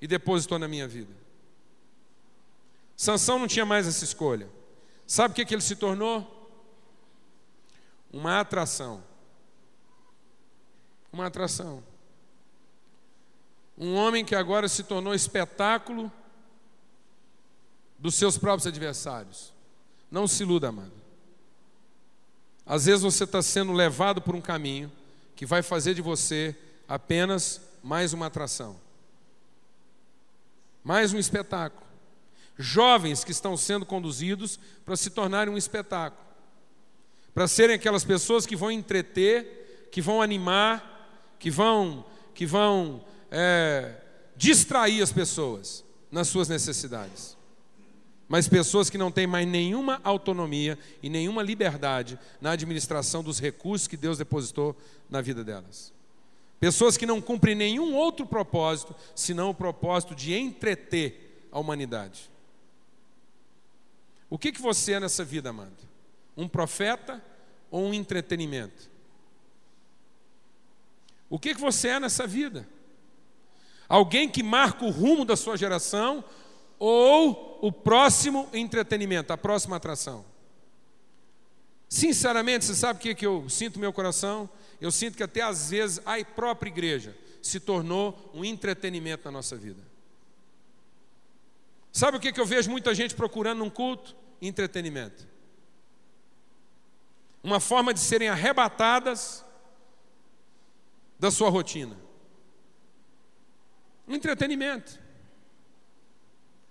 e 0.00 0.06
depositou 0.06 0.58
na 0.58 0.68
minha 0.68 0.86
vida? 0.86 1.19
Sansão 3.00 3.38
não 3.38 3.48
tinha 3.48 3.64
mais 3.64 3.88
essa 3.88 4.04
escolha. 4.04 4.46
Sabe 5.06 5.32
o 5.32 5.34
que, 5.34 5.46
que 5.46 5.54
ele 5.54 5.62
se 5.62 5.74
tornou? 5.74 6.52
Uma 8.12 8.40
atração. 8.40 9.02
Uma 11.10 11.24
atração. 11.24 11.82
Um 13.78 13.94
homem 13.94 14.22
que 14.22 14.34
agora 14.34 14.68
se 14.68 14.82
tornou 14.82 15.14
espetáculo 15.14 16.12
dos 17.98 18.16
seus 18.16 18.36
próprios 18.36 18.66
adversários. 18.66 19.50
Não 20.10 20.28
se 20.28 20.42
iluda, 20.42 20.68
amado. 20.68 20.92
Às 22.66 22.84
vezes 22.84 23.00
você 23.00 23.24
está 23.24 23.40
sendo 23.40 23.72
levado 23.72 24.20
por 24.20 24.34
um 24.34 24.42
caminho 24.42 24.92
que 25.34 25.46
vai 25.46 25.62
fazer 25.62 25.94
de 25.94 26.02
você 26.02 26.54
apenas 26.86 27.62
mais 27.82 28.12
uma 28.12 28.26
atração, 28.26 28.78
mais 30.84 31.14
um 31.14 31.18
espetáculo 31.18 31.89
jovens 32.60 33.24
que 33.24 33.32
estão 33.32 33.56
sendo 33.56 33.86
conduzidos 33.86 34.60
para 34.84 34.96
se 34.96 35.10
tornarem 35.10 35.52
um 35.52 35.58
espetáculo, 35.58 36.22
para 37.32 37.48
serem 37.48 37.76
aquelas 37.76 38.04
pessoas 38.04 38.46
que 38.46 38.54
vão 38.54 38.70
entreter, 38.70 39.88
que 39.90 40.02
vão 40.02 40.20
animar, 40.20 41.34
que 41.38 41.50
vão, 41.50 42.04
que 42.34 42.44
vão 42.44 43.04
é, 43.30 43.94
distrair 44.36 45.02
as 45.02 45.12
pessoas 45.12 45.84
nas 46.10 46.28
suas 46.28 46.48
necessidades. 46.48 47.36
Mas 48.28 48.46
pessoas 48.46 48.88
que 48.88 48.98
não 48.98 49.10
têm 49.10 49.26
mais 49.26 49.46
nenhuma 49.46 50.00
autonomia 50.04 50.78
e 51.02 51.08
nenhuma 51.08 51.42
liberdade 51.42 52.18
na 52.40 52.52
administração 52.52 53.24
dos 53.24 53.40
recursos 53.40 53.88
que 53.88 53.96
Deus 53.96 54.18
depositou 54.18 54.76
na 55.08 55.20
vida 55.20 55.42
delas. 55.42 55.92
Pessoas 56.60 56.96
que 56.96 57.06
não 57.06 57.20
cumprem 57.20 57.54
nenhum 57.54 57.94
outro 57.96 58.26
propósito 58.26 58.94
senão 59.16 59.50
o 59.50 59.54
propósito 59.54 60.14
de 60.14 60.34
entreter 60.34 61.48
a 61.50 61.58
humanidade. 61.58 62.30
O 64.30 64.38
que, 64.38 64.52
que 64.52 64.62
você 64.62 64.92
é 64.92 65.00
nessa 65.00 65.24
vida, 65.24 65.50
amado? 65.50 65.76
Um 66.36 66.48
profeta 66.48 67.22
ou 67.68 67.82
um 67.82 67.92
entretenimento? 67.92 68.88
O 71.28 71.38
que, 71.38 71.54
que 71.54 71.60
você 71.60 71.88
é 71.88 72.00
nessa 72.00 72.26
vida? 72.26 72.66
Alguém 73.88 74.28
que 74.28 74.42
marca 74.42 74.84
o 74.84 74.90
rumo 74.90 75.24
da 75.24 75.36
sua 75.36 75.56
geração 75.56 76.24
ou 76.78 77.58
o 77.60 77.72
próximo 77.72 78.48
entretenimento, 78.52 79.32
a 79.32 79.36
próxima 79.36 79.76
atração? 79.76 80.24
Sinceramente, 81.88 82.64
você 82.64 82.74
sabe 82.76 83.00
o 83.00 83.02
que, 83.02 83.16
que 83.16 83.26
eu 83.26 83.48
sinto 83.48 83.74
no 83.74 83.80
meu 83.80 83.92
coração? 83.92 84.48
Eu 84.80 84.92
sinto 84.92 85.16
que 85.16 85.24
até 85.24 85.40
às 85.40 85.70
vezes 85.70 86.00
a 86.06 86.24
própria 86.24 86.70
igreja 86.70 87.16
se 87.42 87.58
tornou 87.58 88.30
um 88.32 88.44
entretenimento 88.44 89.24
na 89.24 89.32
nossa 89.32 89.56
vida. 89.56 89.82
Sabe 91.92 92.16
o 92.16 92.20
que, 92.20 92.32
que 92.32 92.40
eu 92.40 92.46
vejo 92.46 92.70
muita 92.70 92.94
gente 92.94 93.16
procurando 93.16 93.58
num 93.58 93.70
culto? 93.70 94.14
Entretenimento. 94.40 95.28
Uma 97.42 97.60
forma 97.60 97.92
de 97.94 98.00
serem 98.00 98.28
arrebatadas 98.28 99.44
da 101.18 101.30
sua 101.30 101.50
rotina? 101.50 101.96
Entretenimento. 104.08 104.98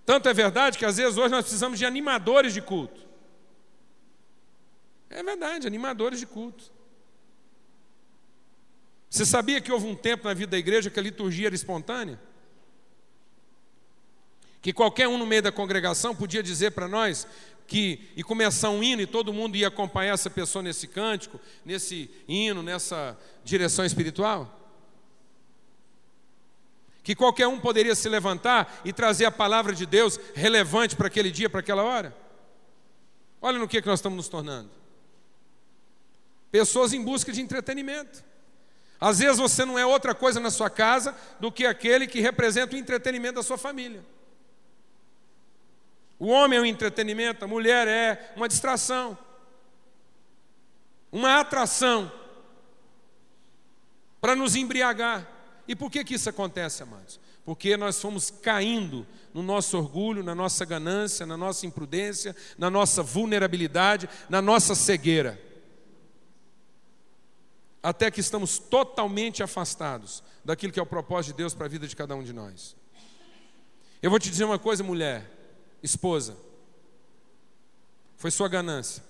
Tanto 0.04 0.28
é 0.28 0.34
verdade 0.34 0.76
que 0.76 0.84
às 0.84 0.96
vezes 0.96 1.16
hoje 1.16 1.30
nós 1.30 1.42
precisamos 1.42 1.78
de 1.78 1.86
animadores 1.86 2.52
de 2.52 2.60
culto. 2.60 3.08
É 5.08 5.22
verdade, 5.22 5.66
animadores 5.66 6.20
de 6.20 6.26
culto. 6.26 6.72
Você 9.08 9.26
sabia 9.26 9.60
que 9.60 9.72
houve 9.72 9.86
um 9.86 9.96
tempo 9.96 10.24
na 10.24 10.34
vida 10.34 10.52
da 10.52 10.58
igreja 10.58 10.88
que 10.88 11.00
a 11.00 11.02
liturgia 11.02 11.48
era 11.48 11.54
espontânea? 11.54 12.20
Que 14.60 14.72
qualquer 14.72 15.08
um 15.08 15.18
no 15.18 15.26
meio 15.26 15.42
da 15.42 15.52
congregação 15.52 16.14
podia 16.14 16.42
dizer 16.42 16.72
para 16.72 16.88
nós 16.88 17.26
que 17.66 18.10
e 18.16 18.22
começar 18.22 18.70
um 18.70 18.82
hino 18.82 19.00
e 19.02 19.06
todo 19.06 19.32
mundo 19.32 19.56
ia 19.56 19.68
acompanhar 19.68 20.14
essa 20.14 20.28
pessoa 20.28 20.62
nesse 20.62 20.86
cântico, 20.86 21.40
nesse 21.64 22.10
hino, 22.26 22.62
nessa 22.62 23.18
direção 23.44 23.84
espiritual? 23.84 24.60
que 27.02 27.14
qualquer 27.14 27.46
um 27.46 27.58
poderia 27.58 27.94
se 27.94 28.08
levantar 28.08 28.80
e 28.84 28.92
trazer 28.92 29.24
a 29.24 29.30
palavra 29.30 29.74
de 29.74 29.86
Deus 29.86 30.18
relevante 30.34 30.94
para 30.94 31.06
aquele 31.06 31.30
dia, 31.30 31.48
para 31.48 31.60
aquela 31.60 31.82
hora. 31.82 32.16
Olha 33.40 33.58
no 33.58 33.66
que, 33.66 33.80
que 33.80 33.88
nós 33.88 33.98
estamos 33.98 34.16
nos 34.16 34.28
tornando. 34.28 34.70
Pessoas 36.50 36.92
em 36.92 37.02
busca 37.02 37.32
de 37.32 37.40
entretenimento. 37.40 38.22
Às 39.00 39.18
vezes 39.18 39.38
você 39.38 39.64
não 39.64 39.78
é 39.78 39.86
outra 39.86 40.14
coisa 40.14 40.38
na 40.38 40.50
sua 40.50 40.68
casa 40.68 41.16
do 41.38 41.50
que 41.50 41.64
aquele 41.64 42.06
que 42.06 42.20
representa 42.20 42.76
o 42.76 42.78
entretenimento 42.78 43.36
da 43.36 43.42
sua 43.42 43.56
família. 43.56 44.04
O 46.20 46.28
homem 46.28 46.58
é 46.58 46.62
um 46.62 46.66
entretenimento, 46.66 47.42
a 47.42 47.48
mulher 47.48 47.88
é 47.88 48.34
uma 48.36 48.46
distração, 48.46 49.16
uma 51.10 51.40
atração 51.40 52.12
para 54.20 54.36
nos 54.36 54.54
embriagar. 54.54 55.26
E 55.66 55.74
por 55.74 55.90
que, 55.90 56.04
que 56.04 56.14
isso 56.14 56.28
acontece, 56.28 56.82
amados? 56.82 57.18
Porque 57.42 57.74
nós 57.74 57.98
fomos 57.98 58.30
caindo 58.30 59.06
no 59.32 59.42
nosso 59.42 59.78
orgulho, 59.78 60.22
na 60.22 60.34
nossa 60.34 60.62
ganância, 60.66 61.24
na 61.24 61.38
nossa 61.38 61.64
imprudência, 61.64 62.36
na 62.58 62.68
nossa 62.68 63.02
vulnerabilidade, 63.02 64.06
na 64.28 64.42
nossa 64.42 64.74
cegueira. 64.74 65.40
Até 67.82 68.10
que 68.10 68.20
estamos 68.20 68.58
totalmente 68.58 69.42
afastados 69.42 70.22
daquilo 70.44 70.70
que 70.70 70.78
é 70.78 70.82
o 70.82 70.86
propósito 70.86 71.32
de 71.32 71.38
Deus 71.38 71.54
para 71.54 71.64
a 71.64 71.68
vida 71.70 71.88
de 71.88 71.96
cada 71.96 72.14
um 72.14 72.22
de 72.22 72.34
nós. 72.34 72.76
Eu 74.02 74.10
vou 74.10 74.18
te 74.18 74.28
dizer 74.28 74.44
uma 74.44 74.58
coisa, 74.58 74.84
mulher, 74.84 75.39
esposa. 75.82 76.36
Foi 78.16 78.30
sua 78.30 78.48
ganância. 78.48 79.02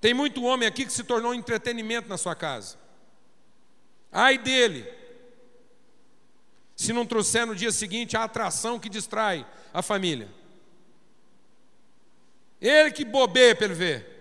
Tem 0.00 0.14
muito 0.14 0.42
homem 0.44 0.66
aqui 0.66 0.84
que 0.84 0.92
se 0.92 1.04
tornou 1.04 1.32
um 1.32 1.34
entretenimento 1.34 2.08
na 2.08 2.16
sua 2.16 2.34
casa. 2.34 2.76
Ai 4.10 4.38
dele, 4.38 4.86
se 6.76 6.92
não 6.92 7.04
trouxer 7.04 7.46
no 7.46 7.54
dia 7.54 7.72
seguinte 7.72 8.16
a 8.16 8.24
atração 8.24 8.78
que 8.78 8.88
distrai 8.88 9.46
a 9.74 9.82
família. 9.82 10.28
Ele 12.60 12.90
que 12.90 13.04
bobeia 13.04 13.54
para 13.54 13.66
ele 13.66 13.74
ver. 13.74 14.18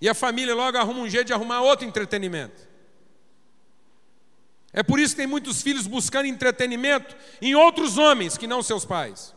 E 0.00 0.08
a 0.08 0.14
família 0.14 0.54
logo 0.54 0.78
arruma 0.78 1.00
um 1.00 1.08
jeito 1.08 1.26
de 1.26 1.32
arrumar 1.32 1.60
outro 1.62 1.86
entretenimento. 1.86 2.69
É 4.72 4.82
por 4.82 5.00
isso 5.00 5.14
que 5.14 5.22
tem 5.22 5.26
muitos 5.26 5.62
filhos 5.62 5.86
buscando 5.86 6.26
entretenimento 6.26 7.16
em 7.42 7.54
outros 7.54 7.98
homens 7.98 8.36
que 8.36 8.46
não 8.46 8.62
seus 8.62 8.84
pais. 8.84 9.34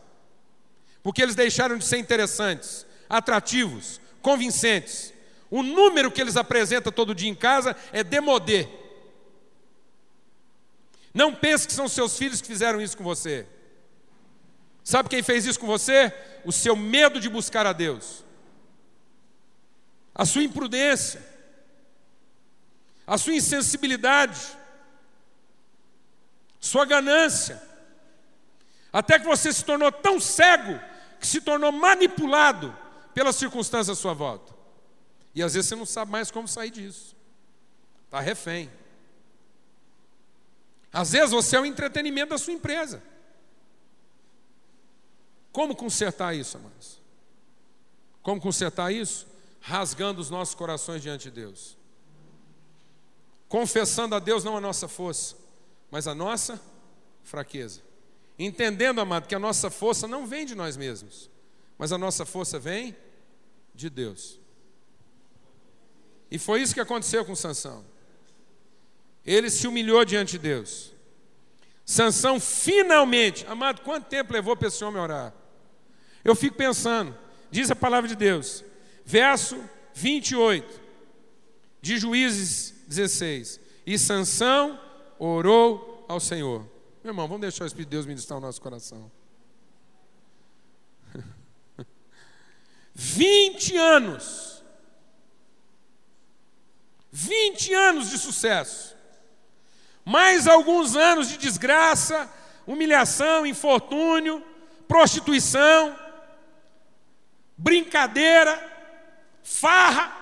Porque 1.02 1.22
eles 1.22 1.34
deixaram 1.34 1.76
de 1.76 1.84
ser 1.84 1.98
interessantes, 1.98 2.86
atrativos, 3.08 4.00
convincentes. 4.22 5.12
O 5.50 5.62
número 5.62 6.10
que 6.10 6.20
eles 6.20 6.36
apresentam 6.36 6.92
todo 6.92 7.14
dia 7.14 7.28
em 7.28 7.34
casa 7.34 7.76
é 7.92 8.02
demodê. 8.02 8.68
Não 11.12 11.34
pense 11.34 11.66
que 11.66 11.72
são 11.72 11.88
seus 11.88 12.16
filhos 12.16 12.40
que 12.40 12.46
fizeram 12.46 12.80
isso 12.80 12.96
com 12.96 13.04
você. 13.04 13.46
Sabe 14.82 15.08
quem 15.08 15.22
fez 15.22 15.46
isso 15.46 15.60
com 15.60 15.66
você? 15.66 16.12
O 16.44 16.52
seu 16.52 16.76
medo 16.76 17.20
de 17.20 17.28
buscar 17.28 17.66
a 17.66 17.72
Deus, 17.72 18.24
a 20.14 20.26
sua 20.26 20.42
imprudência, 20.42 21.24
a 23.06 23.16
sua 23.16 23.34
insensibilidade, 23.34 24.40
sua 26.64 26.86
ganância, 26.86 27.62
até 28.90 29.18
que 29.18 29.26
você 29.26 29.52
se 29.52 29.62
tornou 29.62 29.92
tão 29.92 30.18
cego 30.18 30.80
que 31.20 31.26
se 31.26 31.42
tornou 31.42 31.70
manipulado 31.70 32.74
pelas 33.12 33.36
circunstâncias 33.36 33.98
à 33.98 34.00
sua 34.00 34.14
volta. 34.14 34.54
E 35.34 35.42
às 35.42 35.52
vezes 35.52 35.68
você 35.68 35.76
não 35.76 35.84
sabe 35.84 36.10
mais 36.10 36.30
como 36.30 36.48
sair 36.48 36.70
disso, 36.70 37.14
está 38.06 38.18
refém. 38.18 38.70
Às 40.90 41.12
vezes 41.12 41.32
você 41.32 41.54
é 41.56 41.60
o 41.60 41.66
entretenimento 41.66 42.30
da 42.30 42.38
sua 42.38 42.54
empresa. 42.54 43.02
Como 45.52 45.76
consertar 45.76 46.34
isso, 46.34 46.56
amados? 46.56 46.98
Como 48.22 48.40
consertar 48.40 48.90
isso? 48.90 49.26
Rasgando 49.60 50.18
os 50.18 50.30
nossos 50.30 50.54
corações 50.54 51.02
diante 51.02 51.24
de 51.24 51.42
Deus. 51.42 51.76
Confessando 53.50 54.14
a 54.14 54.18
Deus 54.18 54.44
não 54.44 54.56
a 54.56 54.60
nossa 54.60 54.88
força, 54.88 55.43
mas 55.94 56.08
a 56.08 56.14
nossa 56.14 56.60
fraqueza. 57.22 57.80
Entendendo, 58.36 59.00
amado, 59.00 59.28
que 59.28 59.34
a 59.36 59.38
nossa 59.38 59.70
força 59.70 60.08
não 60.08 60.26
vem 60.26 60.44
de 60.44 60.52
nós 60.52 60.76
mesmos, 60.76 61.30
mas 61.78 61.92
a 61.92 61.96
nossa 61.96 62.26
força 62.26 62.58
vem 62.58 62.96
de 63.72 63.88
Deus. 63.88 64.40
E 66.28 66.36
foi 66.36 66.62
isso 66.62 66.74
que 66.74 66.80
aconteceu 66.80 67.24
com 67.24 67.36
Sansão. 67.36 67.84
Ele 69.24 69.48
se 69.48 69.68
humilhou 69.68 70.04
diante 70.04 70.32
de 70.32 70.40
Deus. 70.40 70.92
Sansão 71.86 72.40
finalmente, 72.40 73.46
amado, 73.46 73.82
quanto 73.82 74.08
tempo 74.08 74.32
levou 74.32 74.56
para 74.56 74.66
esse 74.66 74.82
homem 74.82 75.00
orar? 75.00 75.32
Eu 76.24 76.34
fico 76.34 76.56
pensando, 76.56 77.16
diz 77.52 77.70
a 77.70 77.76
palavra 77.76 78.08
de 78.08 78.16
Deus, 78.16 78.64
verso 79.04 79.62
28 79.94 80.80
de 81.80 81.98
Juízes 81.98 82.82
16. 82.88 83.60
E 83.86 83.96
Sansão 83.96 84.80
orou 85.18 86.04
ao 86.08 86.20
Senhor. 86.20 86.60
Meu 87.02 87.10
irmão, 87.10 87.26
vamos 87.28 87.42
deixar 87.42 87.64
o 87.64 87.66
Espírito 87.66 87.90
de 87.90 87.96
Deus 87.96 88.06
ministrar 88.06 88.38
o 88.38 88.42
nosso 88.42 88.60
coração. 88.60 89.10
20 92.94 93.76
anos. 93.76 94.64
20 97.12 97.74
anos 97.74 98.10
de 98.10 98.18
sucesso. 98.18 98.96
Mais 100.04 100.48
alguns 100.48 100.96
anos 100.96 101.28
de 101.28 101.36
desgraça, 101.36 102.30
humilhação, 102.66 103.46
infortúnio, 103.46 104.44
prostituição, 104.88 105.98
brincadeira, 107.56 108.72
farra. 109.42 110.12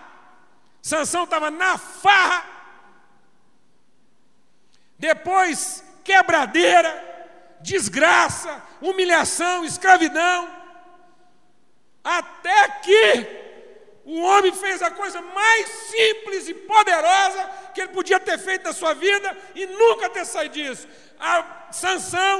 Sansão 0.82 1.24
estava 1.24 1.50
na 1.50 1.78
farra. 1.78 2.51
Depois, 5.02 5.82
quebradeira, 6.04 6.90
desgraça, 7.60 8.62
humilhação, 8.80 9.64
escravidão. 9.64 10.38
Até 12.04 12.68
que 12.84 13.26
o 14.04 14.20
homem 14.22 14.52
fez 14.52 14.80
a 14.80 14.92
coisa 14.92 15.20
mais 15.20 15.66
simples 15.90 16.48
e 16.48 16.54
poderosa 16.54 17.50
que 17.74 17.80
ele 17.80 17.92
podia 17.92 18.20
ter 18.20 18.38
feito 18.38 18.62
na 18.62 18.72
sua 18.72 18.94
vida 18.94 19.36
e 19.56 19.66
nunca 19.66 20.08
ter 20.08 20.24
saído 20.24 20.54
disso. 20.54 20.86
A 21.18 21.72
Sansão 21.72 22.36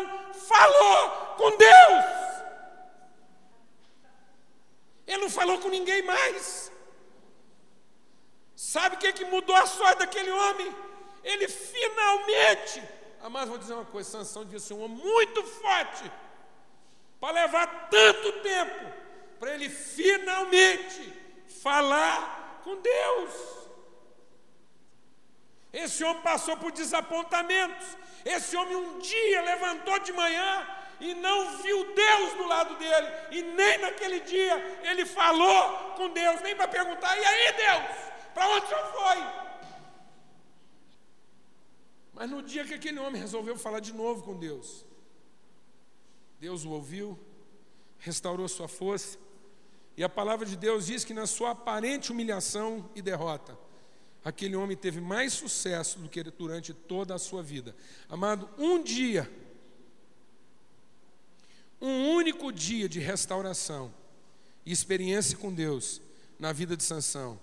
falou 0.49 1.09
com 1.39 1.57
Deus. 1.57 2.05
Ele 5.05 5.23
não 5.23 5.31
falou 5.31 5.59
com 5.59 5.69
ninguém 5.69 6.03
mais. 6.03 6.71
Sabe 8.55 8.95
o 8.95 8.99
que, 9.01 9.13
que 9.13 9.25
mudou 9.25 9.57
a 9.57 9.67
sorte 9.67 9.99
daquele 9.99 10.31
homem? 10.31 10.92
Ele 11.23 11.49
finalmente, 11.49 12.83
mas 13.31 13.49
vou 13.49 13.59
dizer 13.59 13.75
uma 13.75 13.85
coisa, 13.85 14.11
Sansão 14.11 14.45
devia 14.45 14.61
ser 14.61 14.75
um 14.75 14.83
homem 14.83 14.97
muito 14.97 15.43
forte 15.45 16.11
para 17.21 17.35
levar 17.35 17.89
tanto 17.89 18.33
tempo 18.41 18.93
para 19.39 19.55
ele 19.55 19.69
finalmente 19.69 21.13
falar 21.63 22.61
com 22.65 22.77
Deus. 22.77 23.33
Esse 25.73 26.05
homem 26.05 26.23
passou 26.23 26.57
por 26.57 26.71
desapontamentos. 26.71 27.97
Esse 28.25 28.57
homem 28.57 28.77
um 28.77 28.99
dia 28.99 29.43
levantou 29.43 29.99
de 30.01 30.13
manhã 30.13 30.67
e 31.01 31.15
não 31.15 31.59
viu 31.59 31.93
Deus 31.93 32.35
do 32.35 32.45
lado 32.45 32.77
dele. 32.77 33.09
E 33.31 33.43
nem 33.43 33.79
naquele 33.79 34.21
dia 34.21 34.81
ele 34.85 35.05
falou 35.05 35.95
com 35.97 36.09
Deus, 36.11 36.41
nem 36.43 36.55
para 36.55 36.69
perguntar: 36.69 37.17
e 37.19 37.25
aí, 37.25 37.53
Deus, 37.53 37.83
para 38.35 38.49
onde 38.49 38.67
o 38.67 38.69
senhor 38.69 38.93
foi? 38.93 39.42
Mas 42.23 42.31
no 42.31 42.41
dia 42.41 42.65
que 42.65 42.73
aquele 42.73 43.01
homem 43.01 43.21
resolveu 43.21 43.59
falar 43.59 43.81
de 43.81 43.93
novo 43.93 44.23
com 44.23 44.39
Deus, 44.39 44.87
Deus 46.39 46.65
o 46.65 46.71
ouviu, 46.71 47.19
restaurou 47.99 48.47
sua 48.47 48.69
força 48.69 49.19
e 49.97 50.05
a 50.05 50.09
palavra 50.09 50.47
de 50.47 50.57
Deus 50.57 50.87
diz 50.87 51.03
que 51.05 51.13
na 51.13 51.27
sua 51.27 51.51
aparente 51.51 52.13
humilhação 52.13 52.89
e 52.95 53.03
derrota, 53.03 53.59
aquele 54.25 54.55
homem 54.55 54.77
teve 54.77 55.01
mais 55.01 55.33
sucesso 55.33 55.99
do 55.99 56.09
que 56.09 56.23
durante 56.23 56.73
toda 56.73 57.13
a 57.13 57.19
sua 57.19 57.43
vida. 57.43 57.75
Amado, 58.09 58.49
um 58.57 58.81
dia, 58.81 59.29
um 61.81 62.15
único 62.15 62.53
dia 62.53 62.89
de 62.89 63.01
restauração 63.01 63.93
e 64.65 64.71
experiência 64.71 65.37
com 65.37 65.53
Deus 65.53 66.01
na 66.39 66.53
vida 66.53 66.77
de 66.77 66.85
Sansão, 66.85 67.37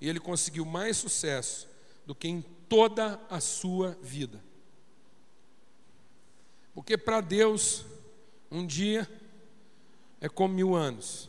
e 0.00 0.08
ele 0.08 0.18
conseguiu 0.18 0.64
mais 0.64 0.96
sucesso 0.96 1.68
do 2.06 2.14
que 2.14 2.28
em 2.28 2.42
toda 2.72 3.20
a 3.28 3.38
sua 3.38 3.98
vida. 4.00 4.42
Porque 6.72 6.96
para 6.96 7.20
Deus, 7.20 7.84
um 8.50 8.66
dia 8.66 9.06
é 10.22 10.26
como 10.26 10.54
mil 10.54 10.74
anos, 10.74 11.28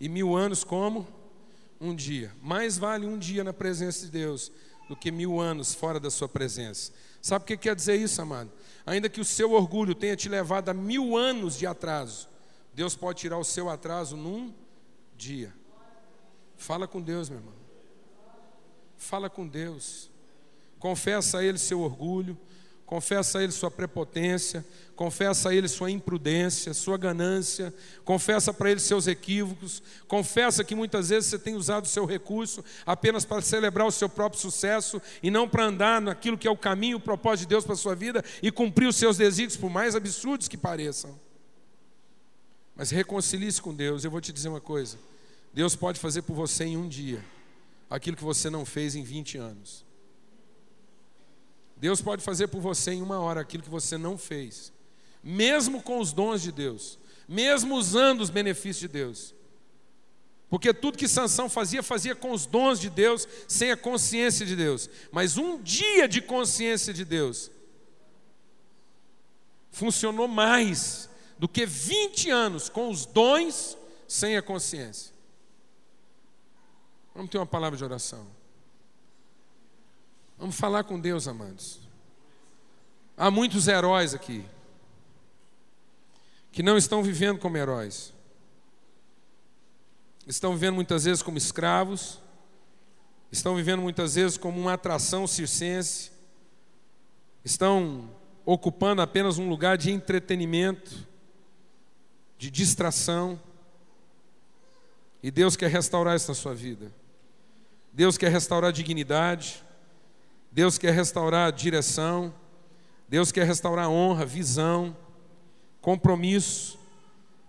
e 0.00 0.08
mil 0.08 0.34
anos 0.34 0.64
como 0.64 1.06
um 1.80 1.94
dia. 1.94 2.34
Mais 2.42 2.76
vale 2.76 3.06
um 3.06 3.16
dia 3.16 3.44
na 3.44 3.52
presença 3.52 4.04
de 4.04 4.10
Deus 4.10 4.50
do 4.88 4.96
que 4.96 5.12
mil 5.12 5.40
anos 5.40 5.72
fora 5.76 6.00
da 6.00 6.10
sua 6.10 6.28
presença. 6.28 6.92
Sabe 7.22 7.44
o 7.44 7.46
que 7.46 7.56
quer 7.56 7.76
dizer 7.76 7.94
isso, 7.94 8.20
amado? 8.20 8.50
Ainda 8.84 9.08
que 9.08 9.20
o 9.20 9.24
seu 9.24 9.52
orgulho 9.52 9.94
tenha 9.94 10.16
te 10.16 10.28
levado 10.28 10.70
a 10.70 10.74
mil 10.74 11.16
anos 11.16 11.56
de 11.56 11.68
atraso, 11.68 12.28
Deus 12.74 12.96
pode 12.96 13.20
tirar 13.20 13.38
o 13.38 13.44
seu 13.44 13.70
atraso 13.70 14.16
num 14.16 14.52
dia. 15.16 15.54
Fala 16.56 16.88
com 16.88 17.00
Deus, 17.00 17.28
meu 17.28 17.38
irmão. 17.38 17.54
Fala 18.96 19.30
com 19.30 19.46
Deus. 19.46 20.12
Confessa 20.84 21.38
a 21.38 21.42
Ele 21.42 21.56
seu 21.56 21.80
orgulho, 21.80 22.36
confessa 22.84 23.38
a 23.38 23.42
Ele 23.42 23.52
sua 23.52 23.70
prepotência, 23.70 24.62
confessa 24.94 25.48
a 25.48 25.54
Ele 25.54 25.66
sua 25.66 25.90
imprudência, 25.90 26.74
sua 26.74 26.98
ganância, 26.98 27.72
confessa 28.04 28.52
para 28.52 28.70
Ele 28.70 28.78
seus 28.78 29.06
equívocos, 29.06 29.82
confessa 30.06 30.62
que 30.62 30.74
muitas 30.74 31.08
vezes 31.08 31.30
você 31.30 31.38
tem 31.38 31.54
usado 31.54 31.86
o 31.86 31.88
seu 31.88 32.04
recurso 32.04 32.62
apenas 32.84 33.24
para 33.24 33.40
celebrar 33.40 33.86
o 33.86 33.90
seu 33.90 34.10
próprio 34.10 34.38
sucesso 34.38 35.00
e 35.22 35.30
não 35.30 35.48
para 35.48 35.64
andar 35.64 36.02
naquilo 36.02 36.36
que 36.36 36.46
é 36.46 36.50
o 36.50 36.56
caminho, 36.56 36.98
o 36.98 37.00
propósito 37.00 37.46
de 37.46 37.54
Deus 37.54 37.64
para 37.64 37.72
a 37.72 37.78
sua 37.78 37.94
vida 37.94 38.22
e 38.42 38.52
cumprir 38.52 38.86
os 38.86 38.96
seus 38.96 39.16
desígnios, 39.16 39.56
por 39.56 39.70
mais 39.70 39.96
absurdos 39.96 40.48
que 40.48 40.58
pareçam. 40.58 41.18
Mas 42.76 42.90
reconcilie-se 42.90 43.62
com 43.62 43.74
Deus, 43.74 44.04
eu 44.04 44.10
vou 44.10 44.20
te 44.20 44.34
dizer 44.34 44.50
uma 44.50 44.60
coisa: 44.60 44.98
Deus 45.50 45.74
pode 45.74 45.98
fazer 45.98 46.20
por 46.20 46.34
você 46.34 46.64
em 46.64 46.76
um 46.76 46.86
dia 46.86 47.24
aquilo 47.88 48.18
que 48.18 48.22
você 48.22 48.50
não 48.50 48.66
fez 48.66 48.94
em 48.94 49.02
20 49.02 49.38
anos. 49.38 49.93
Deus 51.76 52.00
pode 52.00 52.22
fazer 52.22 52.48
por 52.48 52.60
você 52.60 52.92
em 52.92 53.02
uma 53.02 53.18
hora 53.18 53.40
aquilo 53.40 53.62
que 53.62 53.70
você 53.70 53.98
não 53.98 54.16
fez, 54.16 54.72
mesmo 55.22 55.82
com 55.82 55.98
os 56.00 56.12
dons 56.12 56.42
de 56.42 56.52
Deus, 56.52 56.98
mesmo 57.28 57.76
usando 57.76 58.20
os 58.20 58.30
benefícios 58.30 58.80
de 58.80 58.88
Deus. 58.88 59.34
Porque 60.48 60.72
tudo 60.72 60.98
que 60.98 61.08
Sansão 61.08 61.48
fazia, 61.48 61.82
fazia 61.82 62.14
com 62.14 62.30
os 62.30 62.46
dons 62.46 62.78
de 62.78 62.88
Deus, 62.88 63.26
sem 63.48 63.72
a 63.72 63.76
consciência 63.76 64.46
de 64.46 64.54
Deus. 64.54 64.88
Mas 65.10 65.36
um 65.36 65.60
dia 65.60 66.06
de 66.06 66.20
consciência 66.20 66.94
de 66.94 67.04
Deus 67.04 67.50
funcionou 69.72 70.28
mais 70.28 71.08
do 71.38 71.48
que 71.48 71.66
20 71.66 72.30
anos 72.30 72.68
com 72.68 72.88
os 72.88 73.04
dons 73.04 73.76
sem 74.06 74.36
a 74.36 74.42
consciência. 74.42 75.12
Vamos 77.14 77.30
ter 77.30 77.38
uma 77.38 77.46
palavra 77.46 77.76
de 77.76 77.84
oração. 77.84 78.26
Vamos 80.44 80.56
falar 80.56 80.84
com 80.84 81.00
Deus, 81.00 81.26
amados. 81.26 81.80
Há 83.16 83.30
muitos 83.30 83.66
heróis 83.66 84.12
aqui 84.12 84.44
que 86.52 86.62
não 86.62 86.76
estão 86.76 87.02
vivendo 87.02 87.38
como 87.38 87.56
heróis. 87.56 88.12
Estão 90.26 90.52
vivendo 90.52 90.74
muitas 90.74 91.04
vezes 91.04 91.22
como 91.22 91.38
escravos, 91.38 92.20
estão 93.32 93.56
vivendo 93.56 93.80
muitas 93.80 94.16
vezes 94.16 94.36
como 94.36 94.60
uma 94.60 94.74
atração 94.74 95.26
circense, 95.26 96.12
estão 97.42 98.10
ocupando 98.44 99.00
apenas 99.00 99.38
um 99.38 99.48
lugar 99.48 99.78
de 99.78 99.90
entretenimento, 99.90 101.08
de 102.36 102.50
distração. 102.50 103.40
E 105.22 105.30
Deus 105.30 105.56
quer 105.56 105.70
restaurar 105.70 106.14
isso 106.14 106.28
na 106.28 106.34
sua 106.34 106.54
vida. 106.54 106.92
Deus 107.90 108.18
quer 108.18 108.30
restaurar 108.30 108.68
a 108.68 108.74
dignidade. 108.74 109.64
Deus 110.54 110.78
quer 110.78 110.92
restaurar 110.92 111.50
direção, 111.50 112.32
Deus 113.08 113.32
quer 113.32 113.44
restaurar 113.44 113.90
honra, 113.90 114.24
visão, 114.24 114.96
compromisso, 115.80 116.78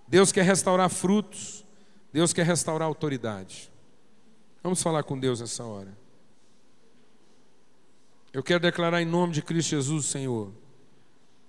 Deus 0.07 0.31
quer 0.31 0.43
restaurar 0.43 0.89
frutos, 0.89 1.63
Deus 2.11 2.33
quer 2.33 2.47
restaurar 2.47 2.87
autoridade. 2.87 3.71
Vamos 4.63 4.81
falar 4.81 5.03
com 5.03 5.19
Deus 5.19 5.39
nessa 5.39 5.63
hora. 5.63 5.95
Eu 8.33 8.41
quero 8.41 8.59
declarar 8.61 8.99
em 9.03 9.05
nome 9.05 9.33
de 9.33 9.43
Cristo 9.43 9.69
Jesus, 9.69 10.07
Senhor, 10.07 10.51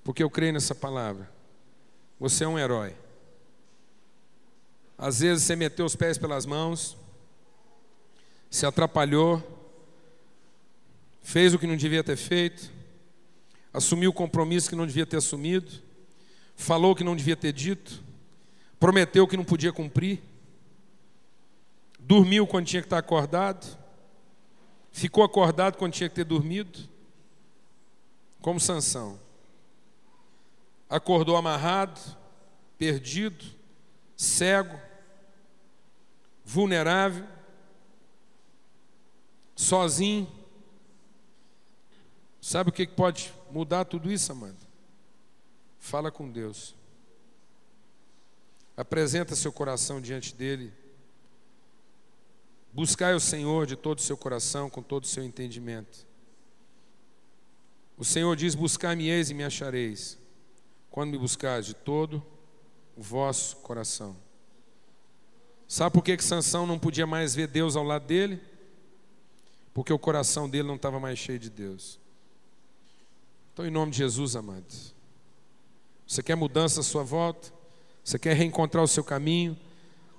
porque 0.04 0.22
eu 0.22 0.28
creio 0.28 0.52
nessa 0.52 0.74
palavra. 0.74 1.32
Você 2.20 2.44
é 2.44 2.48
um 2.48 2.58
herói. 2.58 2.94
Às 4.98 5.20
vezes 5.20 5.44
você 5.44 5.56
meteu 5.56 5.86
os 5.86 5.96
pés 5.96 6.18
pelas 6.18 6.44
mãos, 6.44 6.98
se 8.50 8.66
atrapalhou, 8.66 9.55
fez 11.26 11.52
o 11.52 11.58
que 11.58 11.66
não 11.66 11.76
devia 11.76 12.04
ter 12.04 12.16
feito, 12.16 12.70
assumiu 13.72 14.10
o 14.10 14.12
compromisso 14.12 14.70
que 14.70 14.76
não 14.76 14.86
devia 14.86 15.04
ter 15.04 15.16
assumido, 15.16 15.82
falou 16.54 16.92
o 16.92 16.94
que 16.94 17.02
não 17.02 17.16
devia 17.16 17.36
ter 17.36 17.52
dito, 17.52 18.00
prometeu 18.78 19.24
o 19.24 19.26
que 19.26 19.36
não 19.36 19.44
podia 19.44 19.72
cumprir, 19.72 20.22
dormiu 21.98 22.46
quando 22.46 22.66
tinha 22.66 22.80
que 22.80 22.86
estar 22.86 22.98
acordado, 22.98 23.76
ficou 24.92 25.24
acordado 25.24 25.76
quando 25.76 25.94
tinha 25.94 26.08
que 26.08 26.14
ter 26.14 26.24
dormido, 26.24 26.78
como 28.40 28.60
Sansão. 28.60 29.18
Acordou 30.88 31.36
amarrado, 31.36 32.00
perdido, 32.78 33.44
cego, 34.16 34.78
vulnerável, 36.44 37.26
sozinho, 39.56 40.35
Sabe 42.46 42.70
o 42.70 42.72
que 42.72 42.86
pode 42.86 43.34
mudar 43.50 43.84
tudo 43.86 44.08
isso, 44.08 44.30
amado? 44.30 44.56
Fala 45.80 46.12
com 46.12 46.30
Deus. 46.30 46.76
Apresenta 48.76 49.34
seu 49.34 49.52
coração 49.52 50.00
diante 50.00 50.32
dele. 50.32 50.72
Buscai 52.72 53.14
o 53.14 53.20
Senhor 53.20 53.66
de 53.66 53.74
todo 53.74 53.98
o 53.98 54.02
seu 54.02 54.16
coração, 54.16 54.70
com 54.70 54.80
todo 54.80 55.02
o 55.02 55.08
seu 55.08 55.24
entendimento. 55.24 56.06
O 57.98 58.04
Senhor 58.04 58.36
diz: 58.36 58.54
Buscai-me 58.54 59.10
eis 59.10 59.28
e 59.28 59.34
me 59.34 59.42
achareis, 59.42 60.16
quando 60.88 61.10
me 61.10 61.18
buscares 61.18 61.66
de 61.66 61.74
todo 61.74 62.24
o 62.96 63.02
vosso 63.02 63.56
coração. 63.56 64.16
Sabe 65.66 65.94
por 65.94 66.04
que, 66.04 66.16
que 66.16 66.22
Sansão 66.22 66.64
não 66.64 66.78
podia 66.78 67.08
mais 67.08 67.34
ver 67.34 67.48
Deus 67.48 67.74
ao 67.74 67.82
lado 67.82 68.06
dele? 68.06 68.40
Porque 69.74 69.92
o 69.92 69.98
coração 69.98 70.48
dele 70.48 70.68
não 70.68 70.76
estava 70.76 71.00
mais 71.00 71.18
cheio 71.18 71.40
de 71.40 71.50
Deus. 71.50 72.05
Então, 73.56 73.66
em 73.66 73.70
nome 73.70 73.90
de 73.90 73.96
Jesus, 73.96 74.36
amados, 74.36 74.94
você 76.06 76.22
quer 76.22 76.34
mudança 76.34 76.80
à 76.80 76.82
sua 76.82 77.02
volta? 77.02 77.50
Você 78.04 78.18
quer 78.18 78.36
reencontrar 78.36 78.84
o 78.84 78.86
seu 78.86 79.02
caminho? 79.02 79.56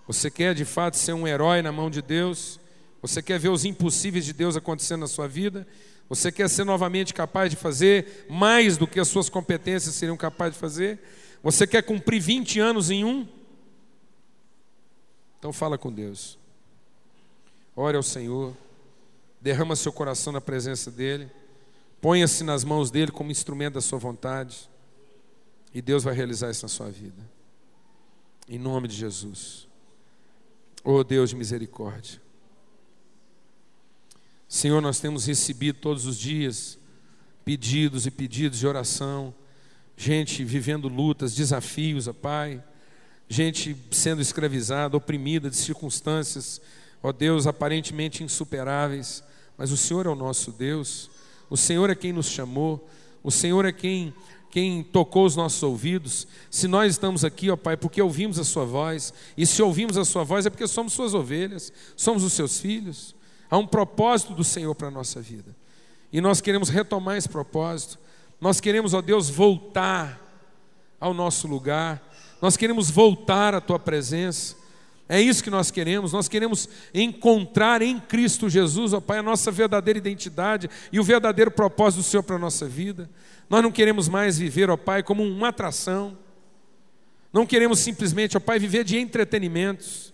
Você 0.07 0.31
quer 0.31 0.55
de 0.55 0.65
fato 0.65 0.97
ser 0.97 1.13
um 1.13 1.27
herói 1.27 1.61
na 1.61 1.71
mão 1.71 1.87
de 1.87 2.01
Deus? 2.01 2.59
Você 2.99 3.21
quer 3.21 3.37
ver 3.37 3.49
os 3.49 3.63
impossíveis 3.63 4.25
de 4.25 4.33
Deus 4.33 4.57
acontecendo 4.57 5.01
na 5.01 5.07
sua 5.07 5.27
vida? 5.27 5.67
Você 6.09 6.31
quer 6.31 6.49
ser 6.49 6.63
novamente 6.63 7.13
capaz 7.13 7.51
de 7.51 7.55
fazer 7.55 8.25
mais 8.27 8.75
do 8.75 8.87
que 8.87 8.99
as 8.99 9.07
suas 9.07 9.29
competências 9.29 9.93
seriam 9.93 10.17
capazes 10.17 10.55
de 10.55 10.59
fazer? 10.59 10.99
Você 11.43 11.67
quer 11.67 11.83
cumprir 11.83 12.19
20 12.19 12.59
anos 12.59 12.89
em 12.89 13.05
um? 13.05 13.27
Então 15.37 15.53
fala 15.53 15.77
com 15.77 15.93
Deus. 15.93 16.39
Ore 17.75 17.97
ao 17.97 18.01
Senhor. 18.01 18.57
Derrama 19.39 19.75
seu 19.75 19.93
coração 19.93 20.33
na 20.33 20.41
presença 20.41 20.89
dEle. 20.89 21.29
Ponha-se 22.01 22.43
nas 22.43 22.63
mãos 22.63 22.91
dele 22.91 23.11
como 23.11 23.31
instrumento 23.31 23.75
da 23.75 23.81
sua 23.81 23.99
vontade. 23.99 24.69
E 25.73 25.81
Deus 25.81 26.03
vai 26.03 26.13
realizar 26.13 26.49
isso 26.49 26.63
na 26.63 26.69
sua 26.69 26.89
vida. 26.89 27.21
Em 28.47 28.57
nome 28.57 28.87
de 28.87 28.95
Jesus. 28.95 29.67
Oh 30.83 31.03
Deus 31.03 31.29
de 31.29 31.35
misericórdia. 31.35 32.21
Senhor, 34.47 34.81
nós 34.81 34.99
temos 34.99 35.25
recebido 35.25 35.79
todos 35.79 36.05
os 36.05 36.17
dias 36.17 36.79
pedidos 37.43 38.05
e 38.05 38.11
pedidos 38.11 38.59
de 38.59 38.67
oração, 38.67 39.33
gente 39.95 40.43
vivendo 40.43 40.87
lutas, 40.87 41.33
desafios, 41.33 42.07
ó 42.07 42.13
Pai, 42.13 42.63
gente 43.27 43.75
sendo 43.91 44.21
escravizada, 44.21 44.95
oprimida 44.95 45.49
de 45.49 45.55
circunstâncias, 45.55 46.61
ó 47.01 47.11
Deus, 47.11 47.47
aparentemente 47.47 48.23
insuperáveis, 48.23 49.23
mas 49.57 49.71
o 49.71 49.77
Senhor 49.77 50.05
é 50.05 50.09
o 50.09 50.15
nosso 50.15 50.51
Deus. 50.51 51.09
O 51.49 51.57
Senhor 51.57 51.89
é 51.89 51.95
quem 51.95 52.11
nos 52.11 52.27
chamou, 52.27 52.87
o 53.23 53.31
Senhor 53.31 53.65
é 53.65 53.71
quem 53.71 54.13
quem 54.49 54.81
tocou 54.81 55.25
os 55.25 55.35
nossos 55.35 55.61
ouvidos. 55.61 56.27
Se 56.49 56.67
nós 56.67 56.93
estamos 56.93 57.23
aqui, 57.23 57.51
ó 57.51 57.55
Pai, 57.55 57.77
porque 57.77 58.01
ouvimos 58.01 58.39
a 58.39 58.43
Sua 58.43 58.65
voz, 58.65 59.13
e 59.37 59.45
se 59.45 59.61
ouvimos 59.61 59.97
a 59.97 60.03
Sua 60.03 60.23
voz 60.23 60.47
é 60.47 60.49
porque 60.49 60.67
somos 60.67 60.93
Suas 60.93 61.13
ovelhas, 61.13 61.71
somos 61.95 62.23
os 62.23 62.33
Seus 62.33 62.59
filhos. 62.59 63.15
Há 63.51 63.57
um 63.57 63.67
propósito 63.67 64.33
do 64.33 64.43
Senhor 64.43 64.73
para 64.73 64.87
a 64.87 64.91
nossa 64.91 65.21
vida. 65.21 65.55
E 66.11 66.19
nós 66.19 66.41
queremos 66.41 66.69
retomar 66.69 67.17
esse 67.17 67.29
propósito. 67.29 67.99
Nós 68.41 68.59
queremos, 68.59 68.95
ó 68.95 69.01
Deus, 69.01 69.29
voltar 69.29 70.19
ao 70.99 71.13
nosso 71.13 71.47
lugar. 71.47 72.01
Nós 72.41 72.57
queremos 72.57 72.89
voltar 72.89 73.53
à 73.53 73.61
tua 73.61 73.77
presença. 73.77 74.55
É 75.09 75.21
isso 75.21 75.43
que 75.43 75.49
nós 75.49 75.71
queremos. 75.71 76.11
Nós 76.11 76.27
queremos 76.27 76.67
encontrar 76.93 77.81
em 77.81 77.99
Cristo 77.99 78.49
Jesus, 78.49 78.93
ó 78.93 78.99
Pai, 78.99 79.19
a 79.19 79.23
nossa 79.23 79.51
verdadeira 79.51 79.97
identidade 79.97 80.69
e 80.91 80.99
o 80.99 81.03
verdadeiro 81.03 81.49
propósito 81.49 82.01
do 82.01 82.03
Senhor 82.03 82.23
para 82.23 82.35
a 82.35 82.39
nossa 82.39 82.67
vida. 82.67 83.09
Nós 83.49 83.63
não 83.63 83.71
queremos 83.71 84.09
mais 84.09 84.37
viver, 84.37 84.69
ó 84.69 84.75
Pai, 84.75 85.01
como 85.01 85.23
uma 85.23 85.49
atração. 85.49 86.17
Não 87.31 87.45
queremos 87.45 87.79
simplesmente, 87.79 88.35
ó 88.35 88.39
Pai, 88.39 88.59
viver 88.59 88.83
de 88.83 88.97
entretenimentos. 88.97 90.13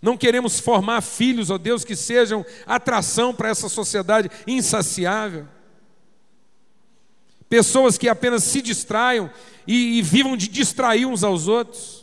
Não 0.00 0.16
queremos 0.16 0.60
formar 0.60 1.00
filhos, 1.00 1.50
ó 1.50 1.56
Deus, 1.56 1.84
que 1.84 1.96
sejam 1.96 2.44
atração 2.66 3.34
para 3.34 3.48
essa 3.48 3.68
sociedade 3.68 4.30
insaciável. 4.46 5.48
Pessoas 7.48 7.96
que 7.96 8.08
apenas 8.08 8.44
se 8.44 8.60
distraiam 8.60 9.30
e, 9.66 9.98
e 9.98 10.02
vivam 10.02 10.36
de 10.36 10.48
distrair 10.48 11.06
uns 11.06 11.24
aos 11.24 11.48
outros. 11.48 11.97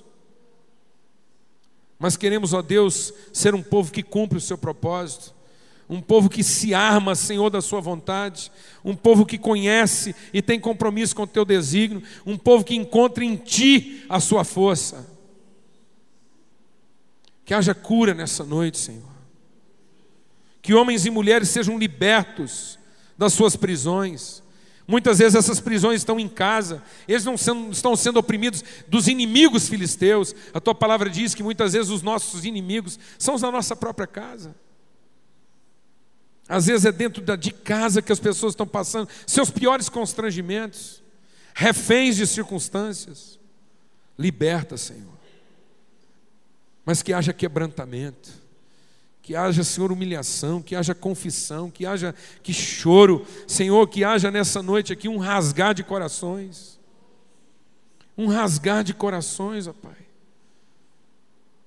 Mas 2.06 2.16
queremos, 2.16 2.54
ó 2.54 2.62
Deus, 2.62 3.12
ser 3.34 3.56
um 3.56 3.64
povo 3.64 3.92
que 3.92 4.04
cumpre 4.04 4.38
o 4.38 4.42
seu 4.42 4.60
propósito, 4.60 5.34
um 5.90 6.00
povo 6.00 6.30
que 6.30 6.44
se 6.44 6.72
arma, 6.72 7.16
Senhor, 7.16 7.50
da 7.50 7.64
Sua 7.64 7.82
vontade, 7.82 8.52
um 8.84 8.96
povo 8.96 9.26
que 9.26 9.40
conhece 9.40 10.16
e 10.32 10.40
tem 10.40 10.60
compromisso 10.60 11.16
com 11.16 11.24
o 11.24 11.28
Teu 11.28 11.44
desígnio, 11.44 12.04
um 12.24 12.38
povo 12.38 12.64
que 12.64 12.76
encontra 12.76 13.26
em 13.26 13.36
Ti 13.36 14.06
a 14.08 14.20
Sua 14.20 14.44
força. 14.44 15.10
Que 17.44 17.56
haja 17.56 17.74
cura 17.74 18.14
nessa 18.14 18.44
noite, 18.44 18.78
Senhor. 18.78 19.02
Que 20.62 20.76
homens 20.76 21.08
e 21.08 21.10
mulheres 21.10 21.50
sejam 21.50 21.76
libertos 21.76 22.78
das 23.18 23.34
suas 23.34 23.56
prisões. 23.56 24.44
Muitas 24.88 25.18
vezes 25.18 25.36
essas 25.36 25.60
prisões 25.60 26.02
estão 26.02 26.20
em 26.20 26.28
casa, 26.28 26.84
eles 27.08 27.26
não 27.26 27.38
sendo, 27.38 27.72
estão 27.72 27.96
sendo 27.96 28.18
oprimidos 28.18 28.64
dos 28.88 29.08
inimigos 29.08 29.68
filisteus. 29.68 30.36
A 30.54 30.60
tua 30.60 30.76
palavra 30.76 31.10
diz 31.10 31.34
que 31.34 31.42
muitas 31.42 31.74
vezes 31.74 31.90
os 31.90 32.02
nossos 32.02 32.46
inimigos 32.46 33.00
são 33.18 33.36
os 33.36 33.42
da 33.42 33.52
nossa 33.52 33.76
própria 33.76 34.06
casa. 34.06 34.56
Às 36.48 36.68
vezes 36.68 36.86
é 36.86 36.92
dentro 36.92 37.24
de 37.38 37.52
casa 37.52 38.02
que 38.02 38.12
as 38.12 38.20
pessoas 38.20 38.54
estão 38.54 38.68
passando 38.68 39.10
seus 39.26 39.50
piores 39.50 39.90
constrangimentos, 39.90 41.02
reféns 41.56 42.16
de 42.16 42.28
circunstâncias. 42.28 43.40
Liberta, 44.18 44.78
Senhor 44.78 45.16
mas 46.86 47.02
que 47.02 47.12
haja 47.12 47.34
quebrantamento, 47.34 48.30
que 49.26 49.36
haja, 49.36 49.64
Senhor, 49.64 49.92
humilhação, 49.92 50.62
que 50.62 50.76
haja 50.76 50.94
confissão, 50.94 51.72
que 51.72 51.84
haja 51.84 52.14
que 52.44 52.54
choro, 52.54 53.26
Senhor, 53.48 53.88
que 53.88 54.04
haja 54.04 54.30
nessa 54.30 54.62
noite 54.62 54.94
aqui 54.94 55.10
um 55.10 55.18
rasgar 55.18 55.74
de 55.74 55.84
corações, 55.84 56.80
um 58.16 58.28
rasgar 58.28 58.84
de 58.84 58.94
corações, 58.94 59.66
ó 59.66 59.74
Pai, 59.74 59.98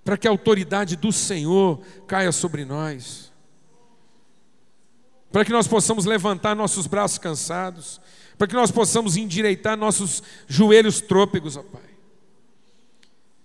para 0.05 0.17
que 0.17 0.29
a 0.29 0.31
autoridade 0.31 0.95
do 0.95 1.11
Senhor 1.11 1.81
caia 2.07 2.31
sobre 2.31 2.65
nós, 2.65 3.33
para 5.33 5.45
que 5.45 5.51
nós 5.51 5.67
possamos 5.67 6.05
levantar 6.05 6.55
nossos 6.55 6.87
braços 6.87 7.19
cansados, 7.19 8.01
para 8.39 8.47
que 8.47 8.55
nós 8.55 8.71
possamos 8.71 9.17
endireitar 9.17 9.77
nossos 9.77 10.23
joelhos 10.47 11.01
trôpegos, 11.01 11.57
ó 11.57 11.65
Pai. 11.65 11.83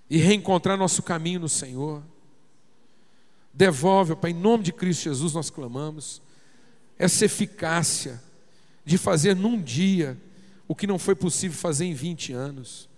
E 0.08 0.18
reencontrar 0.18 0.78
nosso 0.78 1.02
caminho 1.02 1.40
no 1.40 1.50
Senhor. 1.50 2.04
Devolve, 3.54 4.16
Pai, 4.16 4.32
em 4.32 4.34
nome 4.34 4.64
de 4.64 4.74
Cristo 4.74 5.04
Jesus 5.04 5.34
nós 5.34 5.50
clamamos, 5.50 6.22
essa 6.98 7.26
eficácia 7.26 8.22
de 8.84 8.98
fazer 8.98 9.36
num 9.36 9.62
dia 9.62 10.18
o 10.68 10.76
que 10.76 10.88
não 10.88 10.98
foi 10.98 11.14
possível 11.14 11.58
fazer 11.58 11.86
em 11.86 11.94
20 11.94 12.34
anos. 12.34 12.90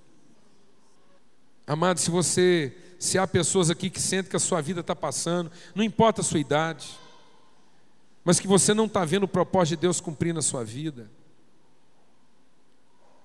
Amado, 1.67 1.99
se 1.99 2.09
você, 2.09 2.75
se 2.99 3.17
há 3.17 3.27
pessoas 3.27 3.69
aqui 3.69 3.89
que 3.89 3.99
sentem 3.99 4.29
que 4.29 4.35
a 4.35 4.39
sua 4.39 4.61
vida 4.61 4.81
está 4.81 4.95
passando, 4.95 5.51
não 5.73 5.83
importa 5.83 6.21
a 6.21 6.23
sua 6.23 6.39
idade, 6.39 6.97
mas 8.23 8.39
que 8.39 8.47
você 8.47 8.73
não 8.73 8.85
está 8.85 9.03
vendo 9.03 9.23
o 9.23 9.27
propósito 9.27 9.77
de 9.77 9.81
Deus 9.81 9.99
cumprir 9.99 10.33
na 10.33 10.41
sua 10.41 10.63
vida. 10.63 11.09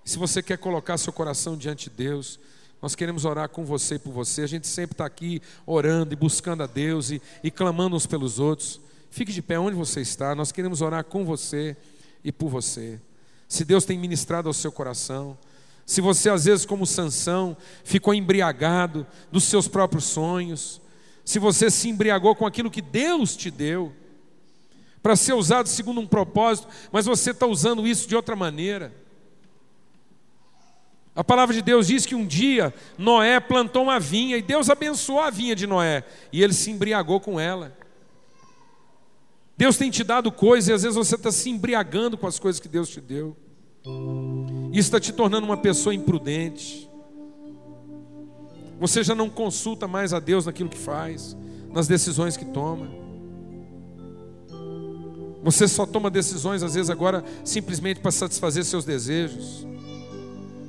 Se 0.05 0.19
você 0.19 0.43
quer 0.43 0.59
colocar 0.59 0.99
seu 0.99 1.13
coração 1.13 1.57
diante 1.57 1.89
de 1.89 1.97
Deus, 1.97 2.41
nós 2.83 2.95
queremos 2.95 3.25
orar 3.25 3.49
com 3.49 3.65
você 3.65 3.97
e 3.97 3.99
por 3.99 4.13
você. 4.13 4.43
A 4.43 4.47
gente 4.47 4.67
sempre 4.67 4.95
está 4.95 5.05
aqui 5.05 5.43
orando 5.67 6.15
e 6.15 6.17
buscando 6.17 6.63
a 6.63 6.67
Deus 6.67 7.11
e, 7.11 7.21
e 7.45 7.51
clamando 7.51 7.95
uns 7.95 8.07
pelos 8.07 8.39
outros. 8.39 8.81
Fique 9.11 9.33
de 9.33 9.43
pé 9.43 9.59
onde 9.59 9.77
você 9.77 10.01
está. 10.01 10.35
Nós 10.35 10.51
queremos 10.51 10.81
orar 10.81 11.05
com 11.05 11.25
você 11.25 11.77
e 12.25 12.33
por 12.33 12.49
você. 12.49 12.99
Se 13.47 13.65
Deus 13.65 13.85
tem 13.85 13.99
ministrado 13.99 14.49
ao 14.49 14.55
seu 14.55 14.73
coração, 14.73 15.37
se 15.85 16.01
você 16.01 16.31
às 16.31 16.45
vezes 16.45 16.65
como 16.65 16.87
Sansão 16.87 17.57
ficou 17.85 18.15
embriagado 18.15 19.07
dos 19.31 19.45
seus 19.45 19.67
próprios 19.67 20.05
sonhos, 20.05 20.81
se 21.25 21.39
você 21.39 21.71
se 21.71 21.89
embriagou 21.89 22.35
com 22.35 22.47
aquilo 22.47 22.71
que 22.71 22.81
Deus 22.81 23.37
te 23.37 23.51
deu 23.51 23.93
para 25.03 25.17
ser 25.17 25.33
usado 25.33 25.69
segundo 25.69 26.01
um 26.01 26.07
propósito, 26.07 26.69
mas 26.93 27.07
você 27.07 27.33
está 27.33 27.47
usando 27.47 27.87
isso 27.87 28.09
de 28.09 28.17
outra 28.17 28.37
maneira. 28.37 28.93
A 31.15 31.25
palavra 31.25 31.55
de 31.55 31.61
Deus 31.61 31.89
diz 31.89 32.07
que 32.07 32.15
um 32.15 32.25
dia 32.25 32.73
Noé 32.97 33.41
plantou 33.41 33.83
uma 33.83 33.99
vinha 33.99 34.37
e 34.37 34.43
Deus 34.43 34.71
abençoou 34.71 35.21
a 35.21 35.31
vinha 35.31 35.57
de 35.57 35.67
Noé 35.67 36.05
e 36.33 36.43
ele 36.43 36.53
se 36.53 36.71
embriagou 36.71 37.21
com 37.21 37.39
ela. 37.39 37.77
Deus 39.57 39.77
tem 39.77 39.91
te 39.91 40.05
dado 40.05 40.31
coisas 40.31 40.69
e 40.69 40.73
às 40.73 40.83
vezes 40.83 40.97
você 40.97 41.17
está 41.17 41.33
se 41.33 41.51
embriagando 41.51 42.17
com 42.17 42.27
as 42.27 42.39
coisas 42.39 42.61
que 42.61 42.69
Deus 42.69 42.89
te 42.89 43.01
deu. 43.01 43.37
Isso 44.73 44.89
está 44.89 45.01
te 45.01 45.13
tornando 45.13 45.45
uma 45.45 45.57
pessoa 45.57 45.95
imprudente. 45.95 46.89
Você 48.79 49.03
já 49.03 49.15
não 49.15 49.29
consulta 49.29 49.87
mais 49.87 50.15
a 50.15 50.21
Deus 50.21 50.47
naquilo 50.47 50.71
que 50.71 50.79
faz, 50.79 51.37
nas 51.71 51.87
decisões 51.87 52.37
que 52.37 52.45
toma. 52.47 52.89
Você 55.43 55.67
só 55.67 55.85
toma 55.85 56.11
decisões, 56.11 56.63
às 56.63 56.75
vezes, 56.75 56.89
agora 56.89 57.25
simplesmente 57.45 58.01
para 58.01 58.11
satisfazer 58.11 58.65
seus 58.65 58.85
desejos 58.85 59.67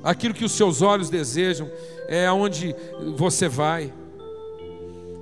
aquilo 0.04 0.34
que 0.34 0.46
os 0.46 0.52
seus 0.52 0.82
olhos 0.82 1.10
desejam, 1.10 1.70
é 2.08 2.26
aonde 2.26 2.76
você 3.16 3.48
vai, 3.48 3.94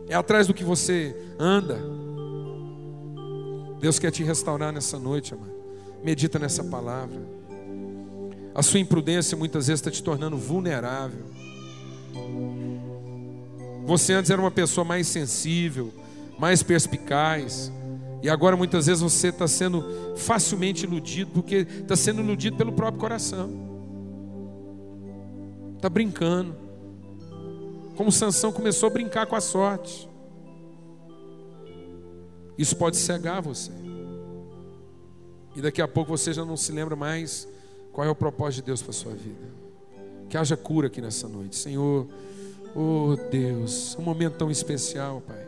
é 0.07 0.15
atrás 0.15 0.47
do 0.47 0.53
que 0.53 0.63
você 0.63 1.15
anda. 1.37 1.79
Deus 3.79 3.99
quer 3.99 4.11
te 4.11 4.23
restaurar 4.23 4.73
nessa 4.73 4.99
noite, 4.99 5.33
amado. 5.33 5.53
Medita 6.03 6.39
nessa 6.39 6.63
palavra. 6.63 7.21
A 8.53 8.61
sua 8.61 8.79
imprudência 8.79 9.37
muitas 9.37 9.67
vezes 9.67 9.79
está 9.79 9.91
te 9.91 10.03
tornando 10.03 10.37
vulnerável. 10.37 11.25
Você 13.85 14.13
antes 14.13 14.29
era 14.31 14.41
uma 14.41 14.51
pessoa 14.51 14.83
mais 14.83 15.07
sensível, 15.07 15.93
mais 16.37 16.61
perspicaz, 16.61 17.71
e 18.21 18.29
agora 18.29 18.57
muitas 18.57 18.87
vezes 18.87 19.01
você 19.01 19.29
está 19.29 19.47
sendo 19.47 19.83
facilmente 20.17 20.85
iludido, 20.85 21.31
porque 21.33 21.67
está 21.81 21.95
sendo 21.95 22.21
iludido 22.21 22.57
pelo 22.57 22.73
próprio 22.73 22.99
coração. 22.99 23.68
Está 25.79 25.87
brincando. 25.87 26.53
Como 27.95 28.11
Sansão 28.11 28.51
começou 28.51 28.87
a 28.87 28.89
brincar 28.89 29.25
com 29.27 29.35
a 29.37 29.39
sorte. 29.39 30.09
Isso 32.57 32.75
pode 32.75 32.97
cegar 32.97 33.41
você. 33.41 33.71
E 35.55 35.61
daqui 35.61 35.81
a 35.81 35.87
pouco 35.87 36.17
você 36.17 36.33
já 36.33 36.43
não 36.43 36.57
se 36.57 36.73
lembra 36.73 36.97
mais 36.97 37.47
qual 37.93 38.05
é 38.05 38.09
o 38.09 38.15
propósito 38.15 38.59
de 38.59 38.65
Deus 38.65 38.81
para 38.81 38.89
a 38.89 38.93
sua 38.93 39.13
vida. 39.13 39.47
Que 40.27 40.35
haja 40.35 40.57
cura 40.57 40.87
aqui 40.87 40.99
nessa 40.99 41.29
noite. 41.29 41.55
Senhor, 41.55 42.05
oh 42.75 43.15
Deus, 43.31 43.95
um 43.97 44.01
momento 44.01 44.35
tão 44.35 44.51
especial, 44.51 45.23
Pai. 45.25 45.47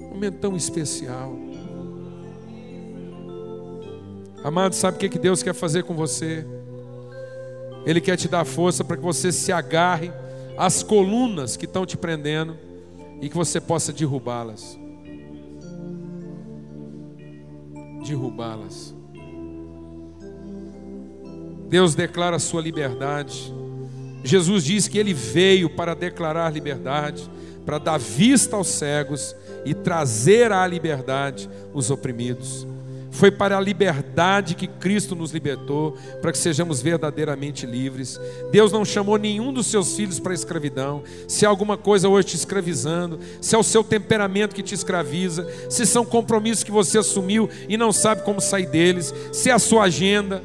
Um 0.00 0.14
momento 0.14 0.38
tão 0.38 0.56
especial. 0.56 1.36
Amado, 4.42 4.74
sabe 4.74 4.96
o 4.96 5.10
que 5.10 5.18
Deus 5.18 5.42
quer 5.42 5.52
fazer 5.52 5.84
com 5.84 5.94
você? 5.94 6.46
Ele 7.88 8.02
quer 8.02 8.18
te 8.18 8.28
dar 8.28 8.44
força 8.44 8.84
para 8.84 8.98
que 8.98 9.02
você 9.02 9.32
se 9.32 9.50
agarre 9.50 10.12
às 10.58 10.82
colunas 10.82 11.56
que 11.56 11.64
estão 11.64 11.86
te 11.86 11.96
prendendo 11.96 12.54
e 13.18 13.30
que 13.30 13.34
você 13.34 13.62
possa 13.62 13.94
derrubá-las. 13.94 14.78
Derrubá-las. 18.06 18.94
Deus 21.70 21.94
declara 21.94 22.36
a 22.36 22.38
sua 22.38 22.60
liberdade. 22.60 23.54
Jesus 24.22 24.64
diz 24.64 24.86
que 24.86 24.98
ele 24.98 25.14
veio 25.14 25.70
para 25.70 25.94
declarar 25.94 26.52
liberdade, 26.52 27.30
para 27.64 27.78
dar 27.78 27.98
vista 27.98 28.54
aos 28.54 28.68
cegos 28.68 29.34
e 29.64 29.72
trazer 29.72 30.52
à 30.52 30.66
liberdade 30.66 31.48
os 31.72 31.90
oprimidos. 31.90 32.66
Foi 33.18 33.32
para 33.32 33.58
a 33.58 33.60
liberdade 33.60 34.54
que 34.54 34.68
Cristo 34.68 35.16
nos 35.16 35.32
libertou, 35.32 35.98
para 36.22 36.30
que 36.30 36.38
sejamos 36.38 36.80
verdadeiramente 36.80 37.66
livres. 37.66 38.16
Deus 38.52 38.70
não 38.70 38.84
chamou 38.84 39.16
nenhum 39.16 39.52
dos 39.52 39.66
seus 39.66 39.96
filhos 39.96 40.20
para 40.20 40.30
a 40.30 40.34
escravidão. 40.36 41.02
Se 41.26 41.44
há 41.44 41.48
alguma 41.48 41.76
coisa 41.76 42.08
hoje 42.08 42.28
te 42.28 42.36
escravizando, 42.36 43.18
se 43.40 43.56
é 43.56 43.58
o 43.58 43.64
seu 43.64 43.82
temperamento 43.82 44.54
que 44.54 44.62
te 44.62 44.72
escraviza, 44.72 45.44
se 45.68 45.84
são 45.84 46.04
compromissos 46.04 46.62
que 46.62 46.70
você 46.70 46.96
assumiu 46.96 47.50
e 47.68 47.76
não 47.76 47.90
sabe 47.90 48.22
como 48.22 48.40
sair 48.40 48.68
deles, 48.68 49.12
se 49.32 49.50
é 49.50 49.52
a 49.52 49.58
sua 49.58 49.82
agenda, 49.82 50.40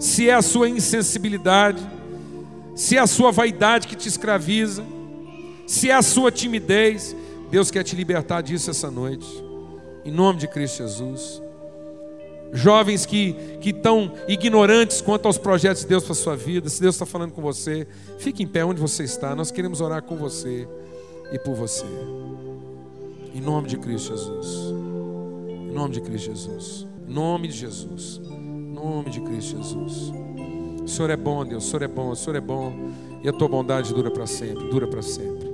se 0.00 0.30
é 0.30 0.34
a 0.34 0.40
sua 0.40 0.66
insensibilidade, 0.66 1.86
se 2.74 2.96
é 2.96 3.00
a 3.00 3.06
sua 3.06 3.30
vaidade 3.30 3.86
que 3.86 3.96
te 3.96 4.08
escraviza, 4.08 4.82
se 5.66 5.90
é 5.90 5.94
a 5.94 6.00
sua 6.00 6.32
timidez, 6.32 7.14
Deus 7.50 7.70
quer 7.70 7.82
te 7.82 7.94
libertar 7.94 8.40
disso 8.40 8.70
essa 8.70 8.90
noite, 8.90 9.51
em 10.04 10.10
nome 10.10 10.38
de 10.38 10.48
Cristo 10.48 10.78
Jesus. 10.78 11.42
Jovens 12.52 13.06
que, 13.06 13.32
que 13.60 13.70
estão 13.70 14.12
ignorantes 14.28 15.00
quanto 15.00 15.26
aos 15.26 15.38
projetos 15.38 15.82
de 15.82 15.88
Deus 15.88 16.04
para 16.04 16.12
a 16.12 16.16
sua 16.16 16.36
vida, 16.36 16.68
se 16.68 16.82
Deus 16.82 16.94
está 16.94 17.06
falando 17.06 17.32
com 17.32 17.40
você, 17.40 17.86
fique 18.18 18.42
em 18.42 18.46
pé 18.46 18.62
onde 18.62 18.80
você 18.80 19.04
está, 19.04 19.34
nós 19.34 19.50
queremos 19.50 19.80
orar 19.80 20.02
com 20.02 20.16
você 20.16 20.68
e 21.32 21.38
por 21.38 21.54
você, 21.54 21.86
em 23.34 23.40
nome 23.40 23.68
de 23.68 23.78
Cristo 23.78 24.14
Jesus, 24.14 24.74
em 25.48 25.72
nome 25.72 25.94
de 25.94 26.02
Cristo 26.02 26.26
Jesus, 26.26 26.86
em 27.08 27.12
nome 27.12 27.48
de 27.48 27.56
Jesus, 27.56 28.20
em 28.30 28.74
nome 28.74 29.08
de 29.08 29.20
Cristo 29.22 29.56
Jesus. 29.56 30.12
O 30.84 30.88
Senhor 30.88 31.08
é 31.08 31.16
bom, 31.16 31.46
Deus, 31.46 31.64
o 31.64 31.66
Senhor 31.68 31.82
é 31.82 31.88
bom, 31.88 32.10
o 32.10 32.16
Senhor 32.16 32.36
é 32.36 32.40
bom, 32.40 32.90
e 33.22 33.28
a 33.30 33.32
tua 33.32 33.48
bondade 33.48 33.94
dura 33.94 34.10
para 34.10 34.26
sempre, 34.26 34.68
dura 34.68 34.86
para 34.86 35.00
sempre. 35.00 35.48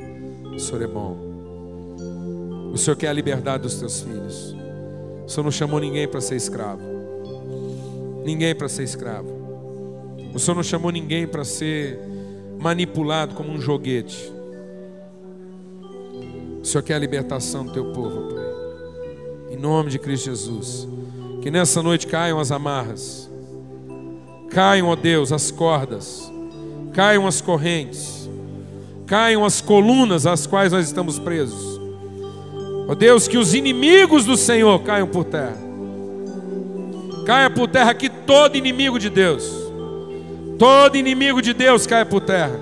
O 0.52 0.58
Senhor 0.58 0.82
é 0.82 0.86
bom. 0.88 1.27
O 2.72 2.78
Senhor 2.78 2.96
quer 2.96 3.08
a 3.08 3.12
liberdade 3.12 3.62
dos 3.62 3.78
teus 3.78 4.00
filhos. 4.00 4.54
O 5.26 5.28
Senhor 5.28 5.44
não 5.44 5.50
chamou 5.50 5.80
ninguém 5.80 6.06
para 6.06 6.20
ser 6.20 6.36
escravo. 6.36 6.82
Ninguém 8.24 8.54
para 8.54 8.68
ser 8.68 8.82
escravo. 8.82 9.28
O 10.34 10.38
Senhor 10.38 10.54
não 10.54 10.62
chamou 10.62 10.90
ninguém 10.90 11.26
para 11.26 11.44
ser 11.44 11.98
manipulado 12.58 13.34
como 13.34 13.50
um 13.50 13.60
joguete. 13.60 14.32
O 16.60 16.64
Senhor 16.64 16.82
quer 16.82 16.94
a 16.94 16.98
libertação 16.98 17.64
do 17.64 17.72
teu 17.72 17.92
povo, 17.92 18.34
Pai. 18.34 19.54
Em 19.54 19.56
nome 19.56 19.90
de 19.90 19.98
Cristo 19.98 20.26
Jesus. 20.26 20.86
Que 21.42 21.50
nessa 21.50 21.82
noite 21.82 22.06
caiam 22.06 22.38
as 22.38 22.50
amarras. 22.50 23.30
Caiam, 24.50 24.88
ó 24.88 24.96
Deus, 24.96 25.32
as 25.32 25.50
cordas. 25.50 26.30
Caiam 26.92 27.26
as 27.26 27.40
correntes 27.40 28.18
caiam 29.08 29.42
as 29.42 29.60
colunas 29.62 30.26
às 30.26 30.46
quais 30.46 30.70
nós 30.70 30.86
estamos 30.86 31.18
presos. 31.18 31.77
Ó 32.88 32.92
oh 32.92 32.94
Deus, 32.94 33.28
que 33.28 33.36
os 33.36 33.52
inimigos 33.52 34.24
do 34.24 34.34
Senhor 34.34 34.82
caiam 34.82 35.06
por 35.06 35.24
terra. 35.24 35.58
Caia 37.26 37.50
por 37.50 37.68
terra 37.68 37.90
aqui 37.90 38.08
todo 38.08 38.56
inimigo 38.56 38.98
de 38.98 39.10
Deus. 39.10 39.46
Todo 40.58 40.96
inimigo 40.96 41.42
de 41.42 41.52
Deus 41.52 41.86
caia 41.86 42.06
por 42.06 42.22
terra. 42.22 42.58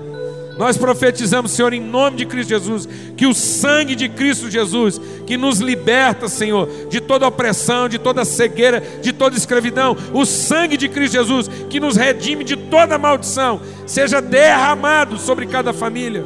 Nós 0.57 0.75
profetizamos, 0.75 1.51
Senhor, 1.51 1.71
em 1.71 1.79
nome 1.79 2.17
de 2.17 2.25
Cristo 2.25 2.49
Jesus, 2.49 2.89
que 3.15 3.25
o 3.25 3.33
sangue 3.33 3.95
de 3.95 4.09
Cristo 4.09 4.49
Jesus, 4.49 4.99
que 5.25 5.37
nos 5.37 5.59
liberta, 5.59 6.27
Senhor, 6.27 6.67
de 6.89 6.99
toda 6.99 7.27
opressão, 7.27 7.87
de 7.87 7.97
toda 7.97 8.25
cegueira, 8.25 8.83
de 9.01 9.13
toda 9.13 9.37
escravidão, 9.37 9.95
o 10.13 10.25
sangue 10.25 10.75
de 10.75 10.89
Cristo 10.89 11.13
Jesus, 11.13 11.49
que 11.69 11.79
nos 11.79 11.95
redime 11.95 12.43
de 12.43 12.57
toda 12.57 12.97
maldição, 12.97 13.61
seja 13.85 14.21
derramado 14.21 15.17
sobre 15.17 15.45
cada 15.45 15.71
família, 15.71 16.25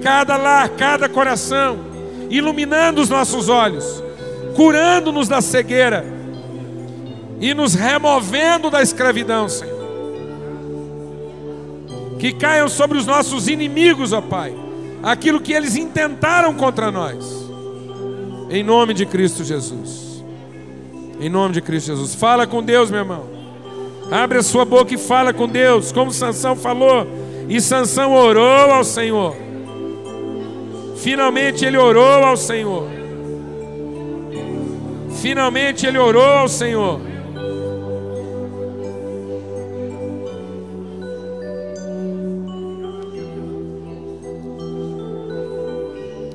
cada 0.00 0.36
lar, 0.36 0.68
cada 0.68 1.08
coração, 1.08 1.93
iluminando 2.30 3.00
os 3.00 3.08
nossos 3.08 3.48
olhos, 3.48 4.02
curando-nos 4.56 5.28
da 5.28 5.40
cegueira 5.40 6.04
e 7.40 7.52
nos 7.54 7.74
removendo 7.74 8.70
da 8.70 8.82
escravidão, 8.82 9.48
Senhor 9.48 9.74
que 12.24 12.32
caiam 12.32 12.70
sobre 12.70 12.96
os 12.96 13.04
nossos 13.04 13.48
inimigos, 13.48 14.14
ó 14.14 14.22
Pai, 14.22 14.56
aquilo 15.02 15.42
que 15.42 15.52
eles 15.52 15.76
intentaram 15.76 16.54
contra 16.54 16.90
nós, 16.90 17.22
em 18.48 18.62
nome 18.62 18.94
de 18.94 19.04
Cristo 19.04 19.44
Jesus. 19.44 20.24
Em 21.20 21.28
nome 21.28 21.52
de 21.52 21.60
Cristo 21.60 21.88
Jesus. 21.88 22.14
Fala 22.14 22.46
com 22.46 22.62
Deus, 22.62 22.90
meu 22.90 23.00
irmão. 23.00 23.28
Abre 24.10 24.38
a 24.38 24.42
sua 24.42 24.64
boca 24.64 24.94
e 24.94 24.96
fala 24.96 25.34
com 25.34 25.46
Deus, 25.46 25.92
como 25.92 26.10
Sansão 26.10 26.56
falou. 26.56 27.06
E 27.46 27.60
Sansão 27.60 28.14
orou 28.14 28.72
ao 28.72 28.84
Senhor. 28.84 29.36
Finalmente 31.04 31.66
ele 31.66 31.76
orou 31.76 32.24
ao 32.24 32.34
Senhor. 32.34 32.88
Finalmente 35.20 35.86
ele 35.86 35.98
orou 35.98 36.22
ao 36.22 36.48
Senhor. 36.48 36.98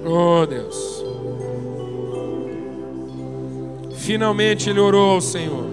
Oh 0.05 0.45
Deus. 0.45 1.03
Finalmente 3.95 4.69
ele 4.69 4.79
orou 4.79 5.15
ao 5.15 5.21
Senhor. 5.21 5.65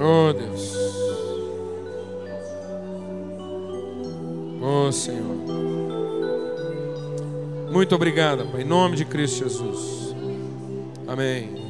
Oh 0.00 0.32
Deus. 0.32 0.77
Oh 4.70 4.92
Senhor. 4.92 5.34
Muito 7.72 7.94
obrigado, 7.94 8.46
Pai, 8.52 8.60
em 8.60 8.64
nome 8.66 8.96
de 8.96 9.06
Cristo 9.06 9.44
Jesus. 9.44 10.14
Amém. 11.06 11.67